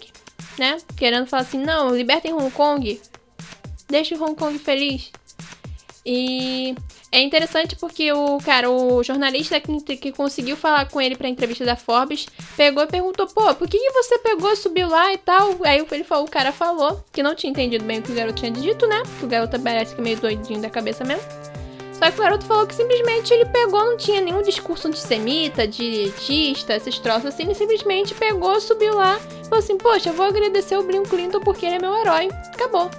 né? 0.58 0.78
Querendo 0.96 1.28
falar 1.28 1.44
assim, 1.44 1.60
não, 1.60 1.96
libertem 1.96 2.34
Hong 2.34 2.52
Kong. 2.52 3.00
Deixe 3.88 4.16
Hong 4.16 4.36
Kong 4.36 4.58
feliz. 4.58 5.12
E 6.06 6.76
é 7.12 7.22
interessante 7.22 7.76
porque 7.76 8.12
o 8.14 8.38
cara, 8.40 8.70
o 8.70 9.04
jornalista 9.04 9.60
que, 9.60 9.98
que 9.98 10.12
conseguiu 10.12 10.56
falar 10.56 10.90
com 10.90 11.02
ele 11.02 11.16
pra 11.16 11.28
entrevista 11.28 11.66
da 11.66 11.76
Forbes, 11.76 12.28
pegou 12.56 12.84
e 12.84 12.88
perguntou, 12.88 13.28
pô, 13.28 13.54
por 13.54 13.68
que, 13.68 13.78
que 13.78 13.92
você 13.92 14.18
pegou, 14.20 14.56
subiu 14.56 14.88
lá 14.88 15.12
e 15.14 15.18
tal? 15.18 15.58
Aí 15.64 15.86
ele 15.92 16.04
falou, 16.04 16.26
o 16.26 16.32
cara 16.32 16.52
falou 16.52 17.04
que 17.12 17.22
não 17.22 17.36
tinha 17.36 17.52
entendido 17.52 17.84
bem 17.84 18.00
o 18.00 18.02
que 18.02 18.12
o 18.12 18.16
garoto 18.16 18.40
tinha 18.40 18.52
dito, 18.52 18.88
né? 18.88 19.04
Que 19.20 19.26
o 19.26 19.28
garoto 19.28 19.60
parece 19.60 19.94
que 19.94 20.02
é 20.02 20.04
meio 20.04 20.20
doidinho 20.20 20.62
da 20.62 20.70
cabeça 20.70 21.04
mesmo. 21.04 21.24
Só 21.94 22.10
que 22.10 22.18
o 22.18 22.24
garoto 22.24 22.46
falou 22.46 22.66
que 22.66 22.74
simplesmente 22.74 23.32
ele 23.32 23.46
pegou, 23.46 23.84
não 23.84 23.98
tinha 23.98 24.22
nenhum 24.22 24.42
discurso 24.42 24.88
antissemita, 24.88 25.68
dietista, 25.68 26.76
esses 26.76 26.98
troços 26.98 27.26
assim, 27.26 27.44
ele 27.44 27.54
simplesmente 27.54 28.16
pegou, 28.16 28.60
subiu 28.60 28.96
lá 28.96 29.20
falou 29.52 29.60
assim, 29.60 29.78
poxa, 29.78 30.10
eu 30.10 30.14
vou 30.14 30.26
agradecer 30.26 30.78
o 30.78 30.84
Bill 30.84 31.04
Clinton 31.04 31.42
porque 31.42 31.66
ele 31.66 31.76
é 31.76 31.80
meu 31.80 31.94
herói. 31.94 32.30
Acabou 32.54 32.90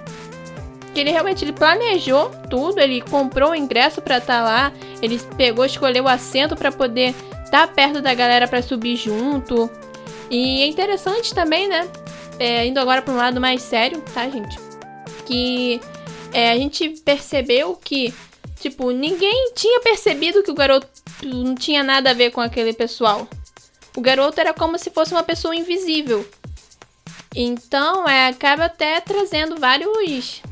que 0.93 0.99
ele 0.99 1.11
realmente 1.11 1.43
ele 1.43 1.53
planejou 1.53 2.29
tudo, 2.49 2.79
ele 2.79 3.01
comprou 3.01 3.51
o 3.51 3.55
ingresso 3.55 4.01
para 4.01 4.19
estar 4.19 4.39
tá 4.39 4.43
lá, 4.43 4.73
ele 5.01 5.19
pegou, 5.35 5.65
escolheu 5.65 6.03
o 6.03 6.07
assento 6.07 6.55
para 6.55 6.71
poder 6.71 7.15
estar 7.43 7.67
tá 7.67 7.67
perto 7.67 8.01
da 8.01 8.13
galera 8.13 8.47
para 8.47 8.61
subir 8.61 8.95
junto. 8.95 9.69
E 10.29 10.61
é 10.61 10.67
interessante 10.67 11.33
também, 11.33 11.67
né? 11.67 11.87
É, 12.39 12.65
indo 12.65 12.79
agora 12.79 13.01
para 13.01 13.13
um 13.13 13.17
lado 13.17 13.41
mais 13.41 13.61
sério, 13.61 14.01
tá, 14.13 14.29
gente? 14.29 14.57
Que 15.25 15.81
é, 16.31 16.51
a 16.51 16.57
gente 16.57 16.89
percebeu 17.03 17.75
que, 17.75 18.13
tipo, 18.59 18.91
ninguém 18.91 19.51
tinha 19.55 19.79
percebido 19.81 20.43
que 20.43 20.51
o 20.51 20.55
garoto 20.55 20.87
não 21.23 21.55
tinha 21.55 21.83
nada 21.83 22.11
a 22.11 22.13
ver 22.13 22.31
com 22.31 22.41
aquele 22.41 22.73
pessoal. 22.73 23.27
O 23.95 24.01
garoto 24.01 24.39
era 24.39 24.53
como 24.53 24.77
se 24.77 24.89
fosse 24.89 25.13
uma 25.13 25.23
pessoa 25.23 25.55
invisível. 25.55 26.27
Então, 27.35 28.07
é, 28.07 28.27
acaba 28.27 28.65
até 28.65 28.99
trazendo 29.01 29.59
vários 29.59 30.43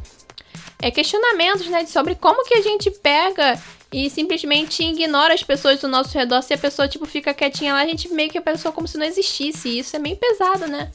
é, 0.82 0.92
questionamentos, 0.92 1.68
né, 1.68 1.86
sobre 1.86 2.16
como 2.16 2.44
que 2.46 2.56
a 2.56 2.62
gente 2.62 2.90
pega 2.92 3.62
e 3.92 4.10
simplesmente 4.10 4.84
ignora 4.84 5.34
as 5.34 5.44
pessoas 5.44 5.80
do 5.80 5.88
nosso 5.88 6.18
redor. 6.18 6.42
Se 6.42 6.54
a 6.54 6.58
pessoa, 6.58 6.88
tipo, 6.88 7.06
fica 7.06 7.34
quietinha 7.34 7.74
lá, 7.74 7.82
a 7.82 7.86
gente 7.86 8.12
meio 8.14 8.30
que 8.30 8.38
a 8.38 8.42
pessoa 8.42 8.72
como 8.72 8.88
se 8.88 8.98
não 8.98 9.06
existisse. 9.06 9.80
isso 9.80 9.96
é 9.96 10.00
meio 10.00 10.16
pesado, 10.16 10.66
né? 10.68 10.92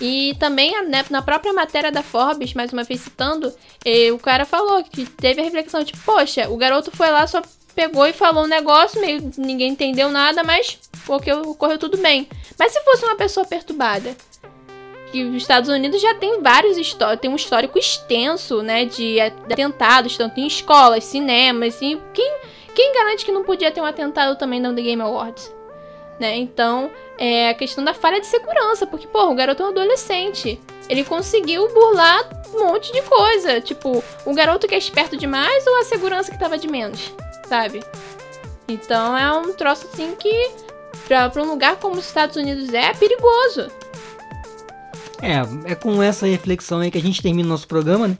E 0.00 0.34
também, 0.38 0.72
né, 0.86 1.04
na 1.10 1.20
própria 1.20 1.52
matéria 1.52 1.92
da 1.92 2.02
Forbes, 2.02 2.54
mais 2.54 2.72
uma 2.72 2.84
vez 2.84 3.00
citando, 3.00 3.52
eh, 3.84 4.10
o 4.12 4.18
cara 4.18 4.46
falou 4.46 4.82
que 4.82 5.04
teve 5.04 5.40
a 5.40 5.44
reflexão, 5.44 5.84
tipo, 5.84 5.98
poxa, 6.04 6.48
o 6.48 6.56
garoto 6.56 6.90
foi 6.90 7.10
lá, 7.10 7.26
só 7.26 7.42
pegou 7.74 8.06
e 8.06 8.12
falou 8.12 8.44
um 8.44 8.48
negócio, 8.48 9.00
meio 9.00 9.30
ninguém 9.36 9.72
entendeu 9.72 10.08
nada, 10.08 10.42
mas 10.42 10.78
porque 11.04 11.32
ocorreu 11.32 11.78
tudo 11.78 11.98
bem. 11.98 12.26
Mas 12.58 12.72
se 12.72 12.80
fosse 12.82 13.04
uma 13.04 13.16
pessoa 13.16 13.44
perturbada, 13.44 14.16
que 15.10 15.24
os 15.24 15.36
Estados 15.36 15.68
Unidos 15.68 16.00
já 16.00 16.14
tem 16.14 16.40
vários 16.40 16.76
tem 17.20 17.30
um 17.30 17.36
histórico 17.36 17.78
extenso, 17.78 18.62
né, 18.62 18.84
de 18.84 19.20
atentados, 19.20 20.16
tanto 20.16 20.38
em 20.38 20.46
escolas, 20.46 21.04
cinemas, 21.04 21.80
e 21.82 22.00
quem, 22.14 22.38
quem 22.74 22.94
garante 22.94 23.24
que 23.24 23.32
não 23.32 23.44
podia 23.44 23.70
ter 23.70 23.80
um 23.80 23.86
atentado 23.86 24.38
também 24.38 24.60
no 24.60 24.74
The 24.74 24.82
Game 24.82 25.02
Awards? 25.02 25.52
Né? 26.18 26.36
Então, 26.36 26.90
é 27.18 27.48
a 27.48 27.54
questão 27.54 27.82
da 27.82 27.94
falha 27.94 28.20
de 28.20 28.26
segurança, 28.26 28.86
porque, 28.86 29.06
pô, 29.06 29.30
o 29.30 29.34
garoto 29.34 29.62
é 29.62 29.66
um 29.66 29.70
adolescente. 29.70 30.60
Ele 30.88 31.02
conseguiu 31.02 31.66
burlar 31.72 32.28
um 32.54 32.66
monte 32.66 32.92
de 32.92 33.00
coisa. 33.02 33.60
Tipo, 33.60 34.04
o 34.26 34.34
garoto 34.34 34.68
que 34.68 34.74
é 34.74 34.78
esperto 34.78 35.16
demais 35.16 35.66
ou 35.66 35.78
a 35.78 35.84
segurança 35.84 36.30
que 36.30 36.38
tava 36.38 36.58
de 36.58 36.68
menos, 36.68 37.12
sabe? 37.48 37.82
Então 38.68 39.16
é 39.16 39.32
um 39.32 39.52
troço 39.54 39.88
assim 39.90 40.14
que, 40.14 40.50
pra, 41.08 41.28
pra 41.30 41.42
um 41.42 41.46
lugar 41.46 41.76
como 41.76 41.96
os 41.96 42.06
Estados 42.06 42.36
Unidos 42.36 42.72
é, 42.72 42.86
é 42.86 42.94
perigoso. 42.94 43.70
É, 45.22 45.72
é 45.72 45.74
com 45.74 46.02
essa 46.02 46.26
reflexão 46.26 46.80
aí 46.80 46.90
que 46.90 46.98
a 46.98 47.02
gente 47.02 47.22
termina 47.22 47.46
o 47.46 47.50
nosso 47.50 47.68
programa, 47.68 48.08
né? 48.08 48.16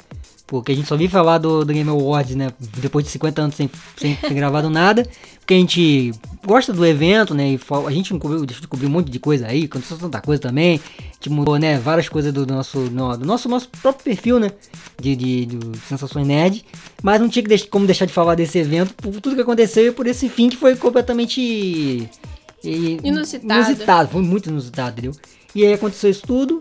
Porque 0.50 0.72
a 0.72 0.74
gente 0.74 0.88
só 0.88 0.96
viu 0.96 1.08
falar 1.08 1.38
do, 1.38 1.64
do 1.64 1.72
Game 1.72 1.88
Awards, 1.88 2.34
né? 2.34 2.50
Depois 2.78 3.04
de 3.04 3.12
50 3.12 3.40
anos 3.40 3.54
sem, 3.54 3.70
sem 3.96 4.16
ter 4.16 4.34
gravado 4.34 4.68
nada. 4.68 5.06
Porque 5.38 5.54
a 5.54 5.56
gente 5.56 6.12
gosta 6.44 6.72
do 6.72 6.84
evento, 6.84 7.34
né? 7.34 7.52
E 7.52 7.60
a 7.86 7.90
gente 7.92 8.12
descobriu, 8.12 8.44
descobriu 8.44 8.88
um 8.88 8.92
monte 8.92 9.12
de 9.12 9.20
coisa 9.20 9.46
aí, 9.46 9.66
aconteceu 9.66 9.96
tanta 9.96 10.20
coisa 10.20 10.42
também. 10.42 10.80
A 10.98 11.02
gente 11.14 11.30
mudou, 11.30 11.56
né? 11.56 11.78
Várias 11.78 12.08
coisas 12.08 12.32
do, 12.32 12.44
do 12.44 12.52
nosso, 12.52 12.80
no, 12.80 13.16
do 13.16 13.24
nosso, 13.24 13.48
nosso 13.48 13.68
próprio 13.68 14.02
perfil, 14.02 14.40
né? 14.40 14.50
De, 15.00 15.14
de, 15.14 15.46
de 15.46 15.78
Sensações 15.88 16.26
Nerd. 16.26 16.64
Mas 17.00 17.20
não 17.20 17.28
tinha 17.28 17.44
que 17.44 17.68
como 17.68 17.86
deixar 17.86 18.06
de 18.06 18.12
falar 18.12 18.34
desse 18.34 18.58
evento 18.58 18.92
por 18.94 19.20
tudo 19.20 19.36
que 19.36 19.42
aconteceu 19.42 19.86
e 19.86 19.92
por 19.92 20.08
esse 20.08 20.28
fim 20.28 20.48
que 20.48 20.56
foi 20.56 20.74
completamente. 20.74 21.40
E, 22.64 22.98
inusitado. 23.04 23.70
Inusitado, 23.70 24.08
foi 24.10 24.22
muito 24.22 24.50
inusitado, 24.50 24.98
entendeu? 24.98 25.12
E 25.54 25.64
aí 25.64 25.72
aconteceu 25.72 26.10
isso 26.10 26.22
tudo. 26.26 26.60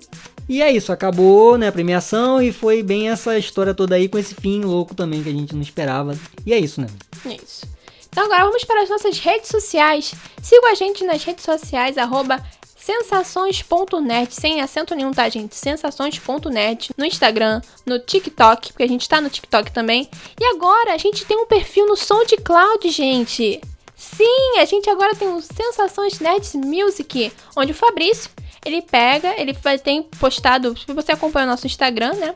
E 0.50 0.64
é 0.64 0.72
isso, 0.72 0.92
acabou 0.92 1.60
né, 1.60 1.68
a 1.68 1.72
premiação 1.72 2.42
e 2.42 2.52
foi 2.52 2.82
bem 2.82 3.08
essa 3.08 3.38
história 3.38 3.72
toda 3.72 3.94
aí 3.94 4.10
com 4.10 4.18
esse 4.18 4.34
fim 4.34 4.62
louco 4.62 4.96
também 4.96 5.22
que 5.22 5.30
a 5.30 5.32
gente 5.32 5.54
não 5.54 5.62
esperava. 5.62 6.18
E 6.44 6.52
é 6.52 6.58
isso, 6.58 6.82
né? 6.82 6.88
É 7.24 7.36
isso. 7.36 7.68
Então 8.10 8.26
agora 8.26 8.46
vamos 8.46 8.64
para 8.64 8.82
as 8.82 8.90
nossas 8.90 9.20
redes 9.20 9.48
sociais. 9.48 10.12
Siga 10.42 10.70
a 10.70 10.74
gente 10.74 11.06
nas 11.06 11.24
redes 11.24 11.46
sociais, 11.46 12.00
arroba 12.00 12.44
sensações.net, 12.76 14.34
sem 14.34 14.60
acento 14.62 14.96
nenhum, 14.96 15.12
tá, 15.12 15.30
gente? 15.30 15.56
Sensações.net, 15.56 16.90
no 16.98 17.06
Instagram, 17.06 17.62
no 17.86 18.00
TikTok, 18.00 18.74
porque 18.74 18.84
a 18.84 18.88
gente 18.88 19.08
tá 19.08 19.22
no 19.22 19.30
TikTok 19.30 19.72
também. 19.72 20.10
E 20.42 20.46
agora 20.46 20.96
a 20.96 20.98
gente 20.98 21.26
tem 21.26 21.38
um 21.38 21.46
perfil 21.46 21.86
no 21.86 21.96
SoundCloud, 21.96 22.90
gente. 22.90 23.62
Sim, 23.96 24.58
a 24.60 24.66
gente 24.66 24.90
agora 24.90 25.14
tem 25.14 25.28
o 25.28 25.42
Sensações 25.42 26.20
Nerds 26.20 26.56
Music, 26.56 27.32
onde 27.56 27.74
o 27.74 27.76
Fabrício 27.76 28.32
ele 28.66 28.82
pega, 28.82 29.34
ele 29.40 29.54
tem 29.84 30.04
postado, 30.04 30.78
se 30.78 30.92
você 30.94 31.12
acompanha 31.12 31.48
o 31.48 31.50
nosso 31.50 31.68
Instagram, 31.68 32.14
né? 32.14 32.36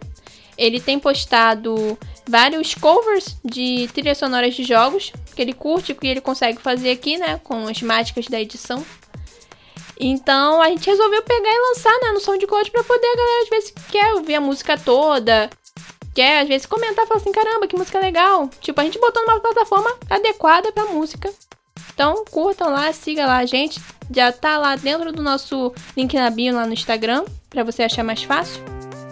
Ele 0.58 0.80
tem 0.80 1.00
postado 1.00 1.98
vários 2.28 2.76
covers 2.76 3.36
de 3.44 3.90
trilhas 3.94 4.18
sonoras 4.18 4.54
de 4.54 4.64
jogos 4.64 5.12
que 5.36 5.42
ele 5.42 5.54
curte, 5.54 5.96
que 5.96 6.08
ele 6.08 6.22
consegue 6.22 6.62
fazer 6.62 6.92
aqui, 6.92 7.18
né? 7.18 7.40
Com 7.44 7.68
as 7.68 7.82
mágicas 7.82 8.28
da 8.28 8.40
edição. 8.40 8.86
Então 10.00 10.62
a 10.62 10.70
gente 10.70 10.90
resolveu 10.90 11.22
pegar 11.24 11.50
e 11.50 11.70
lançar, 11.70 12.00
né? 12.02 12.12
No 12.12 12.20
SoundCloud 12.20 12.72
pra 12.72 12.84
poder 12.84 13.08
a 13.08 13.16
galera 13.16 13.44
às 13.44 13.50
vezes 13.50 13.74
quer 13.92 14.14
ouvir 14.14 14.36
a 14.36 14.42
música 14.42 14.78
toda, 14.78 15.50
quer 16.14 16.42
às 16.42 16.48
vezes 16.48 16.66
comentar, 16.68 17.08
falar 17.08 17.20
assim, 17.20 17.32
caramba, 17.32 17.68
que 17.68 17.78
música 17.78 18.00
legal. 18.00 18.50
Tipo, 18.62 18.82
a 18.82 18.84
gente 18.84 19.00
botou 19.00 19.26
numa 19.26 19.40
plataforma 19.40 19.92
adequada 20.10 20.72
pra 20.72 20.86
música. 20.86 21.34
Então 21.94 22.26
curtam 22.30 22.72
lá, 22.72 22.92
siga 22.92 23.26
lá 23.26 23.38
a 23.38 23.46
gente. 23.46 23.82
Já 24.14 24.32
tá 24.32 24.58
lá 24.58 24.76
dentro 24.76 25.12
do 25.12 25.22
nosso 25.22 25.74
link 25.96 26.14
na 26.16 26.30
bio 26.30 26.56
lá 26.56 26.66
no 26.66 26.74
Instagram, 26.74 27.24
para 27.50 27.64
você 27.64 27.84
achar 27.84 28.04
mais 28.04 28.24
fácil. 28.24 28.62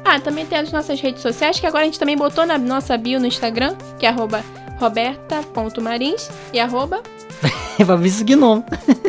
Ah, 0.04 0.20
também 0.20 0.46
tem 0.46 0.58
as 0.58 0.72
nossas 0.72 1.00
redes 1.00 1.22
sociais, 1.22 1.60
que 1.60 1.68
agora 1.68 1.84
a 1.84 1.86
gente 1.86 2.00
também 2.00 2.18
botou 2.18 2.46
na 2.46 2.58
nossa 2.58 2.98
bio 2.98 3.20
no 3.20 3.28
Instagram, 3.28 3.76
que 4.00 4.06
é 4.06 4.10
arroba 4.10 4.44
roberta.marins 4.80 6.30
e 6.52 6.60
arroba... 6.60 7.04
Fabrício 7.86 8.26
Gnome. 8.26 8.64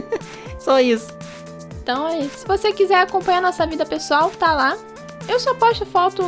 Só 0.61 0.81
isso. 0.81 1.09
Então, 1.83 2.07
é 2.07 2.23
se 2.29 2.47
você 2.47 2.73
quiser 2.73 3.01
acompanhar 3.01 3.43
nossa 3.43 3.67
vida 3.67 3.85
pessoal, 3.85 4.31
tá 4.31 4.53
lá. 4.53 4.77
Eu 5.29 5.41
só 5.41 5.55
posto 5.55 5.85
foto, 5.85 6.23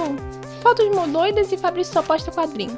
fotos 0.63 0.87
doidas 1.09 1.53
e 1.53 1.57
Fabrício 1.57 1.93
só 1.93 2.03
posta 2.03 2.31
quadrinho. 2.33 2.77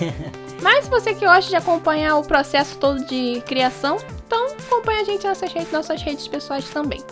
Mas 0.62 0.88
você 0.88 1.14
que 1.14 1.24
gosta 1.24 1.48
de 1.48 1.56
acompanhar 1.56 2.16
o 2.16 2.22
processo 2.22 2.76
todo 2.76 3.04
de 3.04 3.40
criação, 3.46 3.96
então 4.26 4.46
acompanha 4.46 5.00
a 5.00 5.04
gente 5.04 5.26
nessas 5.26 5.52
redes, 5.52 5.72
nossas 5.72 6.02
redes 6.02 6.28
pessoais 6.28 6.68
também. 6.70 7.02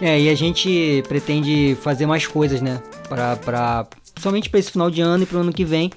É, 0.00 0.20
e 0.20 0.28
a 0.28 0.34
gente 0.34 1.02
pretende 1.08 1.76
fazer 1.82 2.06
mais 2.06 2.26
coisas, 2.26 2.60
né? 2.60 2.80
Pra, 3.08 3.36
pra, 3.36 3.86
somente 4.20 4.48
para 4.48 4.60
esse 4.60 4.70
final 4.70 4.90
de 4.90 5.00
ano 5.00 5.24
e 5.24 5.26
pro 5.26 5.38
ano 5.38 5.52
que 5.52 5.64
vem. 5.64 5.90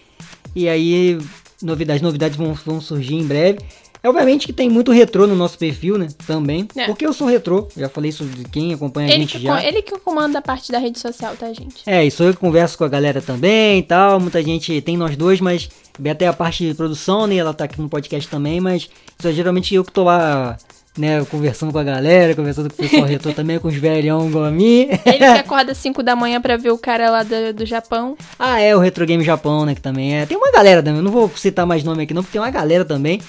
E 0.55 0.67
aí, 0.67 1.19
novidades, 1.62 2.01
novidades 2.01 2.38
vão, 2.38 2.53
vão 2.53 2.81
surgir 2.81 3.15
em 3.15 3.25
breve. 3.25 3.60
É 4.03 4.09
obviamente 4.09 4.47
que 4.47 4.53
tem 4.53 4.67
muito 4.67 4.91
retrô 4.91 5.27
no 5.27 5.35
nosso 5.35 5.57
perfil, 5.57 5.95
né? 5.95 6.07
Também. 6.25 6.67
É. 6.75 6.85
Porque 6.87 7.05
eu 7.05 7.13
sou 7.13 7.27
retrô. 7.27 7.67
Já 7.77 7.87
falei 7.87 8.09
isso 8.09 8.25
de 8.25 8.45
quem 8.45 8.73
acompanha 8.73 9.07
ele 9.07 9.15
a 9.15 9.19
gente 9.19 9.39
já. 9.39 9.63
Ele 9.63 9.81
que 9.83 9.97
comanda 9.99 10.39
a 10.39 10.41
parte 10.41 10.71
da 10.71 10.79
rede 10.79 10.99
social, 10.99 11.35
tá, 11.35 11.53
gente? 11.53 11.83
É, 11.85 12.09
sou 12.09 12.25
eu 12.25 12.33
que 12.33 12.39
converso 12.39 12.77
com 12.77 12.83
a 12.83 12.89
galera 12.89 13.21
também 13.21 13.79
e 13.79 13.83
tal. 13.83 14.19
Muita 14.19 14.41
gente 14.41 14.81
tem 14.81 14.97
nós 14.97 15.15
dois, 15.15 15.39
mas 15.39 15.69
até 16.09 16.27
a 16.27 16.33
parte 16.33 16.67
de 16.67 16.73
produção, 16.73 17.27
né? 17.27 17.35
Ela 17.35 17.53
tá 17.53 17.65
aqui 17.65 17.79
no 17.79 17.87
podcast 17.87 18.27
também, 18.27 18.59
mas 18.59 18.89
isso 19.19 19.27
é 19.27 19.31
geralmente 19.31 19.75
eu 19.75 19.85
que 19.85 19.91
tô 19.91 20.03
lá 20.03 20.57
né, 20.97 21.23
conversando 21.25 21.71
com 21.71 21.77
a 21.77 21.83
galera, 21.83 22.35
conversando 22.35 22.69
com 22.69 22.81
o 22.81 22.87
pessoal 22.89 23.05
retrô 23.07 23.31
também, 23.33 23.59
com 23.59 23.67
os 23.67 23.75
velhão 23.75 24.27
igual 24.27 24.45
a 24.45 24.51
mim. 24.51 24.89
Ele 25.05 25.17
que 25.17 25.23
acorda 25.39 25.73
às 25.73 25.77
5 25.77 26.01
da 26.01 26.15
manhã 26.15 26.41
pra 26.41 26.57
ver 26.57 26.71
o 26.71 26.77
cara 26.77 27.11
lá 27.11 27.21
do, 27.21 27.53
do 27.53 27.65
Japão. 27.67 28.17
Ah, 28.37 28.59
é, 28.59 28.75
o 28.75 28.79
Retro 28.79 29.05
Game 29.05 29.23
Japão, 29.23 29.63
né, 29.63 29.75
que 29.75 29.81
também 29.81 30.17
é. 30.17 30.25
Tem 30.25 30.35
uma 30.35 30.51
galera 30.51 30.81
também, 30.81 31.03
não 31.03 31.11
vou 31.11 31.31
citar 31.35 31.67
mais 31.67 31.83
nome 31.83 32.03
aqui 32.03 32.15
não, 32.15 32.23
porque 32.23 32.33
tem 32.33 32.41
uma 32.41 32.49
galera 32.49 32.83
também 32.83 33.21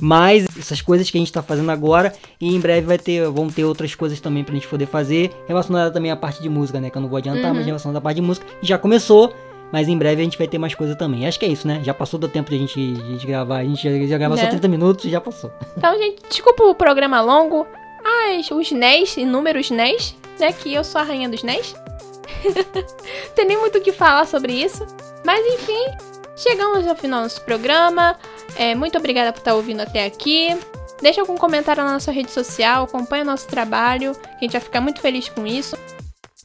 mas 0.00 0.46
essas 0.58 0.80
coisas 0.80 1.10
que 1.10 1.18
a 1.18 1.20
gente 1.20 1.28
está 1.28 1.42
fazendo 1.42 1.70
agora 1.70 2.12
e 2.40 2.54
em 2.54 2.60
breve 2.60 2.86
vai 2.86 2.98
ter, 2.98 3.28
vão 3.28 3.48
ter 3.48 3.64
outras 3.64 3.94
coisas 3.94 4.20
também 4.20 4.42
pra 4.42 4.54
gente 4.54 4.66
poder 4.66 4.86
fazer, 4.86 5.30
relacionada 5.46 5.90
também 5.90 6.10
à 6.10 6.16
parte 6.16 6.42
de 6.42 6.48
música, 6.48 6.80
né? 6.80 6.90
Que 6.90 6.96
eu 6.96 7.02
não 7.02 7.08
vou 7.08 7.18
adiantar, 7.18 7.50
uhum. 7.50 7.56
mas 7.56 7.66
relacionada 7.66 7.98
à 7.98 8.00
parte 8.00 8.16
de 8.16 8.22
música, 8.22 8.46
já 8.62 8.78
começou, 8.78 9.34
mas 9.72 9.88
em 9.88 9.96
breve 9.96 10.20
a 10.20 10.24
gente 10.24 10.38
vai 10.38 10.48
ter 10.48 10.58
mais 10.58 10.74
coisa 10.74 10.96
também. 10.96 11.26
Acho 11.26 11.38
que 11.38 11.44
é 11.44 11.48
isso, 11.48 11.66
né? 11.66 11.80
Já 11.84 11.94
passou 11.94 12.18
do 12.18 12.28
tempo 12.28 12.50
de 12.50 12.56
a 12.56 12.58
gente, 12.58 12.92
de 12.92 13.02
a 13.02 13.06
gente 13.06 13.26
gravar, 13.26 13.58
a 13.58 13.64
gente 13.64 13.82
já, 13.82 14.06
já 14.06 14.18
grava 14.18 14.34
é. 14.34 14.38
só 14.38 14.46
30 14.48 14.68
minutos 14.68 15.04
e 15.04 15.10
já 15.10 15.20
passou. 15.20 15.52
Então, 15.76 15.96
gente, 15.98 16.22
desculpa 16.28 16.64
o 16.64 16.74
programa 16.74 17.20
longo, 17.20 17.66
as, 18.04 18.50
os 18.50 18.70
NES, 18.72 19.16
inúmeros 19.16 19.70
NES, 19.70 20.16
né? 20.38 20.52
Que 20.52 20.74
eu 20.74 20.82
sou 20.82 21.00
a 21.00 21.04
rainha 21.04 21.28
dos 21.28 21.42
NES. 21.42 21.74
Tem 23.34 23.46
nem 23.46 23.58
muito 23.58 23.78
o 23.78 23.80
que 23.80 23.92
falar 23.92 24.26
sobre 24.26 24.52
isso. 24.52 24.86
Mas 25.24 25.44
enfim, 25.54 25.84
chegamos 26.42 26.86
ao 26.86 26.96
final 26.96 27.20
do 27.20 27.24
nosso 27.24 27.42
programa. 27.42 28.16
É, 28.56 28.74
muito 28.74 28.96
obrigada 28.98 29.32
por 29.32 29.40
estar 29.40 29.54
ouvindo 29.54 29.80
até 29.80 30.04
aqui. 30.04 30.56
Deixa 31.00 31.20
algum 31.20 31.36
comentário 31.36 31.82
na 31.82 31.92
nossa 31.92 32.10
rede 32.10 32.30
social, 32.30 32.84
acompanha 32.84 33.22
o 33.22 33.26
nosso 33.26 33.46
trabalho, 33.46 34.14
que 34.14 34.36
a 34.36 34.40
gente 34.40 34.52
vai 34.52 34.60
ficar 34.60 34.80
muito 34.80 35.00
feliz 35.00 35.28
com 35.28 35.46
isso. 35.46 35.76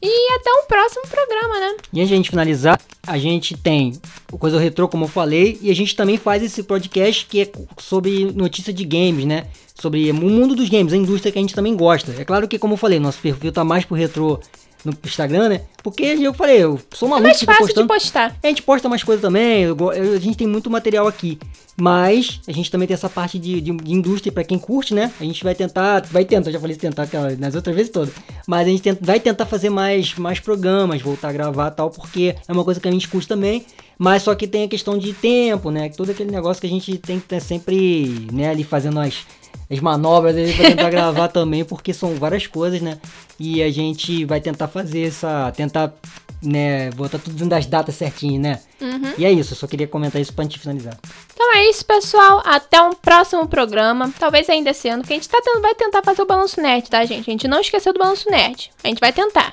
E 0.01 0.33
até 0.33 0.51
um 0.51 0.65
próximo 0.65 1.03
programa, 1.07 1.59
né? 1.59 1.75
E 1.91 1.99
antes 1.99 2.09
de 2.09 2.13
a 2.13 2.17
gente 2.17 2.29
finalizar, 2.29 2.79
a 3.07 3.17
gente 3.17 3.57
tem 3.57 3.93
o 4.31 4.37
Coisa 4.37 4.59
Retrô, 4.59 4.87
como 4.87 5.05
eu 5.05 5.09
falei, 5.09 5.57
e 5.61 5.71
a 5.71 5.75
gente 5.75 5.95
também 5.95 6.17
faz 6.17 6.43
esse 6.43 6.63
podcast 6.63 7.25
que 7.25 7.41
é 7.41 7.51
sobre 7.79 8.31
notícia 8.33 8.73
de 8.73 8.85
games, 8.85 9.25
né? 9.25 9.47
Sobre 9.73 10.09
o 10.09 10.13
mundo 10.13 10.55
dos 10.55 10.69
games, 10.69 10.93
a 10.93 10.97
indústria 10.97 11.31
que 11.31 11.39
a 11.39 11.41
gente 11.41 11.55
também 11.55 11.75
gosta. 11.75 12.13
É 12.17 12.23
claro 12.23 12.47
que, 12.47 12.59
como 12.59 12.73
eu 12.73 12.77
falei, 12.77 12.99
nosso 12.99 13.19
perfil 13.19 13.51
tá 13.51 13.63
mais 13.63 13.83
pro 13.83 13.95
retrô 13.95 14.39
no 14.85 14.93
Instagram, 15.03 15.49
né? 15.49 15.61
Porque 15.83 16.03
eu 16.03 16.33
falei, 16.33 16.63
eu 16.63 16.79
sou 16.93 17.09
maluco. 17.09 17.27
É 17.27 17.31
mais 17.31 17.41
fácil 17.41 17.65
postando. 17.65 17.87
de 17.87 17.93
postar. 17.93 18.37
A 18.41 18.47
gente 18.47 18.61
posta 18.61 18.87
mais 18.87 19.03
coisa 19.03 19.21
também, 19.21 19.63
eu, 19.63 19.77
eu, 19.93 20.13
a 20.13 20.19
gente 20.19 20.37
tem 20.37 20.47
muito 20.47 20.69
material 20.69 21.07
aqui. 21.07 21.39
Mas 21.77 22.39
a 22.47 22.53
gente 22.53 22.71
também 22.71 22.87
tem 22.87 22.93
essa 22.93 23.09
parte 23.09 23.37
de, 23.37 23.59
de, 23.59 23.71
de 23.75 23.93
indústria 23.93 24.31
para 24.31 24.45
quem 24.45 24.57
curte, 24.57 24.93
né? 24.93 25.11
A 25.19 25.23
gente 25.23 25.43
vai 25.43 25.53
tentar, 25.53 26.05
vai 26.09 26.23
tentar, 26.23 26.49
já 26.49 26.59
falei 26.59 26.75
tentar 26.77 27.07
nas 27.37 27.53
outras 27.53 27.75
vezes 27.75 27.91
todas, 27.91 28.13
mas 28.47 28.65
a 28.65 28.69
gente 28.69 28.81
tenta, 28.81 29.05
vai 29.05 29.19
tentar 29.19 29.45
fazer 29.45 29.69
mais, 29.69 30.15
mais 30.15 30.39
programas, 30.39 31.01
voltar 31.01 31.29
a 31.29 31.33
gravar 31.33 31.71
tal, 31.71 31.89
porque 31.89 32.33
é 32.47 32.51
uma 32.53 32.63
coisa 32.63 32.79
que 32.79 32.87
a 32.87 32.91
gente 32.91 33.09
curte 33.09 33.27
também. 33.27 33.65
Mas 33.97 34.23
só 34.23 34.35
que 34.35 34.47
tem 34.47 34.63
a 34.63 34.67
questão 34.67 34.97
de 34.97 35.13
tempo, 35.13 35.71
né? 35.71 35.89
Todo 35.89 36.11
aquele 36.11 36.31
negócio 36.31 36.59
que 36.59 36.67
a 36.67 36.69
gente 36.69 36.97
tem 36.97 37.17
que 37.17 37.25
estar 37.25 37.39
sempre, 37.39 38.27
né, 38.31 38.49
ali 38.49 38.63
fazendo 38.63 38.99
as, 38.99 39.25
as 39.69 39.79
manobras 39.79 40.35
ali 40.35 40.53
pra 40.53 40.65
tentar 40.65 40.89
gravar 40.89 41.27
também, 41.29 41.65
porque 41.65 41.93
são 41.93 42.15
várias 42.15 42.47
coisas, 42.47 42.81
né? 42.81 42.97
E 43.39 43.63
a 43.63 43.71
gente 43.71 44.23
vai 44.25 44.39
tentar 44.39 44.67
fazer 44.67 45.07
essa. 45.07 45.51
tentar, 45.55 45.93
né, 46.41 46.91
botar 46.91 47.17
tudo 47.17 47.33
dentro 47.33 47.49
das 47.49 47.65
datas 47.65 47.95
certinho, 47.95 48.39
né? 48.39 48.59
Uhum. 48.79 49.13
E 49.17 49.25
é 49.25 49.31
isso, 49.31 49.53
eu 49.53 49.57
só 49.57 49.67
queria 49.67 49.87
comentar 49.87 50.21
isso 50.21 50.33
pra 50.33 50.43
gente 50.43 50.59
finalizar. 50.59 50.97
Então 51.33 51.55
é 51.55 51.69
isso, 51.69 51.83
pessoal. 51.85 52.41
Até 52.45 52.79
um 52.81 52.93
próximo 52.93 53.47
programa. 53.47 54.13
Talvez 54.19 54.49
ainda 54.49 54.69
esse 54.69 54.87
ano, 54.87 55.03
que 55.03 55.13
a 55.13 55.15
gente 55.15 55.27
tá 55.27 55.41
tendo, 55.43 55.61
vai 55.61 55.73
tentar 55.73 56.03
fazer 56.03 56.21
o 56.21 56.25
balanço 56.25 56.61
nerd, 56.61 56.89
tá, 56.89 57.03
gente? 57.03 57.29
A 57.29 57.31
gente 57.31 57.47
não 57.47 57.59
esqueceu 57.59 57.91
do 57.91 57.99
balanço 57.99 58.29
nerd. 58.29 58.71
A 58.83 58.87
gente 58.87 58.99
vai 58.99 59.11
tentar. 59.11 59.51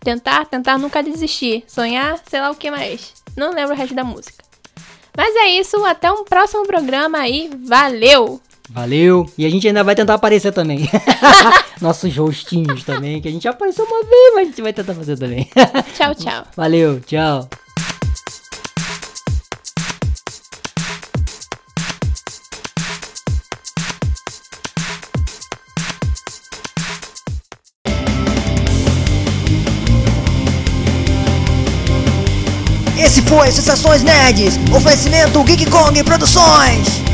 Tentar, 0.00 0.46
tentar 0.46 0.78
nunca 0.78 1.02
desistir. 1.02 1.64
Sonhar, 1.66 2.20
sei 2.28 2.40
lá 2.40 2.50
o 2.50 2.56
que 2.56 2.70
mais. 2.70 3.14
Não 3.36 3.52
lembro 3.52 3.74
o 3.74 3.78
resto 3.78 3.94
da 3.94 4.04
música. 4.04 4.44
Mas 5.16 5.34
é 5.34 5.48
isso, 5.48 5.84
até 5.84 6.10
um 6.10 6.24
próximo 6.24 6.64
programa 6.66 7.18
aí. 7.18 7.50
Valeu! 7.64 8.40
Valeu! 8.70 9.30
E 9.38 9.46
a 9.46 9.50
gente 9.50 9.66
ainda 9.66 9.82
vai 9.82 9.94
tentar 9.94 10.14
aparecer 10.14 10.52
também. 10.52 10.88
Nossos 11.80 12.14
rostinhos 12.14 12.84
também, 12.84 13.20
que 13.20 13.28
a 13.28 13.30
gente 13.30 13.44
já 13.44 13.50
apareceu 13.50 13.84
uma 13.84 14.02
vez, 14.02 14.34
mas 14.34 14.42
a 14.42 14.50
gente 14.50 14.62
vai 14.62 14.72
tentar 14.72 14.94
fazer 14.94 15.16
também. 15.16 15.48
Tchau, 15.96 16.14
tchau. 16.14 16.44
Valeu, 16.54 17.00
tchau. 17.00 17.48
Esse 33.00 33.22
foi 33.22 33.50
Sensações 33.50 34.02
Nerds, 34.02 34.58
oferecimento 34.76 35.42
Geek 35.44 35.70
Kong 35.70 36.04
Produções. 36.04 37.08